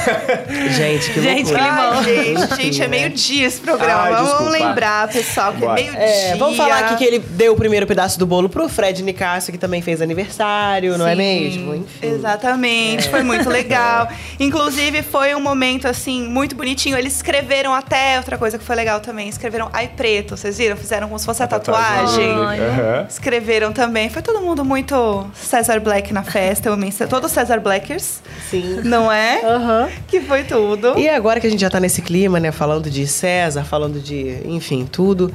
Gente, 0.77 1.11
que 1.11 1.21
Gente, 1.23 1.45
loucura. 1.51 1.59
Climão. 1.63 1.93
Ai, 1.95 2.05
gente, 2.05 2.54
gente, 2.55 2.83
é 2.83 2.89
meio-dia 2.89 3.47
esse 3.47 3.61
programa. 3.61 4.03
Ai, 4.03 4.13
vamos 4.25 4.51
lembrar, 4.53 5.09
pessoal, 5.09 5.53
que 5.53 5.61
Bora. 5.61 5.81
é 5.81 5.85
meio-dia. 5.85 6.05
É, 6.05 6.37
vamos 6.37 6.57
falar 6.57 6.79
aqui 6.81 6.97
que 6.97 7.05
ele 7.05 7.19
deu 7.19 7.53
o 7.53 7.57
primeiro 7.57 7.87
pedaço 7.87 8.19
do 8.19 8.27
bolo 8.27 8.49
pro 8.49 8.69
Fred 8.69 9.03
Nicásio, 9.03 9.53
que 9.53 9.59
também 9.59 9.83
fez 9.83 10.01
aniversário, 10.01 10.97
não 10.99 11.07
é 11.07 11.13
Sim. 11.13 11.17
mesmo? 11.17 11.75
Enfim. 11.75 12.07
Exatamente, 12.07 13.09
foi 13.09 13.23
muito 13.23 13.49
legal. 13.49 14.09
Inclusive, 14.39 15.03
foi 15.03 15.35
um 15.35 15.41
momento, 15.41 15.87
assim, 15.87 16.27
muito 16.29 16.55
bonitinho. 16.55 16.97
Eles 16.97 17.17
escreveram 17.17 17.75
até, 17.75 18.17
outra 18.19 18.39
coisa 18.39 18.59
que 18.59 18.65
foi 18.65 18.77
legal 18.77 19.01
também, 19.01 19.29
escreveram 19.29 19.69
Ai 19.73 19.89
Preto, 19.89 20.37
vocês 20.37 20.59
viram? 20.59 20.77
Fizeram 20.77 21.09
como 21.09 21.19
se 21.19 21.27
fosse 21.27 21.43
a 21.43 21.47
tatuagem. 21.47 22.33
Ai, 22.47 22.61
Aham. 22.61 23.07
Escreveram 23.09 23.73
também. 23.73 24.09
Foi 24.09 24.23
todo 24.23 24.41
mundo 24.41 24.65
muito 24.65 25.27
César 25.35 25.81
Black 25.81 26.13
na 26.13 26.23
festa. 26.23 26.69
Eu 26.69 26.75
amei 26.75 26.93
todos 27.09 27.33
César 27.33 27.61
Blackers, 27.61 28.21
Sim. 28.51 28.81
não 28.85 29.11
é? 29.11 29.41
Aham. 29.45 29.89
Que 30.09 30.21
foi 30.21 30.45
tudo. 30.45 30.99
E 30.99 31.09
agora 31.09 31.41
que 31.41 31.47
a 31.47 31.51
gente 31.51 31.61
já 31.61 31.71
tá 31.71 31.81
nesse 31.81 32.03
clima, 32.03 32.39
né? 32.45 32.53
Falando 32.53 32.91
de 32.91 33.07
César, 33.07 33.65
falando 33.65 33.99
de, 34.01 34.41
enfim, 34.45 34.87
tudo. 34.91 35.33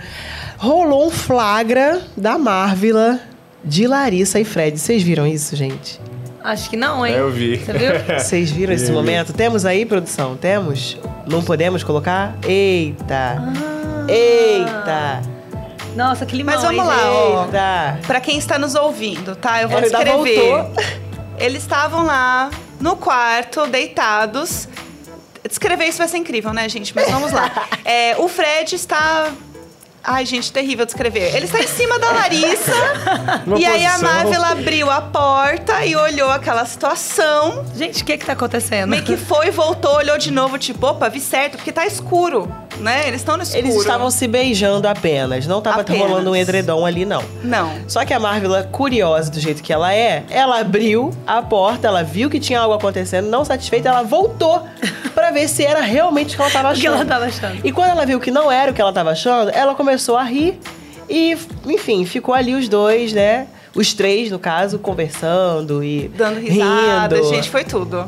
Rolou 0.58 1.08
um 1.08 1.10
flagra 1.10 2.02
da 2.16 2.38
Marvila 2.38 3.20
de 3.64 3.88
Larissa 3.88 4.40
e 4.40 4.46
Fred. 4.46 4.78
Vocês 4.78 5.02
viram 5.02 5.26
isso, 5.26 5.56
gente? 5.56 6.00
Acho 6.44 6.70
que 6.70 6.78
não, 6.78 7.06
hein? 7.06 7.16
Eu 7.16 7.32
vi. 7.32 7.58
Você 7.58 7.74
viu? 7.74 7.92
Vocês 8.18 8.52
viram 8.52 8.74
esse 8.74 8.92
momento? 8.92 9.34
Temos 9.34 9.66
aí, 9.66 9.86
produção? 9.86 10.38
Temos? 10.38 10.98
Não 11.28 11.44
podemos 11.44 11.84
colocar? 11.84 12.36
Eita! 12.44 13.44
Eita! 14.08 15.22
Nossa, 15.96 16.26
que 16.26 16.36
limão, 16.36 16.56
Mas 16.56 16.64
vamos 16.64 16.82
hein, 16.82 16.88
lá, 16.88 17.12
ó. 17.12 17.46
Eita! 17.46 18.00
Pra 18.08 18.22
quem 18.22 18.38
está 18.38 18.58
nos 18.58 18.76
ouvindo, 18.76 19.36
tá? 19.36 19.62
Eu 19.62 19.68
vou 19.68 19.80
Ela 19.80 19.88
descrever. 19.88 20.66
Eles 21.38 21.64
estavam 21.64 22.06
lá 22.06 22.50
no 22.80 22.96
quarto, 22.96 23.68
deitados. 23.68 24.68
Descrever 25.48 25.86
isso 25.86 25.98
vai 25.98 26.08
ser 26.08 26.18
incrível, 26.18 26.54
né, 26.54 26.68
gente? 26.68 26.94
Mas 26.96 27.10
vamos 27.10 27.32
lá. 27.32 27.50
É, 27.86 28.16
o 28.20 28.28
Fred 28.28 28.76
está. 28.76 29.32
Ai, 30.04 30.26
gente, 30.26 30.52
terrível 30.52 30.86
descrever. 30.86 31.36
Ele 31.36 31.46
está 31.46 31.60
em 31.60 31.68
cima 31.68 31.98
da 31.98 32.12
Larissa. 32.12 32.72
Uma 33.48 33.60
e 33.60 33.66
aí 33.66 33.86
a. 33.86 33.98
Marvel 33.98 34.44
abriu 34.44 34.92
a 34.92 35.02
porta 35.02 35.84
e 35.86 35.96
olhou 35.96 36.30
aquela 36.30 36.66
situação. 36.66 37.66
Gente, 37.76 38.04
o 38.04 38.06
que 38.06 38.18
que 38.18 38.26
tá 38.26 38.34
acontecendo? 38.34 38.90
Meio 38.90 39.04
que 39.04 39.18
foi, 39.18 39.50
voltou, 39.50 39.96
olhou 39.96 40.18
de 40.18 40.32
novo, 40.32 40.58
tipo, 40.58 40.86
opa, 40.86 41.10
vi 41.10 41.20
certo, 41.20 41.58
porque 41.58 41.72
tá 41.72 41.86
escuro, 41.86 42.54
né? 42.80 43.08
Eles 43.08 43.22
estão 43.22 43.38
no 43.38 43.44
escuro. 43.44 43.60
Eles 43.66 43.76
estavam 43.76 44.10
se 44.12 44.28
beijando 44.28 44.88
apenas. 44.88 45.46
Não 45.48 45.62
tava 45.62 45.82
Apenas. 45.82 46.02
rolando 46.02 46.32
um 46.32 46.36
edredom 46.36 46.86
ali, 46.86 47.06
não. 47.06 47.24
Não. 47.44 47.72
Só 47.88 48.06
que 48.06 48.14
a 48.14 48.20
Marvel, 48.20 48.52
curiosa 48.72 49.30
do 49.32 49.40
jeito 49.40 49.62
que 49.62 49.72
ela 49.74 49.94
é, 49.94 50.24
ela 50.30 50.60
abriu 50.60 51.12
a 51.28 51.42
porta, 51.42 51.88
ela 51.88 52.04
viu 52.04 52.30
que 52.30 52.40
tinha 52.40 52.60
algo 52.60 52.74
acontecendo, 52.76 53.28
não 53.30 53.44
satisfeita, 53.46 53.90
ela 53.90 54.04
voltou 54.04 54.64
pra 55.14 55.32
ver 55.32 55.48
se 55.48 55.64
era 55.66 55.82
realmente 55.82 56.34
o 56.34 56.38
que 56.38 56.42
ela 56.42 56.52
tava 56.52 56.68
O 56.70 56.72
achando. 56.72 56.82
que 56.82 56.88
ela 56.88 57.06
tava 57.06 57.26
achando? 57.26 57.60
E 57.66 57.72
quando 57.72 57.90
ela 57.90 58.06
viu 58.06 58.20
que 58.20 58.32
não 58.32 58.52
era 58.52 58.72
o 58.72 58.74
que 58.74 58.82
ela 58.82 58.94
tava 58.94 59.12
achando, 59.12 59.50
ela 59.52 59.76
começou 59.76 60.18
a 60.18 60.24
rir 60.24 60.60
e, 61.10 61.38
enfim, 61.66 62.06
ficou 62.06 62.34
ali 62.36 62.54
os 62.56 62.68
dois, 62.70 63.14
né? 63.14 63.48
Os 63.76 63.94
três, 63.94 64.32
no 64.32 64.40
caso, 64.40 64.80
conversando 64.80 65.84
e 65.84 66.08
Dando 66.16 66.40
risada, 66.40 67.18
rindo. 67.18 67.30
gente, 67.30 67.50
foi 67.50 67.64
tudo. 67.64 68.06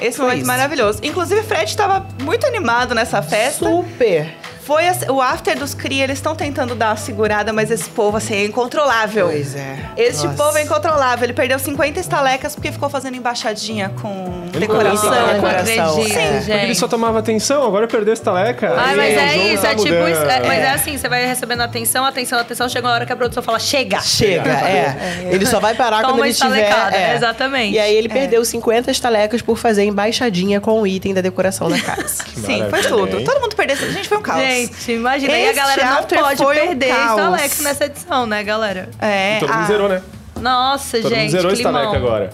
Esse 0.00 0.16
Foi 0.16 0.26
momento 0.26 0.38
isso. 0.40 0.46
maravilhoso. 0.46 0.98
Inclusive, 1.02 1.40
o 1.40 1.44
Fred 1.44 1.64
estava 1.64 2.06
muito 2.22 2.46
animado 2.46 2.94
nessa 2.94 3.22
festa. 3.22 3.64
Super. 3.66 4.34
Foi 4.64 4.88
assim, 4.88 5.06
o 5.10 5.20
after 5.20 5.58
dos 5.58 5.74
cria, 5.74 6.04
eles 6.04 6.18
estão 6.18 6.34
tentando 6.34 6.74
dar 6.74 6.88
uma 6.90 6.96
segurada, 6.96 7.52
mas 7.52 7.70
esse 7.70 7.88
povo, 7.90 8.16
assim, 8.16 8.34
é 8.34 8.44
incontrolável. 8.44 9.26
Pois 9.26 9.54
é. 9.54 9.76
Esse 9.96 10.26
Nossa. 10.26 10.42
povo 10.42 10.56
é 10.56 10.62
incontrolável. 10.62 11.24
Ele 11.24 11.32
perdeu 11.34 11.58
50 11.58 12.00
estalecas 12.00 12.54
porque 12.54 12.72
ficou 12.72 12.88
fazendo 12.88 13.16
embaixadinha 13.16 13.90
com 14.00 14.48
Ele 14.52 14.60
decoração. 14.60 15.10
Não 15.10 15.34
decoração. 15.34 15.90
acredito, 15.90 16.16
É. 16.18 16.32
gente. 16.40 16.44
Porque 16.46 16.64
ele 16.64 16.74
só 16.74 16.88
tomava 16.88 17.18
atenção, 17.18 17.62
agora 17.66 17.86
perdeu 17.86 18.14
esse 18.14 18.22
taleca. 18.22 18.72
Ai, 18.76 18.96
mas 18.96 19.14
é 19.16 19.28
jogo 19.34 19.48
isso, 19.48 19.62
tá 19.62 19.68
é 19.70 19.74
tipo 19.74 20.08
isso. 20.08 20.20
é- 20.22 20.46
mas 20.46 20.58
é 20.60 20.70
assim, 20.70 20.96
você 20.96 21.08
vai 21.08 21.26
recebendo 21.26 21.60
atenção, 21.60 22.04
atenção, 22.04 22.38
atenção, 22.38 22.68
chega 22.68 22.86
uma 22.86 22.94
hora 22.94 23.04
que 23.04 23.12
a 23.12 23.16
produção 23.16 23.42
fala, 23.42 23.58
chega! 23.58 24.00
Chega, 24.00 24.48
é. 24.66 25.28
Ele 25.30 25.44
só 25.44 25.60
vai 25.60 25.74
parar 25.74 25.98
Toma 26.02 26.14
quando 26.14 26.24
ele 26.24 26.32
tiver... 26.34 26.62
estalecada, 26.62 26.96
é. 26.96 27.14
exatamente. 27.14 27.74
E 27.74 27.78
aí 27.78 27.94
ele 27.94 28.08
perdeu 28.08 28.42
50 28.44 28.90
estalecas 28.90 29.42
por 29.42 29.58
fazer 29.58 29.84
embaixadinha 29.84 30.58
com 30.60 30.80
o 30.80 30.86
item 30.86 31.12
da 31.12 31.20
decoração 31.20 31.68
da 31.68 31.78
casa. 31.78 32.24
Sim, 32.34 32.64
foi 32.70 32.80
tudo. 32.82 33.22
Todo 33.24 33.40
mundo 33.42 33.54
perdeu. 33.54 33.76
Gente, 33.76 34.08
foi 34.08 34.16
um 34.18 34.22
caos. 34.22 34.40
Gente, 34.40 34.53
imagina. 34.88 35.32
e 35.38 35.48
a 35.48 35.52
galera 35.52 35.84
não 35.86 36.02
pode 36.04 36.36
foi 36.42 36.62
um 36.62 36.66
perder 36.68 36.88
caos. 36.94 37.20
Stalex 37.20 37.60
nessa 37.60 37.84
edição, 37.86 38.26
né, 38.26 38.42
galera? 38.44 38.88
É, 39.00 39.38
Todo 39.40 39.52
mundo 39.52 39.62
a- 39.62 39.66
zerou, 39.66 39.88
né? 39.88 40.02
Nossa, 40.40 40.96
Todo 40.98 41.04
mundo 41.10 41.14
gente, 41.14 41.30
zerou 41.30 41.46
que 41.48 41.54
esse 41.54 41.62
taleca 41.62 41.84
limão. 41.92 41.96
agora. 42.08 42.30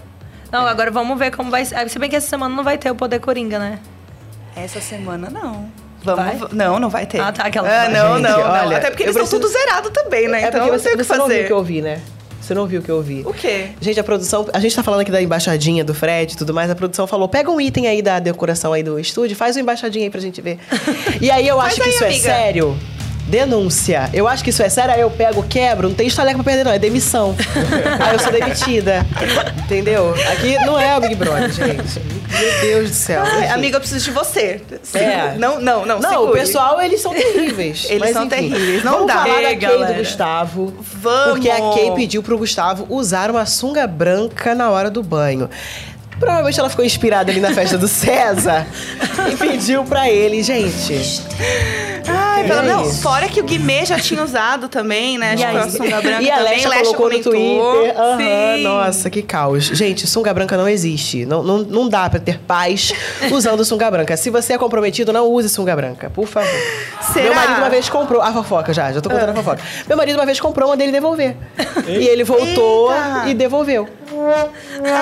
Não, 0.51 0.67
agora 0.67 0.91
vamos 0.91 1.19
ver 1.19 1.31
como 1.31 1.51
vai 1.51 1.65
ser. 1.65 1.89
Se 1.89 1.99
bem 1.99 2.11
que 2.11 2.17
essa 2.17 2.27
semana 2.29 2.55
não 2.55 2.65
vai 2.65 2.77
ter 2.79 2.91
o 2.91 2.95
Poder 2.95 3.21
Coringa, 3.21 3.59
né? 3.59 3.79
Essa 4.57 4.81
semana 4.81 5.31
não. 5.31 5.71
Vamos, 6.03 6.25
Vai? 6.25 6.49
Não, 6.53 6.81
não 6.81 6.89
vai 6.89 7.05
ter. 7.07 7.21
Ah, 7.21 7.31
tá, 7.31 7.45
aquela- 7.45 7.69
Ah, 7.69 7.89
não, 7.89 8.17
Gente, 8.17 8.23
não, 8.31 8.39
não. 8.39 8.51
olha, 8.51 8.77
Até 8.79 8.89
porque 8.91 9.03
eu 9.03 9.07
eles 9.09 9.17
estão 9.17 9.39
preciso- 9.39 9.41
tudo 9.41 9.49
zerado 9.49 9.91
também, 9.91 10.29
né? 10.29 10.43
É 10.45 10.49
então 10.49 10.61
não 10.61 10.79
tem 10.79 10.95
o 10.95 10.97
que 10.97 11.05
você 11.05 11.15
não 11.17 11.27
o 11.27 11.29
fazer. 11.29 11.47
que 11.47 11.53
eu 11.53 11.63
vi, 11.63 11.83
né? 11.83 12.01
Você 12.51 12.55
não 12.55 12.67
viu 12.67 12.81
o 12.81 12.83
que 12.83 12.91
eu 12.91 13.01
vi. 13.01 13.23
O 13.25 13.33
quê? 13.33 13.69
Gente, 13.81 14.01
a 14.01 14.03
produção. 14.03 14.45
A 14.53 14.59
gente 14.59 14.75
tá 14.75 14.83
falando 14.83 15.03
aqui 15.03 15.11
da 15.13 15.23
embaixadinha 15.23 15.85
do 15.85 15.95
Fred 15.95 16.33
e 16.33 16.37
tudo 16.37 16.53
mais. 16.53 16.69
A 16.69 16.75
produção 16.75 17.07
falou: 17.07 17.29
pega 17.29 17.49
um 17.49 17.61
item 17.61 17.87
aí 17.87 18.03
da 18.03 18.19
decoração 18.19 18.73
aí 18.73 18.83
do 18.83 18.99
estúdio, 18.99 19.37
faz 19.37 19.55
uma 19.55 19.63
embaixadinha 19.63 20.07
aí 20.07 20.11
pra 20.11 20.21
gente 20.21 20.41
ver. 20.41 20.59
E 21.21 21.31
aí 21.31 21.47
eu 21.47 21.61
acho 21.61 21.77
que 21.77 21.83
aí, 21.83 21.91
isso 21.91 22.05
amiga. 22.05 22.29
é 22.29 22.35
sério. 22.35 22.77
Denúncia. 23.31 24.11
Eu 24.13 24.27
acho 24.27 24.43
que 24.43 24.51
isso 24.51 24.63
é 24.63 24.69
sério, 24.69 24.93
aí 24.93 25.01
eu 25.01 25.11
pego, 25.11 25.43
quebro, 25.45 25.89
não 25.89 25.95
tem 25.95 26.09
estaleca 26.09 26.35
pra 26.35 26.45
perder, 26.45 26.65
não, 26.65 26.73
é 26.73 26.79
demissão. 26.79 27.37
aí 28.05 28.15
eu 28.15 28.19
sou 28.19 28.33
demitida. 28.33 29.07
Entendeu? 29.65 30.13
Aqui 30.33 30.57
não 30.67 30.79
é 30.79 30.97
o 30.99 31.01
Big 31.01 31.15
Brother, 31.15 31.51
gente. 31.53 32.01
Meu 32.31 32.61
Deus 32.61 32.91
do 32.91 32.95
céu. 32.95 33.23
Ai, 33.25 33.49
amiga, 33.49 33.77
eu 33.77 33.81
preciso 33.81 34.05
de 34.07 34.11
você. 34.11 34.61
É. 34.95 35.37
Não, 35.39 35.61
não, 35.61 35.87
não. 35.87 36.01
Não, 36.01 36.11
segure. 36.11 36.31
o 36.31 36.33
pessoal, 36.33 36.81
eles 36.81 37.01
são 37.01 37.13
terríveis. 37.13 37.87
Eles 37.91 38.01
Mas, 38.01 38.13
são 38.13 38.25
enfim, 38.25 38.51
terríveis, 38.51 38.85
não 38.85 38.93
vamos 38.93 39.07
dá. 39.09 39.15
falar 39.15 39.43
da 39.43 39.51
Ei, 39.51 39.57
Kay 39.57 39.85
do. 39.85 39.95
Gustavo. 39.95 40.75
Vamos. 40.81 41.31
Porque 41.33 41.51
a 41.51 41.61
Kay 41.75 41.93
pediu 41.95 42.23
pro 42.23 42.39
Gustavo 42.39 42.87
usar 42.89 43.31
uma 43.31 43.47
sunga 43.47 43.87
branca 43.87 44.55
na 44.55 44.71
hora 44.71 44.91
do 44.91 45.03
banho. 45.03 45.49
Provavelmente 46.21 46.61
ela 46.61 46.69
ficou 46.71 46.85
inspirada 46.85 47.33
ali 47.33 47.41
na 47.41 47.53
festa 47.53 47.77
do 47.79 47.89
César 47.89 48.67
e 49.33 49.37
pediu 49.37 49.83
pra 49.85 50.09
ele, 50.09 50.43
gente. 50.43 51.23
Ai, 52.07 52.45
pelo 52.45 52.61
É 52.61 52.63
menos. 52.63 52.93
isso. 52.93 53.03
Fora 53.03 53.27
que 53.29 53.41
o 53.41 53.45
Guimê 53.45 53.85
já 53.87 53.99
tinha 53.99 54.23
usado 54.23 54.69
também, 54.69 55.17
né? 55.17 55.35
E 55.39 55.43
aí- 55.45 55.71
sunga 55.71 56.01
branca 56.01 56.23
e 56.23 56.31
a 56.31 56.37
também. 56.37 56.53
Lesha 56.55 56.69
Lesha 56.69 56.83
colocou 56.85 57.07
no 57.09 57.11
comentou. 57.23 57.33
Twitter. 57.33 57.95
Sim. 58.57 58.63
nossa, 58.63 59.11
que 59.11 59.23
caos. 59.23 59.65
Gente, 59.65 60.07
sunga 60.07 60.33
branca 60.35 60.57
não 60.57 60.69
existe. 60.69 61.25
Não, 61.25 61.43
não, 61.43 61.59
não 61.59 61.89
dá 61.89 62.09
pra 62.11 62.21
ter 62.21 62.39
paz 62.41 62.93
usando 63.33 63.65
sunga 63.65 63.91
branca. 63.91 64.17
Se 64.17 64.29
você 64.31 64.53
é 64.55 64.59
comprometido, 64.59 65.13
não 65.13 65.27
use 65.27 65.49
sunga 65.49 65.75
branca, 65.75 66.11
por 66.11 66.27
favor. 66.27 66.51
Será? 67.13 67.25
Meu 67.25 67.35
marido 67.35 67.59
uma 67.59 67.71
vez 67.71 67.89
comprou. 67.89 68.21
A 68.21 68.33
fofoca 68.33 68.73
já, 68.75 68.93
já 68.93 69.01
tô 69.01 69.09
contando 69.09 69.31
a 69.31 69.35
fofoca. 69.35 69.61
Meu 69.89 69.97
marido 69.97 70.17
uma 70.17 70.27
vez 70.27 70.39
comprou 70.39 70.69
uma 70.69 70.77
dele 70.77 70.93
devolver. 70.93 71.35
E 71.87 72.07
ele 72.09 72.25
voltou 72.25 72.93
Eita. 72.93 73.29
e 73.29 73.35
devolveu. 73.35 73.89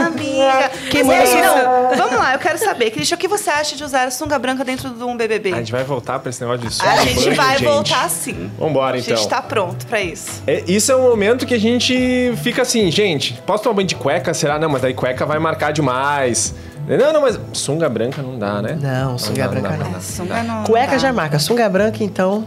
Amiga. 0.06 0.70
Aí, 0.94 1.24
isso? 1.24 1.36
não, 1.36 1.96
vamos 1.96 2.18
lá, 2.18 2.34
eu 2.34 2.38
quero 2.38 2.58
saber. 2.58 2.90
Cristian, 2.90 3.16
o 3.16 3.18
que 3.18 3.28
você 3.28 3.50
acha 3.50 3.76
de 3.76 3.84
usar 3.84 4.04
a 4.04 4.10
sunga 4.10 4.38
branca 4.38 4.64
dentro 4.64 4.90
de 4.90 5.02
um 5.02 5.16
BBB? 5.16 5.52
A 5.52 5.56
gente 5.56 5.72
vai 5.72 5.84
voltar 5.84 6.18
pra 6.18 6.30
esse 6.30 6.40
negócio 6.40 6.66
de 6.66 6.74
som. 6.74 6.84
A 6.84 6.96
gente 7.04 7.30
vai 7.30 7.58
gente. 7.58 7.64
voltar 7.68 8.08
sim. 8.10 8.50
Vambora, 8.58 8.96
A 8.96 9.00
então. 9.00 9.16
gente 9.16 9.28
tá 9.28 9.42
pronto 9.42 9.86
pra 9.86 10.00
isso. 10.00 10.42
É, 10.46 10.62
isso 10.66 10.90
é 10.92 10.96
um 10.96 11.02
momento 11.02 11.46
que 11.46 11.54
a 11.54 11.60
gente 11.60 12.32
fica 12.42 12.62
assim, 12.62 12.90
gente, 12.90 13.34
posso 13.46 13.62
tomar 13.62 13.76
banho 13.76 13.88
de 13.88 13.94
cueca? 13.96 14.32
Será? 14.34 14.58
Não, 14.58 14.68
mas 14.68 14.84
aí 14.84 14.94
cueca 14.94 15.24
vai 15.26 15.38
marcar 15.38 15.72
demais. 15.72 16.54
Não, 16.86 17.12
não, 17.12 17.20
mas 17.20 17.38
sunga 17.52 17.86
branca 17.88 18.22
não 18.22 18.38
dá, 18.38 18.62
né? 18.62 18.78
Não, 18.80 19.18
sunga 19.18 19.42
dá, 19.42 19.48
branca 19.48 19.68
dá, 19.68 19.76
não. 19.76 19.92
dá. 19.92 20.00
Sunga 20.00 20.42
não. 20.42 20.64
Cueca 20.64 20.92
dá. 20.92 20.98
já 20.98 21.12
marca. 21.12 21.38
Sunga 21.38 21.68
branca, 21.68 22.02
então. 22.02 22.46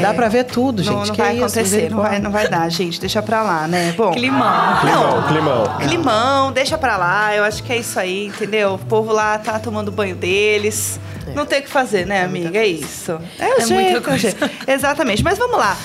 Dá 0.00 0.14
pra 0.14 0.28
ver 0.28 0.44
tudo, 0.44 0.82
Não, 0.82 0.92
gente. 0.98 1.08
não 1.08 1.14
que 1.14 1.20
vai 1.22 1.34
isso, 1.36 1.44
acontecer, 1.44 1.90
não 1.90 2.00
vai, 2.00 2.18
não 2.18 2.30
vai 2.30 2.48
dar, 2.48 2.68
gente. 2.70 3.00
Deixa 3.00 3.22
pra 3.22 3.42
lá, 3.42 3.68
né? 3.68 3.92
Bom. 3.96 4.12
Climão. 4.12 4.80
Climão, 4.80 5.22
climão. 5.28 5.64
Climão, 5.78 6.52
deixa 6.52 6.76
pra 6.78 6.96
lá. 6.96 7.34
Eu 7.34 7.44
acho 7.44 7.62
que 7.62 7.72
é 7.72 7.76
isso 7.78 7.98
aí, 8.00 8.26
entendeu? 8.26 8.74
O 8.74 8.78
povo 8.78 9.12
lá 9.12 9.38
tá 9.38 9.58
tomando 9.58 9.92
banho 9.92 10.14
deles. 10.16 10.98
Não 11.34 11.44
tem 11.46 11.60
o 11.60 11.62
que 11.62 11.68
fazer, 11.70 12.06
né, 12.06 12.22
amiga? 12.24 12.58
É 12.58 12.66
isso. 12.66 13.18
É 13.38 13.46
o 13.46 13.58
É 13.58 13.60
jeito, 13.60 13.72
muita 13.74 13.98
é 13.98 14.00
coisa. 14.00 14.18
jeito. 14.18 14.50
Exatamente. 14.66 15.22
Mas 15.22 15.38
vamos 15.38 15.58
lá. 15.58 15.76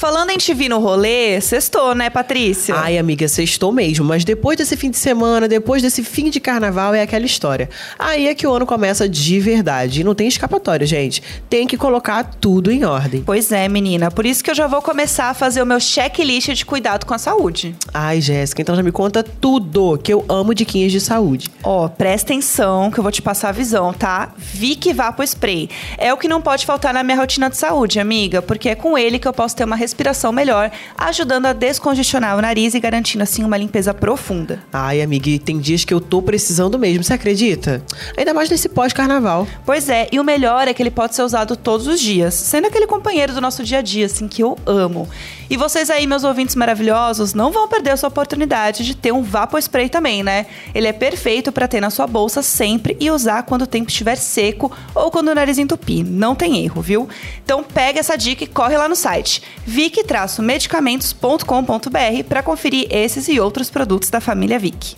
Falando 0.00 0.30
em 0.30 0.38
te 0.38 0.54
vir 0.54 0.70
no 0.70 0.78
rolê, 0.78 1.38
sextou, 1.42 1.94
né, 1.94 2.08
Patrícia? 2.08 2.74
Ai, 2.74 2.96
amiga, 2.96 3.28
sextou 3.28 3.70
mesmo. 3.70 4.02
Mas 4.02 4.24
depois 4.24 4.56
desse 4.56 4.74
fim 4.74 4.90
de 4.90 4.96
semana, 4.96 5.46
depois 5.46 5.82
desse 5.82 6.02
fim 6.02 6.30
de 6.30 6.40
carnaval, 6.40 6.94
é 6.94 7.02
aquela 7.02 7.26
história. 7.26 7.68
Aí 7.98 8.26
é 8.26 8.34
que 8.34 8.46
o 8.46 8.50
ano 8.50 8.64
começa 8.64 9.06
de 9.06 9.38
verdade. 9.38 10.00
E 10.00 10.04
não 10.04 10.14
tem 10.14 10.26
escapatória, 10.26 10.86
gente. 10.86 11.22
Tem 11.50 11.66
que 11.66 11.76
colocar 11.76 12.24
tudo 12.24 12.72
em 12.72 12.82
ordem. 12.82 13.22
Pois 13.22 13.52
é, 13.52 13.68
menina. 13.68 14.10
Por 14.10 14.24
isso 14.24 14.42
que 14.42 14.50
eu 14.50 14.54
já 14.54 14.66
vou 14.66 14.80
começar 14.80 15.28
a 15.28 15.34
fazer 15.34 15.60
o 15.60 15.66
meu 15.66 15.78
checklist 15.78 16.48
de 16.48 16.64
cuidado 16.64 17.04
com 17.04 17.12
a 17.12 17.18
saúde. 17.18 17.76
Ai, 17.92 18.22
Jéssica, 18.22 18.62
então 18.62 18.74
já 18.74 18.82
me 18.82 18.90
conta 18.90 19.22
tudo 19.22 20.00
que 20.02 20.14
eu 20.14 20.24
amo 20.30 20.54
diquinhas 20.54 20.92
de 20.92 21.00
saúde. 21.02 21.50
Ó, 21.62 21.88
presta 21.88 22.32
atenção 22.32 22.90
que 22.90 22.98
eu 22.98 23.02
vou 23.02 23.12
te 23.12 23.20
passar 23.20 23.50
a 23.50 23.52
visão, 23.52 23.92
tá? 23.92 24.30
Vic 24.36 24.92
Vapo 24.92 25.22
Spray. 25.22 25.68
É 25.98 26.12
o 26.12 26.16
que 26.16 26.28
não 26.28 26.40
pode 26.40 26.64
faltar 26.64 26.94
na 26.94 27.02
minha 27.02 27.16
rotina 27.16 27.50
de 27.50 27.56
saúde, 27.56 28.00
amiga, 28.00 28.40
porque 28.40 28.70
é 28.70 28.74
com 28.74 28.96
ele 28.96 29.18
que 29.18 29.28
eu 29.28 29.32
posso 29.32 29.54
ter 29.54 29.64
uma 29.64 29.76
respiração 29.76 30.32
melhor, 30.32 30.70
ajudando 30.96 31.46
a 31.46 31.52
descongestionar 31.52 32.36
o 32.36 32.40
nariz 32.40 32.74
e 32.74 32.80
garantindo 32.80 33.22
assim 33.22 33.44
uma 33.44 33.56
limpeza 33.56 33.92
profunda. 33.92 34.60
Ai, 34.72 35.02
amiga, 35.02 35.28
e 35.28 35.38
tem 35.38 35.58
dias 35.58 35.84
que 35.84 35.92
eu 35.92 36.00
tô 36.00 36.22
precisando 36.22 36.78
mesmo, 36.78 37.04
você 37.04 37.14
acredita? 37.14 37.82
Ainda 38.16 38.32
mais 38.32 38.48
nesse 38.48 38.68
pós-carnaval. 38.68 39.46
Pois 39.66 39.88
é, 39.88 40.08
e 40.10 40.18
o 40.18 40.24
melhor 40.24 40.66
é 40.66 40.72
que 40.72 40.82
ele 40.82 40.90
pode 40.90 41.14
ser 41.14 41.22
usado 41.22 41.56
todos 41.56 41.86
os 41.86 42.00
dias, 42.00 42.32
sendo 42.32 42.68
aquele 42.68 42.86
companheiro 42.86 43.34
do 43.34 43.40
nosso 43.40 43.62
dia 43.62 43.78
a 43.78 43.82
dia, 43.82 44.06
assim, 44.06 44.28
que 44.28 44.42
eu 44.42 44.56
amo. 44.64 45.08
E 45.50 45.56
vocês 45.56 45.90
aí, 45.90 46.06
meus 46.06 46.22
ouvintes 46.22 46.54
maravilhosos, 46.54 47.34
não 47.34 47.50
vão 47.50 47.66
perder 47.66 47.90
a 47.90 47.96
sua 47.96 48.08
oportunidade 48.08 48.84
de 48.84 48.94
ter 48.94 49.12
um 49.12 49.20
Vapo 49.20 49.58
Spray 49.58 49.88
também, 49.88 50.22
né? 50.22 50.46
Ele 50.72 50.86
é 50.86 50.92
perfeito 50.92 51.49
para 51.52 51.68
ter 51.68 51.80
na 51.80 51.90
sua 51.90 52.06
bolsa 52.06 52.42
sempre 52.42 52.96
e 53.00 53.10
usar 53.10 53.44
quando 53.44 53.62
o 53.62 53.66
tempo 53.66 53.90
estiver 53.90 54.16
seco 54.16 54.70
ou 54.94 55.10
quando 55.10 55.28
o 55.28 55.34
nariz 55.34 55.58
entupir. 55.58 56.04
Não 56.04 56.34
tem 56.34 56.64
erro, 56.64 56.82
viu? 56.82 57.08
Então 57.44 57.62
pega 57.62 58.00
essa 58.00 58.16
dica 58.16 58.44
e 58.44 58.46
corre 58.46 58.76
lá 58.76 58.88
no 58.88 58.96
site 58.96 59.42
vic-medicamentos.com.br 59.64 62.24
para 62.28 62.42
conferir 62.42 62.86
esses 62.90 63.28
e 63.28 63.40
outros 63.40 63.70
produtos 63.70 64.10
da 64.10 64.20
família 64.20 64.58
Vic. 64.58 64.96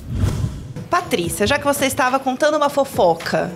Patrícia, 0.89 1.47
já 1.47 1.59
que 1.59 1.65
você 1.65 1.87
estava 1.87 2.19
contando 2.19 2.57
uma 2.57 2.69
fofoca, 2.69 3.53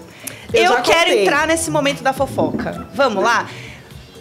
Eu 0.53 0.73
eu, 0.73 0.83
quero 0.83 1.11
entrar 1.11 1.47
nesse 1.47 1.71
momento 1.71 2.03
da 2.03 2.13
fofoca. 2.13 2.87
Vamos 2.95 3.23
lá? 3.23 3.49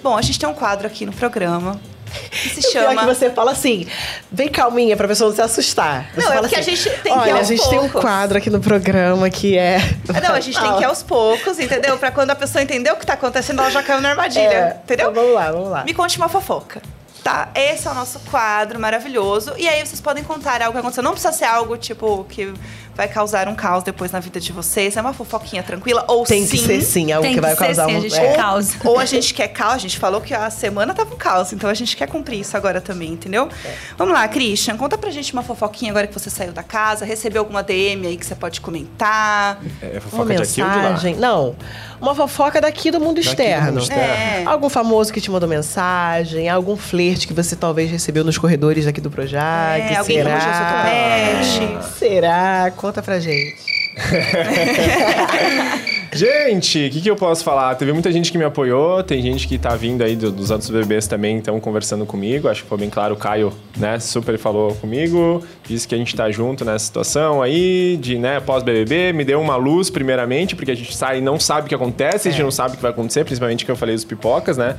Bom, 0.03 0.17
a 0.17 0.21
gente 0.21 0.37
tem 0.37 0.49
um 0.49 0.53
quadro 0.53 0.85
aqui 0.85 1.05
no 1.05 1.13
programa 1.13 1.79
se 2.31 2.59
é 2.59 2.71
chama. 2.71 3.01
que 3.01 3.05
você 3.05 3.29
fala 3.29 3.51
assim, 3.51 3.87
bem 4.31 4.47
calminha 4.47 4.95
pra 4.97 5.07
pessoa 5.07 5.29
não 5.29 5.35
se 5.35 5.41
assustar. 5.41 6.09
Você 6.13 6.21
Não, 6.21 6.33
é 6.33 6.39
porque 6.39 6.55
a 6.55 6.59
assim, 6.59 6.75
gente 6.75 6.89
tem 6.89 7.01
que 7.01 7.09
ir 7.09 7.11
Olha, 7.11 7.33
a 7.35 7.37
aos 7.37 7.47
gente 7.47 7.69
tem 7.69 7.77
um 7.79 7.81
poucos." 7.89 8.01
quadro 8.01 8.37
aqui 8.37 8.49
no 8.49 8.59
programa 8.59 9.29
que 9.29 9.57
é... 9.57 9.77
Ah, 10.13 10.21
Não, 10.21 10.35
a 10.35 10.39
gente 10.39 10.59
tem 10.59 10.73
que 10.75 10.81
ir 10.81 10.85
aos 10.85 11.01
poucos, 11.03 11.59
entendeu? 11.59 11.97
Pra 11.97 12.11
quando 12.11 12.31
a 12.31 12.35
pessoa 12.35 12.61
entender 12.61 12.91
o 12.91 12.95
que 12.95 13.05
tá 13.05 13.13
acontecendo, 13.13 13.59
ela 13.61 13.71
já 13.71 13.81
caiu 13.83 14.01
na 14.01 14.09
armadilha, 14.11 14.41
É, 14.41 14.77
entendeu? 14.83 15.09
então 15.11 15.13
vamos 15.23 15.35
lá, 15.35 15.51
vamos 15.51 15.69
lá. 15.69 15.83
Me 15.83 15.93
conte 15.93 16.17
uma 16.17 16.29
fofoca. 16.29 16.81
Tá, 17.23 17.49
esse 17.55 17.87
é 17.87 17.91
o 17.91 17.93
nosso 17.95 18.19
quadro 18.29 18.79
maravilhoso. 18.79 19.53
E 19.57 19.67
aí 19.67 19.83
vocês 19.83 19.99
podem 19.99 20.23
contar 20.23 20.61
algo 20.61 20.73
que 20.73 20.77
aconteceu. 20.77 21.01
Não 21.03 21.09
precisa 21.11 21.33
ser 21.33 21.45
algo, 21.45 21.75
tipo, 21.75 22.23
que 22.29 22.53
vai 22.95 23.07
causar 23.07 23.47
um 23.47 23.55
caos 23.55 23.83
depois 23.83 24.11
na 24.11 24.19
vida 24.19 24.39
de 24.39 24.51
vocês. 24.51 24.95
É 24.97 25.01
uma 25.01 25.13
fofoquinha 25.13 25.61
tranquila. 25.61 26.05
Ou 26.07 26.23
Tem 26.23 26.47
que 26.47 26.57
sim, 26.57 26.65
ser 26.65 26.81
sim, 26.81 27.11
algo 27.11 27.23
Tem 27.23 27.33
que 27.33 27.37
que 27.37 27.41
vai 27.41 27.55
ser 27.55 27.65
causar 27.65 27.85
sim, 27.87 27.93
um... 27.93 27.97
a 27.97 28.01
gente 28.01 28.15
é. 28.15 28.19
quer 28.19 28.35
caos. 28.35 28.75
Ou 28.83 28.99
a 28.99 29.05
gente 29.05 29.33
quer 29.33 29.47
caos, 29.49 29.73
a 29.73 29.77
gente 29.77 29.99
falou 29.99 30.21
que 30.21 30.33
a 30.33 30.49
semana 30.49 30.93
tava 30.93 31.13
um 31.13 31.17
caos, 31.17 31.51
então 31.53 31.69
a 31.69 31.73
gente 31.73 31.95
quer 31.97 32.07
cumprir 32.07 32.39
isso 32.39 32.55
agora 32.55 32.79
também, 32.79 33.11
entendeu? 33.11 33.49
Vamos 33.97 34.13
lá, 34.13 34.27
Christian, 34.27 34.77
conta 34.77 34.97
pra 34.97 35.09
gente 35.11 35.33
uma 35.33 35.43
fofoquinha 35.43 35.91
agora 35.91 36.07
que 36.07 36.13
você 36.13 36.29
saiu 36.29 36.51
da 36.51 36.63
casa, 36.63 37.05
recebeu 37.05 37.41
alguma 37.41 37.61
DM 37.61 38.07
aí 38.07 38.17
que 38.17 38.25
você 38.25 38.35
pode 38.35 38.61
comentar. 38.61 39.59
É 39.81 39.91
Uma 39.93 40.01
fofoca 40.01 40.35
de 40.35 40.41
aqui 40.41 40.61
ou 40.61 40.69
de 40.69 40.75
lá? 40.75 40.83
mensagem. 40.89 41.15
Não, 41.15 41.55
uma 41.99 42.13
fofoca 42.13 42.61
daqui 42.61 42.91
do 42.91 42.99
mundo 42.99 43.15
Daqui 43.15 43.27
do 43.27 43.29
externo. 43.31 43.65
mundo 43.67 43.81
externo. 43.81 44.03
É. 44.03 44.43
Algum 44.45 44.69
famoso 44.69 45.11
que 45.11 45.21
te 45.21 45.31
mandou 45.31 45.47
mensagem, 45.47 46.49
algum 46.49 46.75
flerte 46.75 47.27
que 47.27 47.33
você 47.33 47.55
talvez 47.55 47.89
recebeu 47.89 48.23
nos 48.23 48.37
corredores 48.37 48.85
aqui 48.87 49.01
do 49.01 49.09
Projac. 49.09 49.81
É, 49.81 49.95
alguém 49.97 50.17
que 50.17 50.23
será? 50.23 51.81
Será? 51.97 52.71
Conta 52.85 53.01
pra 53.01 53.19
gente. 53.19 53.55
Gente, 56.13 56.87
o 56.87 56.91
que, 56.91 57.01
que 57.01 57.09
eu 57.09 57.15
posso 57.15 57.43
falar? 57.43 57.75
Teve 57.75 57.91
muita 57.91 58.09
gente 58.11 58.31
que 58.31 58.37
me 58.37 58.45
apoiou, 58.45 59.03
tem 59.03 59.21
gente 59.21 59.47
que 59.49 59.57
tá 59.57 59.75
vindo 59.75 60.01
aí 60.01 60.15
do- 60.15 60.31
dos 60.31 60.49
outros 60.49 60.69
bebês 60.69 61.07
também, 61.07 61.39
estão 61.39 61.59
conversando 61.59 62.05
comigo. 62.05 62.47
Acho 62.47 62.63
que 62.63 62.69
foi 62.69 62.77
bem 62.77 62.89
claro, 62.89 63.15
o 63.15 63.17
Caio, 63.17 63.51
né, 63.75 63.99
super 63.99 64.37
falou 64.37 64.73
comigo, 64.75 65.43
disse 65.67 65.85
que 65.87 65.93
a 65.95 65.97
gente 65.97 66.15
tá 66.15 66.29
junto 66.31 66.63
nessa 66.63 66.85
situação 66.85 67.41
aí, 67.41 67.97
de, 67.97 68.17
né, 68.17 68.39
pós-BBB, 68.39 69.11
me 69.13 69.25
deu 69.25 69.41
uma 69.41 69.55
luz, 69.57 69.89
primeiramente, 69.89 70.55
porque 70.55 70.71
a 70.71 70.75
gente 70.75 70.95
sai 70.95 71.17
e 71.17 71.21
não 71.21 71.37
sabe 71.39 71.65
o 71.65 71.69
que 71.69 71.75
acontece, 71.75 72.29
a 72.29 72.31
gente 72.31 72.43
não 72.43 72.51
sabe 72.51 72.75
o 72.75 72.77
que 72.77 72.81
vai 72.83 72.91
acontecer, 72.91 73.25
principalmente 73.25 73.65
que 73.65 73.71
eu 73.71 73.75
falei 73.75 73.95
dos 73.95 74.05
pipocas, 74.05 74.57
né? 74.57 74.77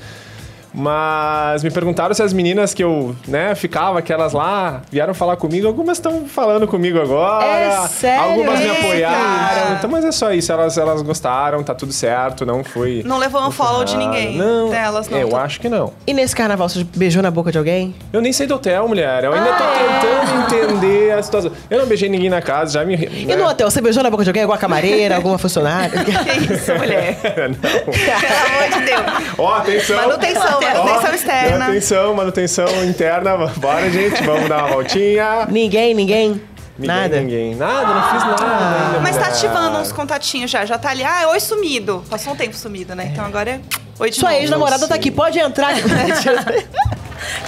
Mas 0.77 1.64
me 1.64 1.70
perguntaram 1.70 2.14
se 2.14 2.22
as 2.22 2.33
meninas 2.35 2.74
que 2.74 2.85
eu, 2.85 3.16
né, 3.27 3.55
ficava, 3.55 3.99
aquelas 3.99 4.35
lá, 4.35 4.83
vieram 4.93 5.14
falar 5.14 5.37
comigo. 5.37 5.66
Algumas 5.66 5.97
estão 5.97 6.27
falando 6.27 6.68
comigo 6.68 7.01
agora. 7.01 7.47
É 7.47 7.89
sério? 7.89 8.22
Algumas 8.31 8.61
me 8.61 8.68
apoiaram. 8.70 9.74
Então, 9.79 9.91
mas 9.91 10.05
é 10.05 10.12
só 10.12 10.33
isso. 10.33 10.53
Elas, 10.53 10.77
elas 10.77 11.01
gostaram, 11.01 11.62
tá 11.62 11.74
tudo 11.74 11.93
certo. 11.93 12.45
Não 12.45 12.62
fui. 12.62 13.03
Não 13.07 13.16
levou 13.18 13.41
um 13.47 13.51
follow 13.51 13.85
de 13.85 13.97
ninguém. 13.97 14.37
Não, 14.37 14.68
Delas, 14.68 15.09
não. 15.09 15.18
Eu 15.18 15.31
Tô- 15.31 15.37
acho 15.37 15.59
que 15.61 15.68
não. 15.68 15.93
E 16.07 16.12
nesse 16.12 16.37
carnaval, 16.37 16.68
você 16.68 16.85
beijou 16.95 17.22
na 17.22 17.31
boca 17.31 17.51
de 17.51 17.57
alguém? 17.57 17.95
Eu 18.12 18.20
nem 18.20 18.33
sei 18.33 18.47
do 18.47 18.55
hotel, 18.57 18.87
mulher. 18.87 19.24
Eu 19.24 19.33
ainda 19.33 19.53
tô 19.55 19.64
Ah, 19.64 20.01
tentando 20.01 20.66
entender 20.74 21.12
a 21.12 21.22
situação. 21.22 21.51
Eu 21.70 21.79
não 21.79 21.87
beijei 21.87 22.09
ninguém 22.11 22.29
na 22.29 22.43
casa, 22.43 22.72
já 22.72 22.85
me. 22.85 22.95
E 22.97 23.35
no 23.35 23.47
hotel, 23.49 23.70
você 23.70 23.81
beijou 23.81 24.03
na 24.03 24.11
boca 24.11 24.24
de 24.24 24.31
alguém? 24.31 24.43
Alguma 24.43 24.59
camareira, 24.59 25.16
alguma 25.16 25.39
funcionária? 25.39 25.91
Que 26.37 26.53
isso, 26.55 26.72
mulher? 26.74 27.16
não. 27.49 27.55
Pelo 27.55 27.97
amor 27.97 28.79
de 28.79 28.85
Deus. 28.85 29.35
Ó, 29.39 29.55
atenção. 29.55 29.97
Manutenção, 29.97 30.61
manutenção 30.74 31.14
externa. 31.14 31.58
Manutenção, 31.58 32.14
manutenção 32.14 32.84
interna. 32.84 33.36
Bora, 33.56 33.90
gente. 33.90 34.22
Vamos 34.22 34.48
dar 34.48 34.58
uma 34.64 34.68
voltinha. 34.68 35.46
ninguém, 35.50 35.94
ninguém? 35.94 36.40
Ninguém, 36.78 36.96
Nada? 36.96 37.20
Ninguém. 37.20 37.54
Nada, 37.54 37.94
não 37.94 38.02
fiz 38.10 38.22
nada 38.22 38.86
ainda. 38.86 39.00
Mas 39.00 39.16
tá 39.16 39.28
ativando 39.28 39.78
uns 39.78 39.92
contatinhos 39.92 40.50
já. 40.50 40.66
Já 40.66 40.76
tá 40.76 40.90
ali. 40.90 41.02
Ah, 41.02 41.28
oi 41.30 41.40
sumido. 41.40 42.04
Passou 42.10 42.34
um 42.34 42.36
tempo 42.36 42.54
sumido, 42.54 42.94
né? 42.94 43.08
Então 43.12 43.24
agora 43.24 43.50
é. 43.50 43.60
Oi 43.98 44.10
de 44.10 44.16
Sua 44.16 44.34
ex-namorada 44.34 44.86
tá 44.86 44.94
aqui, 44.94 45.10
pode 45.10 45.38
entrar. 45.38 45.72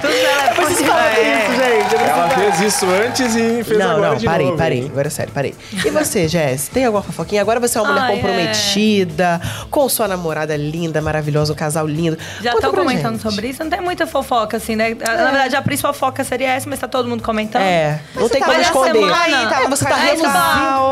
Tudo 0.00 0.12
ela 0.12 0.54
falar 0.54 1.18
É. 1.18 1.38
disso, 1.46 1.62
gente. 1.62 1.94
eu 1.94 2.00
Ela 2.00 2.28
fez 2.30 2.60
isso 2.60 2.86
antes 2.86 3.34
e 3.36 3.64
fez 3.64 3.78
Não, 3.78 3.90
agora 3.92 4.10
não, 4.10 4.16
de 4.16 4.26
parei, 4.26 4.46
novo. 4.46 4.58
parei. 4.58 4.86
Agora 4.86 5.06
é 5.06 5.10
sério, 5.10 5.32
parei. 5.32 5.54
E 5.72 5.90
você, 5.90 6.28
Jess, 6.28 6.68
tem 6.68 6.84
alguma 6.84 7.02
fofoquinha? 7.02 7.40
Agora 7.42 7.60
você 7.60 7.78
é 7.78 7.80
uma 7.80 7.90
mulher 7.92 8.04
Ai, 8.04 8.16
comprometida, 8.16 9.40
com 9.70 9.88
sua 9.88 10.08
namorada 10.08 10.56
linda, 10.56 11.00
maravilhosa, 11.00 11.52
um 11.52 11.56
casal 11.56 11.86
lindo. 11.86 12.18
Já 12.40 12.52
estão 12.54 12.72
comentando 12.72 13.12
gente. 13.14 13.22
sobre 13.22 13.48
isso, 13.48 13.62
não 13.62 13.70
tem 13.70 13.80
muita 13.80 14.06
fofoca, 14.06 14.56
assim, 14.56 14.76
né? 14.76 14.94
Na 14.94 15.30
verdade, 15.30 15.56
a 15.56 15.62
principal 15.62 15.92
fofoca 15.92 16.22
seria 16.24 16.50
essa, 16.52 16.68
mas 16.68 16.78
tá 16.78 16.88
todo 16.88 17.08
mundo 17.08 17.22
comentando. 17.22 17.62
É, 17.62 18.00
não 18.14 18.28
tem 18.28 18.40
você 18.40 18.44
como 18.44 18.52
tá- 18.54 18.60
esconder. 18.60 18.92
Semana- 18.98 19.42
É, 19.42 19.46
tava 19.48 19.68
você 19.68 19.84
tá 19.84 19.94
reluzindo. 19.96 20.28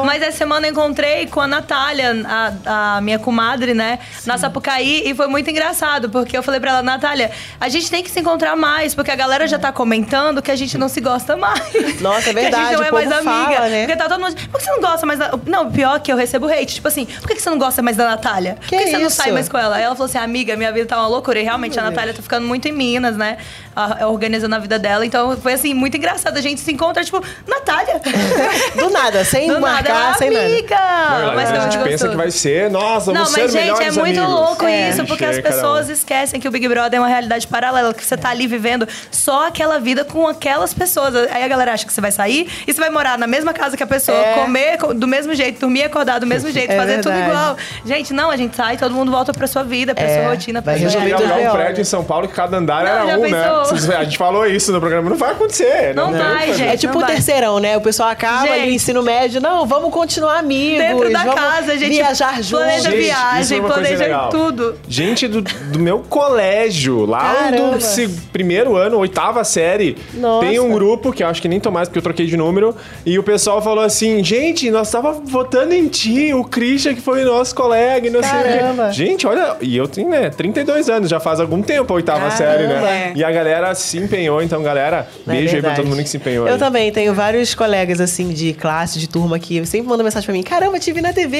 Mas 0.04 0.22
essa 0.22 0.36
semana 0.38 0.66
eu 0.66 0.70
encontrei 0.72 1.26
com 1.26 1.40
a 1.40 1.46
Natália, 1.46 2.14
a, 2.66 2.96
a 2.96 3.00
minha 3.00 3.18
comadre, 3.18 3.74
né? 3.74 3.98
Na 4.24 4.38
Sapucaí, 4.38 5.02
e 5.08 5.14
foi 5.14 5.26
muito 5.26 5.48
engraçado, 5.50 6.08
porque 6.10 6.36
eu 6.36 6.42
falei 6.42 6.60
pra 6.60 6.70
ela, 6.70 6.82
Natália, 6.82 7.30
a 7.60 7.68
gente 7.68 7.90
tem 7.90 8.02
que 8.02 8.10
se 8.10 8.20
encontrar 8.20 8.56
mais, 8.56 8.65
porque 8.94 9.10
a 9.10 9.16
galera 9.16 9.46
já 9.46 9.58
tá 9.58 9.72
comentando 9.72 10.40
que 10.42 10.50
a 10.50 10.56
gente 10.56 10.76
não 10.78 10.88
se 10.88 11.00
gosta 11.00 11.36
mais. 11.36 12.00
Nossa, 12.00 12.30
é 12.30 12.32
Que 12.36 12.38
a 12.38 12.42
verdade, 12.42 12.64
gente 12.68 12.76
não 12.78 12.84
é 12.84 12.90
mais 12.92 13.12
amiga. 13.12 13.30
fala, 13.54 13.68
né? 13.68 13.86
Porque 13.86 13.96
tá 13.96 14.08
todo 14.08 14.20
mundo. 14.20 14.36
Por 14.50 14.58
que 14.58 14.64
você 14.64 14.70
não 14.70 14.80
gosta 14.80 15.06
mais 15.06 15.18
da. 15.18 15.30
Não, 15.46 15.70
pior 15.70 16.00
que 16.00 16.12
eu 16.12 16.16
recebo 16.16 16.46
hate. 16.46 16.74
Tipo 16.76 16.88
assim, 16.88 17.06
por 17.06 17.28
que 17.28 17.40
você 17.40 17.50
não 17.50 17.58
gosta 17.58 17.82
mais 17.82 17.96
da 17.96 18.06
Natália? 18.08 18.54
Por 18.60 18.66
Que 18.68 18.76
que, 18.78 18.90
você 18.90 18.98
não 18.98 19.10
sai 19.10 19.32
mais 19.32 19.48
com 19.48 19.58
ela? 19.58 19.76
Aí 19.76 19.82
ela 19.82 19.94
falou 19.94 20.08
assim, 20.08 20.18
amiga, 20.18 20.56
minha 20.56 20.72
vida 20.72 20.86
tá 20.86 20.98
uma 20.98 21.08
loucura. 21.08 21.38
E 21.40 21.42
realmente 21.42 21.78
a 21.78 21.82
Natália 21.82 22.12
tá 22.14 22.22
ficando 22.22 22.46
muito 22.46 22.66
em 22.68 22.72
Minas, 22.72 23.16
né? 23.16 23.38
Organizando 24.08 24.54
a 24.54 24.58
vida 24.58 24.78
dela. 24.78 25.04
Então 25.04 25.36
foi 25.36 25.52
assim, 25.54 25.74
muito 25.74 25.96
engraçado. 25.96 26.36
A 26.36 26.40
gente 26.40 26.60
se 26.60 26.72
encontra, 26.72 27.04
tipo, 27.04 27.22
Natália. 27.46 28.00
Do 28.76 28.90
nada, 28.90 29.24
sem 29.24 29.48
Do 29.48 29.54
nada, 29.60 29.72
marcar, 29.74 30.06
ela, 30.08 30.14
sem 30.14 30.30
nada. 30.30 30.46
amiga! 30.46 30.76
Não, 31.26 31.34
mas 31.34 31.50
a 31.52 31.60
gente 31.60 31.78
pensa 31.82 32.08
que 32.08 32.16
vai 32.16 32.30
ser, 32.30 32.70
nossa, 32.70 33.12
Não, 33.12 33.20
vamos 33.24 33.32
ser 33.34 33.42
mas, 33.42 33.52
gente, 33.52 33.82
é 33.82 33.90
muito 33.90 34.18
amigos. 34.20 34.28
louco 34.28 34.64
É. 34.64 34.90
isso, 34.90 35.04
porque 35.06 35.24
as 35.24 35.38
pessoas 35.38 35.88
esquecem 35.88 36.40
que 36.40 36.48
o 36.48 36.50
Big 36.50 36.66
Brother 36.68 36.98
é 36.98 37.00
uma 37.00 37.08
realidade 37.08 37.46
paralela, 37.46 37.92
que 37.94 38.04
você 38.04 38.16
tá 38.16 38.30
ali 38.30 38.46
vivendo 38.56 38.86
só 39.10 39.46
aquela 39.48 39.78
vida 39.78 40.04
com 40.04 40.26
aquelas 40.26 40.72
pessoas. 40.74 41.14
Aí 41.30 41.42
a 41.44 41.48
galera 41.48 41.72
acha 41.72 41.84
que 41.86 41.92
você 41.92 42.00
vai 42.00 42.10
sair 42.12 42.48
e 42.66 42.72
você 42.72 42.80
vai 42.80 42.90
morar 42.90 43.18
na 43.18 43.26
mesma 43.26 43.52
casa 43.52 43.76
que 43.76 43.82
a 43.82 43.86
pessoa, 43.86 44.16
É. 44.16 44.34
comer 44.34 44.78
co- 44.78 44.94
do 44.94 45.06
mesmo 45.06 45.34
jeito, 45.34 45.60
dormir 45.60 45.80
e 45.80 45.84
acordar 45.84 46.18
do 46.18 46.26
mesmo 46.26 46.50
jeito, 46.52 46.70
É 46.72 46.76
fazer 46.76 46.96
tudo 47.00 47.12
verdade. 47.12 47.30
igual. 47.30 47.56
Gente, 47.84 48.12
não, 48.12 48.30
a 48.30 48.36
gente 48.36 48.56
sai, 48.56 48.76
todo 48.76 48.94
mundo 48.94 49.10
volta 49.10 49.32
pra 49.32 49.46
sua 49.46 49.62
vida, 49.62 49.94
pra 49.94 50.04
É, 50.04 50.20
sua 50.22 50.30
rotina, 50.30 50.62
pra 50.62 50.72
vai 50.72 50.80
sua 50.82 50.90
tudo 51.00 51.12
alugar 51.12 51.38
um 51.38 51.56
prédio 51.56 51.74
né? 51.76 51.80
em 51.80 51.84
São 51.84 52.04
Paulo 52.04 52.28
que 52.28 52.34
cada 52.34 52.56
andar 52.56 52.84
Não, 52.84 52.90
era 53.08 53.18
um, 53.18 53.22
pensou? 53.22 53.88
né? 53.88 53.96
A 53.96 54.04
gente 54.04 54.18
falou 54.18 54.46
isso 54.46 54.72
no 54.72 54.80
programa, 54.80 55.10
não 55.10 55.16
vai 55.16 55.32
acontecer. 55.32 55.94
Não 55.94 56.12
tem 56.12 56.22
vai, 56.22 56.52
gente. 56.54 56.68
É 56.68 56.76
tipo 56.76 56.94
Não 56.98 57.02
o 57.02 57.06
terceirão, 57.06 57.58
né? 57.58 57.76
O 57.76 57.80
pessoal 57.80 58.08
acaba 58.08 58.46
Gente. 58.46 58.60
ali, 58.60 58.74
ensino 58.74 59.02
médio. 59.02 59.40
Não, 59.40 59.66
vamos 59.66 59.92
continuar 59.92 60.38
amigos. 60.38 60.78
Dentro 60.78 61.12
da 61.12 61.18
vamos 61.20 61.34
casa, 61.34 61.72
a 61.72 61.76
gente 61.76 61.92
viajar 61.94 62.34
juntos. 62.42 62.50
planeja 62.66 62.90
Gente, 62.90 62.94
é 62.96 63.04
viagem, 63.04 63.60
uma 63.60 63.68
coisa 63.68 63.80
planeja 63.82 64.04
legal. 64.04 64.28
tudo. 64.30 64.78
Gente 64.88 65.28
do, 65.28 65.42
do 65.42 65.78
meu 65.78 66.00
colégio, 66.00 67.04
lá 67.06 67.34
Caramba. 67.34 67.76
do 67.76 67.80
primeiro 68.46 68.76
ano, 68.76 68.98
oitava 68.98 69.42
série, 69.42 69.96
Nossa. 70.14 70.46
tem 70.46 70.60
um 70.60 70.70
grupo, 70.70 71.12
que 71.12 71.24
eu 71.24 71.26
acho 71.26 71.42
que 71.42 71.48
nem 71.48 71.58
tô 71.58 71.68
mais, 71.72 71.88
porque 71.88 71.98
eu 71.98 72.02
troquei 72.02 72.26
de 72.26 72.36
número, 72.36 72.76
e 73.04 73.18
o 73.18 73.22
pessoal 73.24 73.60
falou 73.60 73.82
assim, 73.82 74.22
gente, 74.22 74.70
nós 74.70 74.88
tava 74.88 75.12
votando 75.24 75.74
em 75.74 75.88
ti, 75.88 76.32
o 76.32 76.44
Christian, 76.44 76.94
que 76.94 77.00
foi 77.00 77.24
nosso 77.24 77.52
colega, 77.56 78.06
e 78.06 78.10
não 78.10 78.22
sei 78.22 78.30
o 78.38 78.42
Caramba. 78.42 78.86
quê. 78.86 78.92
Gente, 78.92 79.26
olha, 79.26 79.56
e 79.60 79.76
eu 79.76 79.88
tenho, 79.88 80.08
né, 80.08 80.30
32 80.30 80.88
anos, 80.88 81.10
já 81.10 81.18
faz 81.18 81.40
algum 81.40 81.60
tempo 81.60 81.92
a 81.92 81.96
oitava 81.96 82.28
Caramba. 82.28 82.36
série, 82.36 82.66
né? 82.68 83.12
É. 83.14 83.18
E 83.18 83.24
a 83.24 83.32
galera 83.32 83.74
se 83.74 83.98
empenhou, 83.98 84.40
então, 84.40 84.62
galera, 84.62 85.08
é 85.26 85.30
beijo 85.32 85.56
aí 85.56 85.60
pra 85.60 85.70
verdade. 85.70 85.76
todo 85.76 85.88
mundo 85.88 86.02
que 86.04 86.08
se 86.08 86.18
empenhou 86.18 86.46
Eu 86.46 86.54
aí. 86.54 86.58
também 86.60 86.92
tenho 86.92 87.12
vários 87.12 87.52
colegas, 87.52 88.00
assim, 88.00 88.28
de 88.28 88.52
classe, 88.52 89.00
de 89.00 89.08
turma, 89.08 89.40
que 89.40 89.66
sempre 89.66 89.88
mandam 89.88 90.04
mensagem 90.04 90.24
pra 90.24 90.32
mim. 90.32 90.44
Caramba, 90.44 90.78
te 90.78 90.92
vi 90.92 91.00
na 91.00 91.12
TV. 91.12 91.36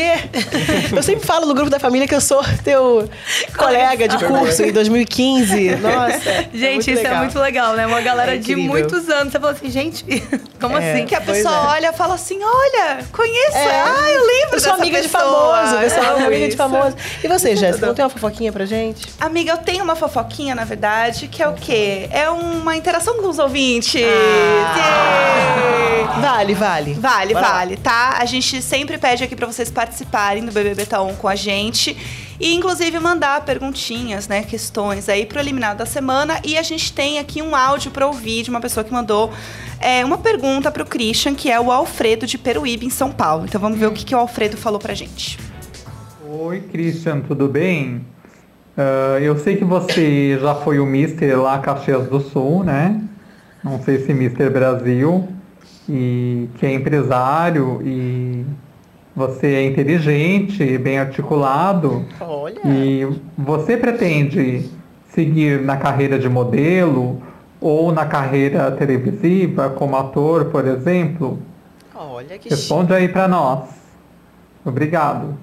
eu 0.95 1.03
sempre 1.05 1.25
falo 1.25 1.47
no 1.47 1.55
grupo 1.55 1.71
da 1.71 1.79
família 1.79 2.09
que 2.09 2.15
eu 2.17 2.21
sou 2.21 2.43
teu 2.65 3.09
colega 3.57 4.09
de 4.09 4.19
curso 4.25 4.65
em 4.65 4.73
2015. 4.73 5.77
Nossa, 5.77 6.31
é 6.31 6.49
Gente, 6.53 6.96
isso 6.97 7.07
é 7.07 7.19
muito 7.19 7.39
legal, 7.39 7.75
né? 7.75 7.87
Uma 7.87 8.01
galera 8.01 8.35
É 8.35 8.39
de 8.39 8.55
muitos 8.57 9.09
anos. 9.09 9.33
Você 9.33 9.41
fala 9.41 9.53
assim, 9.53 9.71
gente, 9.71 10.05
como 10.61 10.77
É. 10.79 10.93
assim? 10.93 11.07
Que 11.07 11.15
a 11.15 11.21
pessoa 11.21 11.55
é. 11.55 11.59
olha 11.77 11.91
e 11.91 11.93
fala 11.93 12.15
assim: 12.15 12.39
olha, 12.43 12.99
conheço. 13.13 13.57
É. 13.57 13.81
Ah, 13.83 14.11
eu 14.11 14.27
lembro 14.27 14.55
Eu 14.57 14.61
sou 14.61 14.71
dessa 14.73 14.75
amiga 14.83 15.01
de 15.03 15.09
pessoa. 15.09 15.57
famoso, 15.57 15.83
eu 15.83 15.91
sou 15.91 16.03
amiga 16.27 16.49
de 16.49 16.57
famoso. 16.57 16.97
E 17.23 17.29
você, 17.29 17.57
Jéssica, 17.57 17.87
não 17.87 17.95
tem 17.95 18.05
uma 18.05 18.11
fofoquinha 18.11 18.53
pra 18.53 18.65
gente? 18.67 19.07
Amiga, 19.21 19.53
eu 19.53 19.59
tenho 19.59 19.85
uma 19.85 19.97
fofoquinha, 19.97 20.55
na 20.55 20.65
verdade, 20.65 21.29
que 21.29 21.43
é 21.43 21.49
o 21.49 21.55
quê? 21.55 22.09
É 22.11 22.29
uma 22.31 22.77
interação 22.77 23.15
com 23.21 23.29
os 23.29 23.39
ouvintes. 23.39 23.95
Yay! 23.95 24.07
Vale, 26.21 26.55
vale. 26.55 26.95
Vale, 26.95 27.35
Bora 27.35 27.47
lá. 27.47 27.53
vale, 27.55 27.77
tá? 27.77 28.17
A 28.19 28.25
gente 28.25 28.63
sempre 28.63 28.97
pede 28.99 29.25
aqui 29.25 29.37
pra 29.37 29.47
vocês 29.47 29.71
participarem 29.71 30.45
do 30.45 30.53
BBB 30.53 30.87
Tá 30.87 31.01
On 31.03 31.15
com 31.15 31.29
a 31.29 31.35
gente. 31.35 31.97
E, 32.39 32.55
inclusive, 32.55 32.99
mandar 32.99 33.45
perguntinhas, 33.45 34.28
né? 34.28 34.43
Questões 34.43 35.09
aí 35.09 35.24
pro 35.24 35.39
eliminado 35.39 35.78
da 35.78 35.87
semana. 35.87 36.41
E 36.45 36.57
a 36.59 36.62
gente 36.62 36.93
tem 36.93 37.18
aqui 37.18 37.41
um 37.41 37.55
áudio 37.55 37.91
pra 37.91 38.07
ouvir 38.07 38.43
de 38.43 38.51
uma 38.51 38.61
pessoa 38.61 38.84
que 38.84 38.93
mandou 38.93 39.32
é, 39.80 40.05
uma 40.05 40.18
pergunta 40.18 40.70
pro 40.70 40.84
Christian, 40.84 41.34
que 41.34 41.51
é 41.51 41.61
o 41.61 41.72
Alfredo 41.72 42.26
de 42.26 42.39
Peruíbe, 42.39 42.87
em 42.87 42.91
São 42.91 43.11
Paulo. 43.11 43.45
Então 43.45 43.61
vamos 43.61 43.78
ver 43.78 43.87
o 43.87 43.93
que, 43.93 44.05
que 44.05 44.14
o 44.14 44.18
Alfredo 44.18 44.57
falou 44.57 44.78
pra 44.78 44.95
gente. 44.95 45.39
Oi, 46.28 46.61
Christian, 46.61 47.20
tudo 47.20 47.49
bem? 47.49 48.05
Ah, 48.76 49.18
eu 49.20 49.39
sei 49.39 49.57
que 49.57 49.64
você 49.64 50.39
já 50.39 50.55
foi 50.55 50.78
o 50.78 50.84
Mister 50.84 51.41
lá 51.41 51.59
Caxias 51.59 52.07
do 52.09 52.20
Sul, 52.20 52.62
né? 52.62 53.01
Não 53.64 53.82
sei 53.82 54.05
se 54.05 54.12
Mister 54.12 54.51
Brasil, 54.51 55.28
e 55.89 56.49
que 56.59 56.66
é 56.66 56.74
empresário 56.74 57.80
e 57.82 58.45
você 59.17 59.47
é 59.47 59.64
inteligente, 59.64 60.77
bem 60.77 60.99
articulado. 60.99 62.05
Olha. 62.21 62.61
E 62.67 63.09
você 63.39 63.75
pretende 63.79 64.69
seguir 65.09 65.62
na 65.62 65.79
carreira 65.79 66.19
de 66.19 66.29
modelo 66.29 67.23
ou 67.59 67.91
na 67.91 68.05
carreira 68.05 68.71
televisiva 68.73 69.71
como 69.71 69.97
ator, 69.97 70.45
por 70.47 70.67
exemplo? 70.67 71.39
Olha 71.95 72.37
que 72.37 72.51
chique. 72.51 72.51
Responde 72.51 72.93
aí 72.93 73.09
pra 73.09 73.27
nós. 73.27 73.71
Obrigado. 74.62 75.39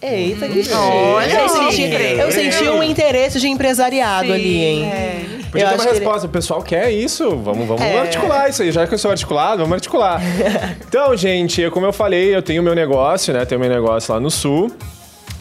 Eita, 0.00 0.48
que 0.48 0.62
chique. 0.62 0.74
Olha, 0.74 1.40
eu, 1.40 1.48
senti, 1.48 1.74
chique. 1.74 1.94
eu 1.94 2.30
senti 2.30 2.68
um 2.68 2.82
interesse 2.84 3.40
de 3.40 3.48
empresariado 3.48 4.28
Sim, 4.28 4.32
ali, 4.32 4.64
hein? 4.64 4.84
É. 4.84 5.24
Podia 5.50 5.66
Eu 5.66 5.70
ter 5.70 5.74
uma 5.82 5.84
resposta. 5.92 6.26
O 6.26 6.30
pessoal 6.30 6.62
quer 6.62 6.90
isso. 6.90 7.28
Vamos, 7.36 7.66
vamos 7.66 7.82
É. 7.82 7.98
articular 7.98 8.48
isso 8.48 8.62
aí. 8.62 8.70
Já 8.72 8.86
que 8.86 8.94
eu 8.94 8.98
sou 8.98 9.10
articulado, 9.10 9.58
vamos 9.58 9.74
articular. 9.74 10.20
então, 10.86 11.16
gente, 11.16 11.68
como 11.70 11.86
eu 11.86 11.92
falei, 11.92 12.34
eu 12.34 12.42
tenho 12.42 12.62
meu 12.62 12.74
negócio, 12.74 13.32
né? 13.34 13.44
Tenho 13.44 13.60
meu 13.60 13.70
negócio 13.70 14.12
lá 14.14 14.20
no 14.20 14.30
Sul. 14.30 14.70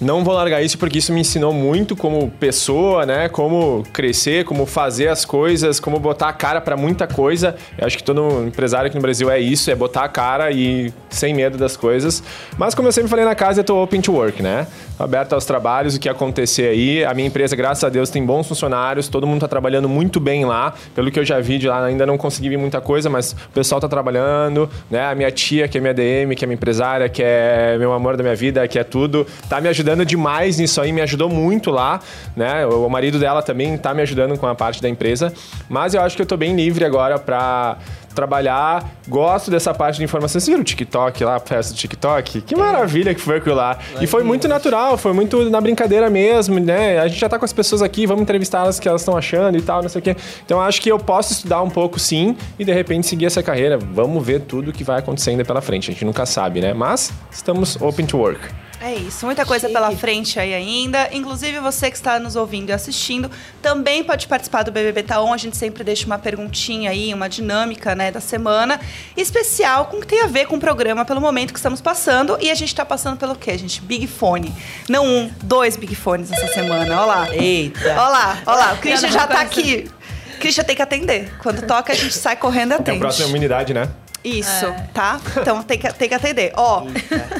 Não 0.01 0.23
vou 0.23 0.33
largar 0.33 0.61
isso 0.63 0.77
porque 0.77 0.99
isso 0.99 1.11
me 1.11 1.19
ensinou 1.19 1.51
muito 1.51 1.93
como 1.93 2.31
pessoa, 2.39 3.05
né? 3.05 3.27
Como 3.27 3.83
crescer, 3.91 4.45
como 4.45 4.65
fazer 4.65 5.09
as 5.09 5.25
coisas, 5.25 5.77
como 5.77 5.99
botar 5.99 6.29
a 6.29 6.33
cara 6.33 6.61
pra 6.61 6.77
muita 6.77 7.05
coisa. 7.05 7.53
Eu 7.77 7.85
acho 7.85 7.97
que 7.97 8.03
todo 8.03 8.45
empresário 8.47 8.87
aqui 8.87 8.95
no 8.95 9.01
Brasil 9.01 9.29
é 9.29 9.39
isso, 9.39 9.69
é 9.69 9.75
botar 9.75 10.05
a 10.05 10.07
cara 10.07 10.51
e 10.51 10.93
sem 11.09 11.33
medo 11.33 11.57
das 11.57 11.75
coisas. 11.75 12.23
Mas 12.57 12.73
como 12.73 12.87
eu 12.87 12.93
sempre 12.93 13.09
falei 13.09 13.25
na 13.25 13.35
casa, 13.35 13.59
eu 13.59 13.63
tô 13.65 13.83
open 13.83 13.99
to 13.99 14.13
work, 14.13 14.41
né? 14.41 14.67
Tô 14.99 15.05
aberto 15.05 15.31
aos 15.31 15.45
trabalhos, 15.45 15.95
o 15.95 15.99
que 15.99 16.09
acontecer 16.09 16.67
aí. 16.71 17.05
A 17.05 17.13
minha 17.13 17.25
empresa, 17.25 17.55
graças 17.55 17.81
a 17.85 17.87
Deus, 17.87 18.09
tem 18.09 18.21
bons 18.25 18.45
funcionários, 18.45 19.07
todo 19.07 19.25
mundo 19.25 19.39
tá 19.39 19.47
trabalhando 19.47 19.87
muito 19.87 20.19
bem 20.19 20.43
lá. 20.43 20.73
Pelo 20.93 21.09
que 21.09 21.17
eu 21.17 21.23
já 21.23 21.39
vi 21.39 21.57
de 21.57 21.69
lá, 21.69 21.85
ainda 21.85 22.05
não 22.05 22.17
consegui 22.17 22.49
ver 22.49 22.57
muita 22.57 22.81
coisa, 22.81 23.09
mas 23.09 23.31
o 23.31 23.49
pessoal 23.53 23.79
tá 23.79 23.87
trabalhando, 23.87 24.69
né? 24.91 25.09
A 25.09 25.15
minha 25.15 25.31
tia, 25.31 25.69
que 25.69 25.77
é 25.77 25.81
minha 25.81 25.93
DM, 25.93 26.35
que 26.35 26.43
é 26.43 26.45
minha 26.45 26.55
empresária, 26.55 27.07
que 27.07 27.23
é 27.23 27.77
meu 27.79 27.93
amor 27.93 28.17
da 28.17 28.23
minha 28.23 28.35
vida, 28.35 28.67
que 28.67 28.77
é 28.77 28.83
tudo, 28.83 29.25
tá 29.47 29.61
me 29.61 29.69
ajudando 29.69 30.03
demais 30.05 30.57
nisso 30.57 30.81
aí, 30.81 30.91
me 30.91 30.99
ajudou 30.99 31.29
muito 31.29 31.71
lá, 31.71 32.01
né? 32.35 32.65
O 32.65 32.89
marido 32.89 33.17
dela 33.17 33.41
também 33.41 33.77
tá 33.77 33.93
me 33.93 34.01
ajudando 34.01 34.37
com 34.37 34.47
a 34.47 34.53
parte 34.53 34.81
da 34.81 34.89
empresa, 34.89 35.31
mas 35.69 35.93
eu 35.93 36.01
acho 36.01 36.17
que 36.17 36.23
eu 36.23 36.27
tô 36.27 36.35
bem 36.35 36.53
livre 36.53 36.83
agora 36.83 37.17
pra 37.17 37.77
trabalhar. 38.13 38.89
Gosto 39.07 39.49
dessa 39.51 39.73
parte 39.73 39.97
de 39.97 40.03
informação. 40.03 40.39
Vocês 40.39 40.47
viram 40.47 40.61
o 40.61 40.63
TikTok 40.63 41.23
lá, 41.23 41.35
a 41.35 41.39
festa 41.39 41.73
do 41.73 41.77
TikTok? 41.77 42.41
Que 42.41 42.55
maravilha 42.55 43.13
que 43.13 43.21
foi 43.21 43.37
aquilo 43.37 43.55
lá. 43.55 43.77
E 44.01 44.07
foi 44.07 44.23
muito 44.23 44.47
natural, 44.47 44.97
foi 44.97 45.13
muito 45.13 45.49
na 45.49 45.61
brincadeira 45.61 46.09
mesmo, 46.09 46.59
né? 46.59 46.99
A 46.99 47.07
gente 47.07 47.19
já 47.19 47.29
tá 47.29 47.39
com 47.39 47.45
as 47.45 47.53
pessoas 47.53 47.81
aqui, 47.81 48.05
vamos 48.05 48.23
entrevistar 48.23 48.59
elas 48.59 48.77
o 48.77 48.81
que 48.81 48.87
elas 48.87 49.01
estão 49.01 49.17
achando 49.17 49.57
e 49.57 49.61
tal, 49.61 49.81
não 49.81 49.89
sei 49.89 49.99
o 49.99 50.01
quê. 50.03 50.15
Então 50.45 50.59
acho 50.61 50.81
que 50.81 50.91
eu 50.91 50.99
posso 50.99 51.33
estudar 51.33 51.61
um 51.61 51.69
pouco 51.69 51.99
sim 51.99 52.35
e 52.57 52.65
de 52.65 52.73
repente 52.73 53.07
seguir 53.07 53.25
essa 53.25 53.41
carreira. 53.41 53.77
Vamos 53.77 54.25
ver 54.25 54.41
tudo 54.41 54.71
que 54.71 54.83
vai 54.83 54.99
acontecendo 54.99 55.43
pela 55.45 55.61
frente. 55.61 55.89
A 55.89 55.93
gente 55.93 56.05
nunca 56.05 56.25
sabe, 56.25 56.61
né? 56.61 56.73
Mas 56.73 57.11
estamos 57.31 57.79
open 57.81 58.05
to 58.05 58.17
work. 58.17 58.68
É 58.81 58.93
isso, 58.95 59.25
muita 59.25 59.45
coisa 59.45 59.67
Chique. 59.67 59.73
pela 59.77 59.91
frente 59.95 60.39
aí 60.39 60.53
ainda. 60.53 61.09
Inclusive, 61.11 61.59
você 61.59 61.91
que 61.91 61.97
está 61.97 62.17
nos 62.17 62.37
ouvindo 62.37 62.69
e 62.69 62.71
assistindo 62.71 63.29
também 63.61 64.03
pode 64.05 64.25
participar 64.25 64.63
do 64.63 64.71
BBB 64.71 65.03
Taon. 65.03 65.33
A 65.33 65.37
gente 65.37 65.57
sempre 65.57 65.83
deixa 65.83 66.05
uma 66.05 66.17
perguntinha 66.17 66.89
aí, 66.89 67.13
uma 67.13 67.27
dinâmica 67.27 67.93
né, 67.93 68.09
da 68.09 68.21
semana 68.21 68.79
especial 69.17 69.87
com 69.87 69.99
que 69.99 70.07
tem 70.07 70.21
a 70.21 70.27
ver 70.27 70.45
com 70.47 70.55
o 70.55 70.59
programa 70.59 71.03
pelo 71.03 71.19
momento 71.19 71.51
que 71.51 71.59
estamos 71.59 71.81
passando. 71.81 72.37
E 72.39 72.49
a 72.49 72.55
gente 72.55 72.69
está 72.69 72.85
passando 72.85 73.17
pelo 73.17 73.35
quê, 73.35 73.57
gente? 73.57 73.81
Big 73.81 74.07
Fone. 74.07 74.53
Não 74.87 75.05
um, 75.05 75.31
dois 75.43 75.75
Big 75.75 75.93
Fones 75.95 76.31
essa 76.31 76.47
semana. 76.47 76.95
Olha 77.01 77.05
lá. 77.05 77.35
Eita. 77.35 77.79
Olha 77.89 78.07
lá, 78.09 78.37
olha 78.45 78.57
lá. 78.57 78.73
O 78.73 78.77
Christian 78.77 79.11
já 79.11 79.27
tá 79.27 79.45
coisa. 79.45 79.61
aqui. 79.61 79.91
O 80.35 80.39
Christian 80.39 80.63
tem 80.63 80.75
que 80.77 80.81
atender. 80.81 81.33
Quando 81.39 81.61
toca, 81.67 81.91
a 81.91 81.95
gente 81.95 82.13
sai 82.15 82.37
correndo 82.37 82.71
e 82.71 82.73
É 82.73 82.77
a 82.77 82.79
atende. 82.79 82.99
próxima 82.99 83.27
imunidade, 83.27 83.73
né? 83.73 83.89
Isso, 84.23 84.65
tá? 84.93 85.19
Então 85.37 85.63
tem 85.63 85.77
que, 85.79 85.91
tem 85.93 86.09
que 86.09 86.15
atender. 86.15 86.51
Ó, 86.55 86.83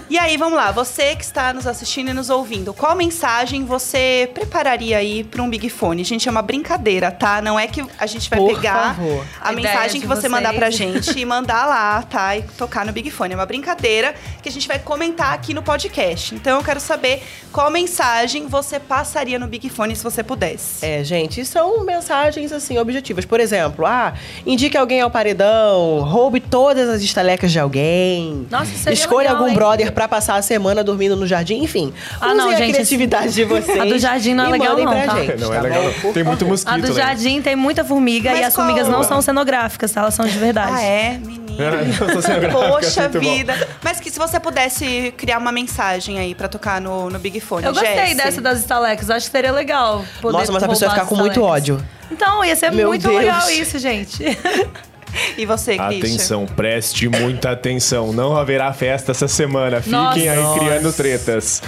e 0.10 0.18
aí, 0.18 0.38
vamos 0.38 0.56
lá. 0.58 0.72
Você 0.72 1.16
que 1.16 1.24
está 1.24 1.54
nos 1.54 1.68
assistindo 1.68 2.10
e 2.10 2.14
nos 2.14 2.30
ouvindo, 2.30 2.74
qual 2.74 2.96
mensagem 2.96 3.66
você 3.66 4.30
prepararia 4.34 4.98
aí 4.98 5.24
para 5.24 5.42
um 5.42 5.50
Big 5.50 5.70
Fone? 5.70 6.04
Gente, 6.04 6.28
é 6.28 6.32
uma 6.32 6.42
brincadeira, 6.42 7.12
tá? 7.12 7.42
Não 7.42 7.60
é 7.60 7.68
que 7.68 7.86
a 7.98 8.06
gente 8.06 8.30
vai 8.30 8.40
Por 8.40 8.56
pegar 8.56 8.96
favor. 8.96 9.26
a 9.42 9.52
Ideia 9.52 9.68
mensagem 9.68 10.02
que 10.02 10.08
você 10.08 10.30
mandar 10.30 10.54
pra 10.54 10.72
vocês. 10.72 11.06
gente 11.06 11.20
e 11.20 11.26
mandar 11.26 11.66
lá, 11.66 12.02
tá? 12.04 12.38
E 12.38 12.44
tocar 12.58 12.86
no 12.86 12.92
Big 12.94 13.10
Fone. 13.12 13.34
É 13.34 13.36
uma 13.36 13.46
brincadeira 13.46 14.16
que 14.42 14.48
a 14.50 14.52
gente 14.52 14.68
vai 14.68 14.80
comentar 14.80 15.34
aqui 15.34 15.54
no 15.54 15.62
podcast. 15.62 16.34
Então 16.34 16.58
eu 16.58 16.64
quero 16.64 16.80
saber 16.80 17.22
qual 17.52 17.70
mensagem 17.70 18.48
você 18.48 18.80
passaria 18.80 19.38
no 19.38 19.48
Big 19.48 19.70
Fone 19.70 19.96
se 19.96 20.04
você 20.04 20.24
pudesse. 20.24 20.86
É, 20.86 21.04
gente, 21.04 21.44
são 21.46 21.84
mensagens 21.84 22.52
assim 22.52 22.78
objetivas. 22.78 23.26
Por 23.26 23.40
exemplo, 23.40 23.86
ah, 23.86 24.14
indique 24.46 24.78
alguém 24.78 25.02
ao 25.02 25.12
paredão, 25.12 26.00
roube 26.02 26.40
todas 26.70 26.88
as 26.90 27.02
estalecas 27.02 27.52
de 27.52 27.60
alguém. 27.60 28.46
Nossa, 28.52 28.66
seria 28.76 28.94
Escolha 28.94 29.24
legal, 29.30 29.36
algum 29.38 29.48
hein? 29.50 29.56
brother 29.56 29.92
pra 29.92 30.08
passar 30.08 30.36
a 30.36 30.42
semana 30.44 30.84
dormindo 30.84 31.16
no 31.16 31.26
jardim, 31.26 31.64
enfim. 31.64 31.92
Ah, 32.22 32.36
não, 32.36 32.46
usem 32.46 32.54
a 32.54 32.58
gente, 32.60 32.74
criatividade 32.74 33.34
de 33.34 33.44
vocês. 33.44 33.80
a 33.80 33.86
do 33.86 33.98
jardim 33.98 34.34
não 34.36 34.46
é 34.46 34.50
legal 34.50 34.78
não, 34.78 34.86
pra 34.92 35.02
tá? 35.08 35.16
gente, 35.20 35.40
não 35.42 35.52
é 35.52 35.56
tá 35.58 35.62
legal. 35.64 35.84
bom? 35.84 35.92
não. 36.04 36.14
Tem 36.14 36.24
muito 36.24 36.46
mosquito 36.46 36.74
A 36.74 36.78
do 36.78 36.88
lá. 36.90 36.94
jardim 36.94 37.42
tem 37.42 37.56
muita 37.56 37.84
formiga 37.84 38.30
Mas 38.30 38.40
e 38.40 38.44
as 38.44 38.54
qual- 38.54 38.68
formigas 38.68 38.88
não 38.88 39.04
são 39.04 39.20
cenográficas, 39.22 39.92
tá? 39.92 40.02
Elas 40.02 40.14
são 40.14 40.26
de 40.28 40.38
verdade. 40.38 40.72
Ah, 40.76 40.82
é, 40.84 41.18
menina. 41.26 41.50
Gráfico, 41.60 42.06
Poxa 42.52 43.02
muito 43.10 43.20
bom. 43.22 43.36
vida. 43.36 43.68
Mas 43.84 44.00
que 44.00 44.10
se 44.12 44.18
você 44.20 44.40
pudesse 44.40 45.14
criar 45.18 45.40
uma 45.40 45.52
mensagem 45.52 46.18
aí 46.20 46.34
pra 46.36 46.48
tocar 46.48 46.80
no, 46.80 47.10
no 47.10 47.20
Big 47.20 47.40
Fone, 47.42 47.66
Eu 47.66 47.74
gostei 47.74 47.96
Jessie. 47.98 48.16
dessa 48.16 48.42
das 48.42 48.60
estalecas, 48.60 49.10
acho 49.10 49.26
que 49.26 49.32
seria 49.32 49.52
legal. 49.52 50.06
Poder 50.22 50.38
Nossa, 50.38 50.52
mas 50.54 50.64
a 50.64 50.68
pessoa 50.70 50.88
ia 50.90 50.94
ficar 50.94 51.06
com 51.08 51.16
muito 51.16 51.42
ódio. 51.44 51.84
Então, 52.12 52.44
ia 52.46 52.56
ser 52.56 52.72
Meu 52.72 52.88
muito 52.88 53.08
Deus. 53.08 53.20
legal 53.20 53.50
isso, 53.50 53.78
gente. 53.78 54.24
E 55.38 55.46
você, 55.46 55.78
Christian? 55.78 55.98
Atenção, 55.98 56.46
preste 56.46 57.08
muita 57.08 57.52
atenção. 57.52 58.14
Não 58.14 58.36
haverá 58.36 58.72
festa 58.74 59.12
essa 59.12 59.28
semana. 59.28 59.82
Fiquem 59.82 59.98
Nossa. 60.00 60.20
aí 60.20 60.36
Nossa. 60.36 60.60
criando 60.60 60.94
tretas. 60.94 61.62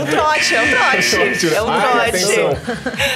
Um 0.00 0.06
trote, 0.06 0.54
é 0.54 0.62
um 0.62 0.68
trote. 0.68 1.54
É 1.54 1.62
um 1.62 1.68
Ai, 1.68 1.80
trote. 1.80 2.08
atenção. 2.08 2.56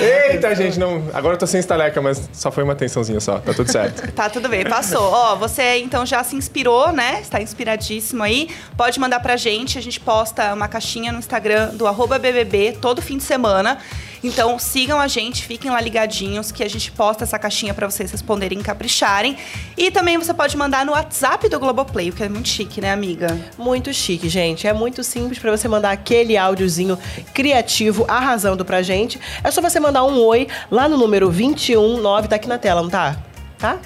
Eita, 0.00 0.54
gente, 0.54 0.78
não. 0.78 1.02
Agora 1.12 1.34
eu 1.34 1.38
tô 1.38 1.46
sem 1.46 1.60
estaleca, 1.60 2.00
mas 2.00 2.28
só 2.32 2.50
foi 2.50 2.64
uma 2.64 2.72
atençãozinha 2.72 3.20
só. 3.20 3.38
Tá 3.38 3.52
tudo 3.52 3.70
certo. 3.70 4.02
Tá, 4.12 4.28
tudo 4.28 4.48
bem, 4.48 4.64
passou. 4.64 5.10
Ó, 5.10 5.36
você 5.36 5.78
então 5.78 6.04
já 6.04 6.22
se 6.22 6.36
inspirou, 6.36 6.92
né? 6.92 7.20
Está 7.20 7.40
inspiradíssimo 7.40 8.22
aí. 8.22 8.48
Pode 8.76 9.00
mandar 9.00 9.20
pra 9.20 9.36
gente. 9.36 9.78
A 9.78 9.80
gente 9.80 9.98
posta 9.98 10.52
uma 10.52 10.68
caixinha 10.68 11.10
no 11.10 11.18
Instagram 11.18 11.70
do 11.74 11.86
arroba 11.86 12.18
BBB 12.18 12.78
todo 12.80 13.00
fim 13.00 13.16
de 13.16 13.22
semana. 13.22 13.78
Então 14.22 14.58
sigam 14.58 15.00
a 15.00 15.08
gente, 15.08 15.44
fiquem 15.44 15.70
lá 15.70 15.80
ligadinhos 15.80 16.52
que 16.52 16.62
a 16.62 16.68
gente 16.68 16.90
posta 16.92 17.24
essa 17.24 17.38
caixinha 17.38 17.74
pra 17.74 17.90
vocês 17.90 18.10
responderem 18.10 18.60
e 18.60 18.62
capricharem. 18.62 19.36
E 19.76 19.90
também 19.90 20.16
você 20.16 20.32
pode 20.32 20.56
mandar 20.56 20.86
no 20.86 20.92
WhatsApp 20.92 21.48
do 21.48 21.58
Globoplay, 21.58 22.10
o 22.10 22.12
que 22.12 22.22
é 22.22 22.28
muito 22.28 22.48
chique, 22.48 22.80
né, 22.80 22.92
amiga? 22.92 23.38
Muito 23.58 23.92
chique, 23.92 24.28
gente. 24.28 24.66
É 24.66 24.72
muito 24.72 25.02
simples 25.02 25.38
pra 25.38 25.50
você 25.50 25.66
mandar 25.68 25.90
aquele 25.90 26.36
áudiozinho 26.36 26.98
criativo 27.34 28.04
arrasando 28.06 28.64
pra 28.64 28.82
gente. 28.82 29.20
É 29.42 29.50
só 29.50 29.60
você 29.60 29.80
mandar 29.80 30.04
um 30.04 30.20
oi 30.24 30.46
lá 30.70 30.88
no 30.88 30.96
número 30.96 31.26
219, 31.26 32.28
tá 32.28 32.36
aqui 32.36 32.48
na 32.48 32.58
tela, 32.58 32.82
não 32.82 32.90
tá? 32.90 33.16
Tá? 33.58 33.78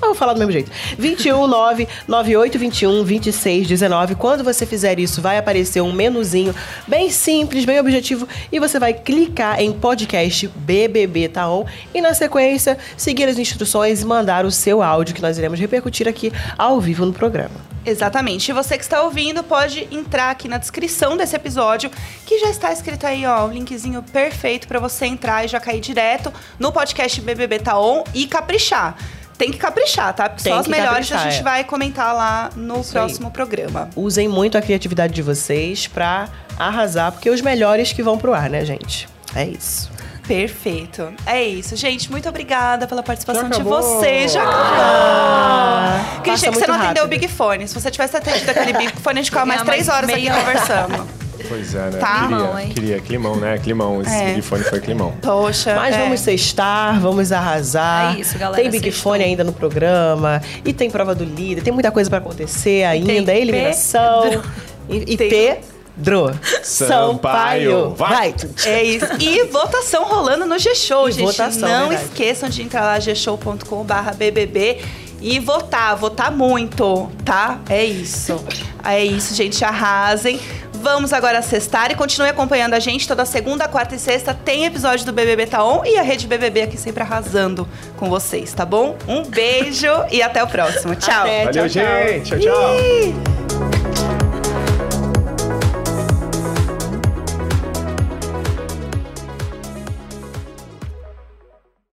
Eu 0.00 0.08
vou 0.08 0.14
falar 0.14 0.32
do 0.32 0.38
mesmo 0.38 0.52
jeito. 0.52 0.70
219 0.96 1.88
9821 2.06 3.04
2619. 3.04 4.14
Quando 4.14 4.44
você 4.44 4.64
fizer 4.64 4.98
isso, 4.98 5.20
vai 5.20 5.38
aparecer 5.38 5.80
um 5.80 5.92
menuzinho 5.92 6.54
bem 6.86 7.10
simples, 7.10 7.64
bem 7.64 7.80
objetivo, 7.80 8.28
e 8.50 8.60
você 8.60 8.78
vai 8.78 8.94
clicar 8.94 9.60
em 9.60 9.72
podcast 9.72 10.46
BBB 10.48 11.28
Tá 11.28 11.48
On 11.50 11.66
e 11.92 12.00
na 12.00 12.14
sequência 12.14 12.78
seguir 12.96 13.28
as 13.28 13.38
instruções 13.38 14.02
e 14.02 14.06
mandar 14.06 14.44
o 14.44 14.50
seu 14.52 14.82
áudio 14.82 15.14
que 15.14 15.22
nós 15.22 15.36
iremos 15.36 15.58
repercutir 15.58 16.06
aqui 16.06 16.32
ao 16.56 16.80
vivo 16.80 17.04
no 17.04 17.12
programa. 17.12 17.68
Exatamente. 17.84 18.50
E 18.50 18.54
você 18.54 18.76
que 18.76 18.84
está 18.84 19.02
ouvindo 19.02 19.42
pode 19.42 19.88
entrar 19.90 20.30
aqui 20.30 20.46
na 20.46 20.58
descrição 20.58 21.16
desse 21.16 21.34
episódio, 21.34 21.90
que 22.24 22.38
já 22.38 22.50
está 22.50 22.72
escrito 22.72 23.06
aí, 23.06 23.24
ó, 23.26 23.46
o 23.46 23.50
linkzinho 23.50 24.02
perfeito 24.02 24.68
para 24.68 24.78
você 24.78 25.06
entrar 25.06 25.44
e 25.44 25.48
já 25.48 25.58
cair 25.58 25.80
direto 25.80 26.32
no 26.58 26.70
podcast 26.70 27.20
BBB 27.20 27.58
Tá 27.58 27.80
On 27.80 28.04
e 28.14 28.26
caprichar. 28.26 28.96
Tem 29.38 29.52
que 29.52 29.56
caprichar, 29.58 30.12
tá? 30.12 30.28
Tem 30.28 30.52
Só 30.52 30.58
as 30.58 30.66
que 30.66 30.70
melhores 30.72 31.10
a 31.12 31.18
gente 31.18 31.38
é. 31.38 31.42
vai 31.42 31.62
comentar 31.64 32.12
lá 32.12 32.50
no 32.56 32.80
Isso 32.80 32.88
aí. 32.88 33.04
próximo 33.04 33.30
programa. 33.30 33.88
Usem 33.94 34.26
muito 34.28 34.58
a 34.58 34.60
criatividade 34.60 35.14
de 35.14 35.22
vocês 35.22 35.86
pra 35.86 36.28
arrasar, 36.58 37.12
porque 37.12 37.30
os 37.30 37.40
melhores 37.40 37.92
que 37.92 38.02
vão 38.02 38.18
pro 38.18 38.34
ar, 38.34 38.50
né, 38.50 38.64
gente? 38.64 39.08
É 39.36 39.44
isso. 39.44 39.88
Perfeito. 40.26 41.10
É 41.24 41.42
isso, 41.42 41.74
gente. 41.76 42.10
Muito 42.10 42.28
obrigada 42.28 42.86
pela 42.86 43.02
participação 43.02 43.48
de 43.48 43.54
acabou. 43.60 43.80
vocês. 43.80 44.32
Já 44.32 44.42
acabou. 44.42 44.64
Ah, 44.66 46.20
Christian, 46.22 46.50
passa 46.50 46.50
que 46.50 46.58
você 46.58 46.66
não 46.66 46.74
muito 46.74 46.84
atendeu 46.86 47.02
o 47.04 47.06
rápido. 47.06 47.20
Big 47.20 47.28
Fone. 47.32 47.68
Se 47.68 47.74
você 47.74 47.90
tivesse 47.90 48.16
atendido 48.16 48.50
aquele 48.50 48.72
Big 48.76 48.92
Fone, 49.00 49.20
a 49.20 49.22
gente 49.22 49.30
ficava 49.30 49.46
mais 49.46 49.62
três 49.62 49.88
horas 49.88 50.10
aqui 50.10 50.28
hora. 50.30 50.40
conversando. 50.40 51.27
Pois 51.48 51.74
é, 51.74 51.90
né? 51.90 51.98
Tá. 51.98 52.06
Queria, 52.20 52.26
Climão, 52.28 52.58
hein? 52.58 52.68
queria. 52.74 53.00
Climão, 53.00 53.36
né? 53.36 53.58
Climão. 53.58 54.02
Esse 54.02 54.14
É. 54.14 54.26
Big 54.26 54.42
Fone 54.42 54.64
foi 54.64 54.80
climão. 54.80 55.12
Poxa. 55.22 55.74
Mas 55.74 55.94
é. 55.94 56.02
vamos 56.02 56.20
sextar, 56.20 57.00
vamos 57.00 57.32
arrasar. 57.32 58.16
É 58.16 58.20
isso, 58.20 58.38
galera, 58.38 58.62
Tem 58.62 58.70
Big 58.70 58.84
sextou. 58.84 59.12
Fone 59.12 59.24
ainda 59.24 59.42
no 59.44 59.52
programa. 59.52 60.40
E 60.64 60.72
tem 60.72 60.90
prova 60.90 61.14
do 61.14 61.24
líder. 61.24 61.62
Tem 61.62 61.72
muita 61.72 61.90
coisa 61.90 62.08
pra 62.10 62.18
acontecer 62.18 62.84
ainda. 62.84 63.06
tem 63.06 63.40
Eliminação. 63.40 64.42
E, 64.88 65.12
e 65.12 65.16
Tem- 65.16 65.28
Pedro 65.28 66.30
Sampaio. 66.62 67.12
Sampaio. 67.12 67.90
Vai. 67.94 68.34
É 68.64 68.82
isso. 68.82 69.06
E 69.20 69.44
votação 69.44 70.04
rolando 70.04 70.46
no 70.46 70.58
G-Show, 70.58 71.10
gente. 71.10 71.24
votação, 71.26 71.68
Não 71.68 71.88
verdade. 71.88 72.08
esqueçam 72.10 72.48
de 72.48 72.62
entrar 72.62 72.82
lá 72.82 72.98
gshow.com.br 72.98 74.14
BBB 74.16 74.78
e 75.20 75.38
votar. 75.40 75.96
Votar 75.96 76.30
muito, 76.30 77.10
tá? 77.24 77.58
É 77.68 77.84
isso. 77.84 78.42
É 78.84 79.04
isso, 79.04 79.34
gente. 79.34 79.64
Arrasem. 79.64 80.38
Vamos 80.80 81.12
agora 81.12 81.42
sextar 81.42 81.90
e 81.90 81.94
continue 81.94 82.28
acompanhando 82.28 82.74
a 82.74 82.78
gente. 82.78 83.06
Toda 83.06 83.24
segunda, 83.24 83.66
quarta 83.66 83.94
e 83.94 83.98
sexta 83.98 84.32
tem 84.32 84.64
episódio 84.64 85.04
do 85.04 85.12
BBB 85.12 85.46
Tá 85.46 85.64
On 85.64 85.84
e 85.84 85.98
a 85.98 86.02
Rede 86.02 86.26
BBB 86.26 86.62
aqui 86.62 86.76
sempre 86.76 87.02
arrasando 87.02 87.68
com 87.96 88.08
vocês, 88.08 88.52
tá 88.52 88.64
bom? 88.64 88.96
Um 89.06 89.24
beijo 89.24 89.88
e 90.10 90.22
até 90.22 90.42
o 90.42 90.46
próximo. 90.46 90.94
Tchau. 90.94 91.22
Até. 91.22 91.44
Valeu, 91.46 91.68
tchau, 91.68 91.68
tchau. 91.68 92.08
gente. 92.08 92.30
Tchau, 92.30 92.38
tchau. 92.38 92.74
Ih. 92.80 94.07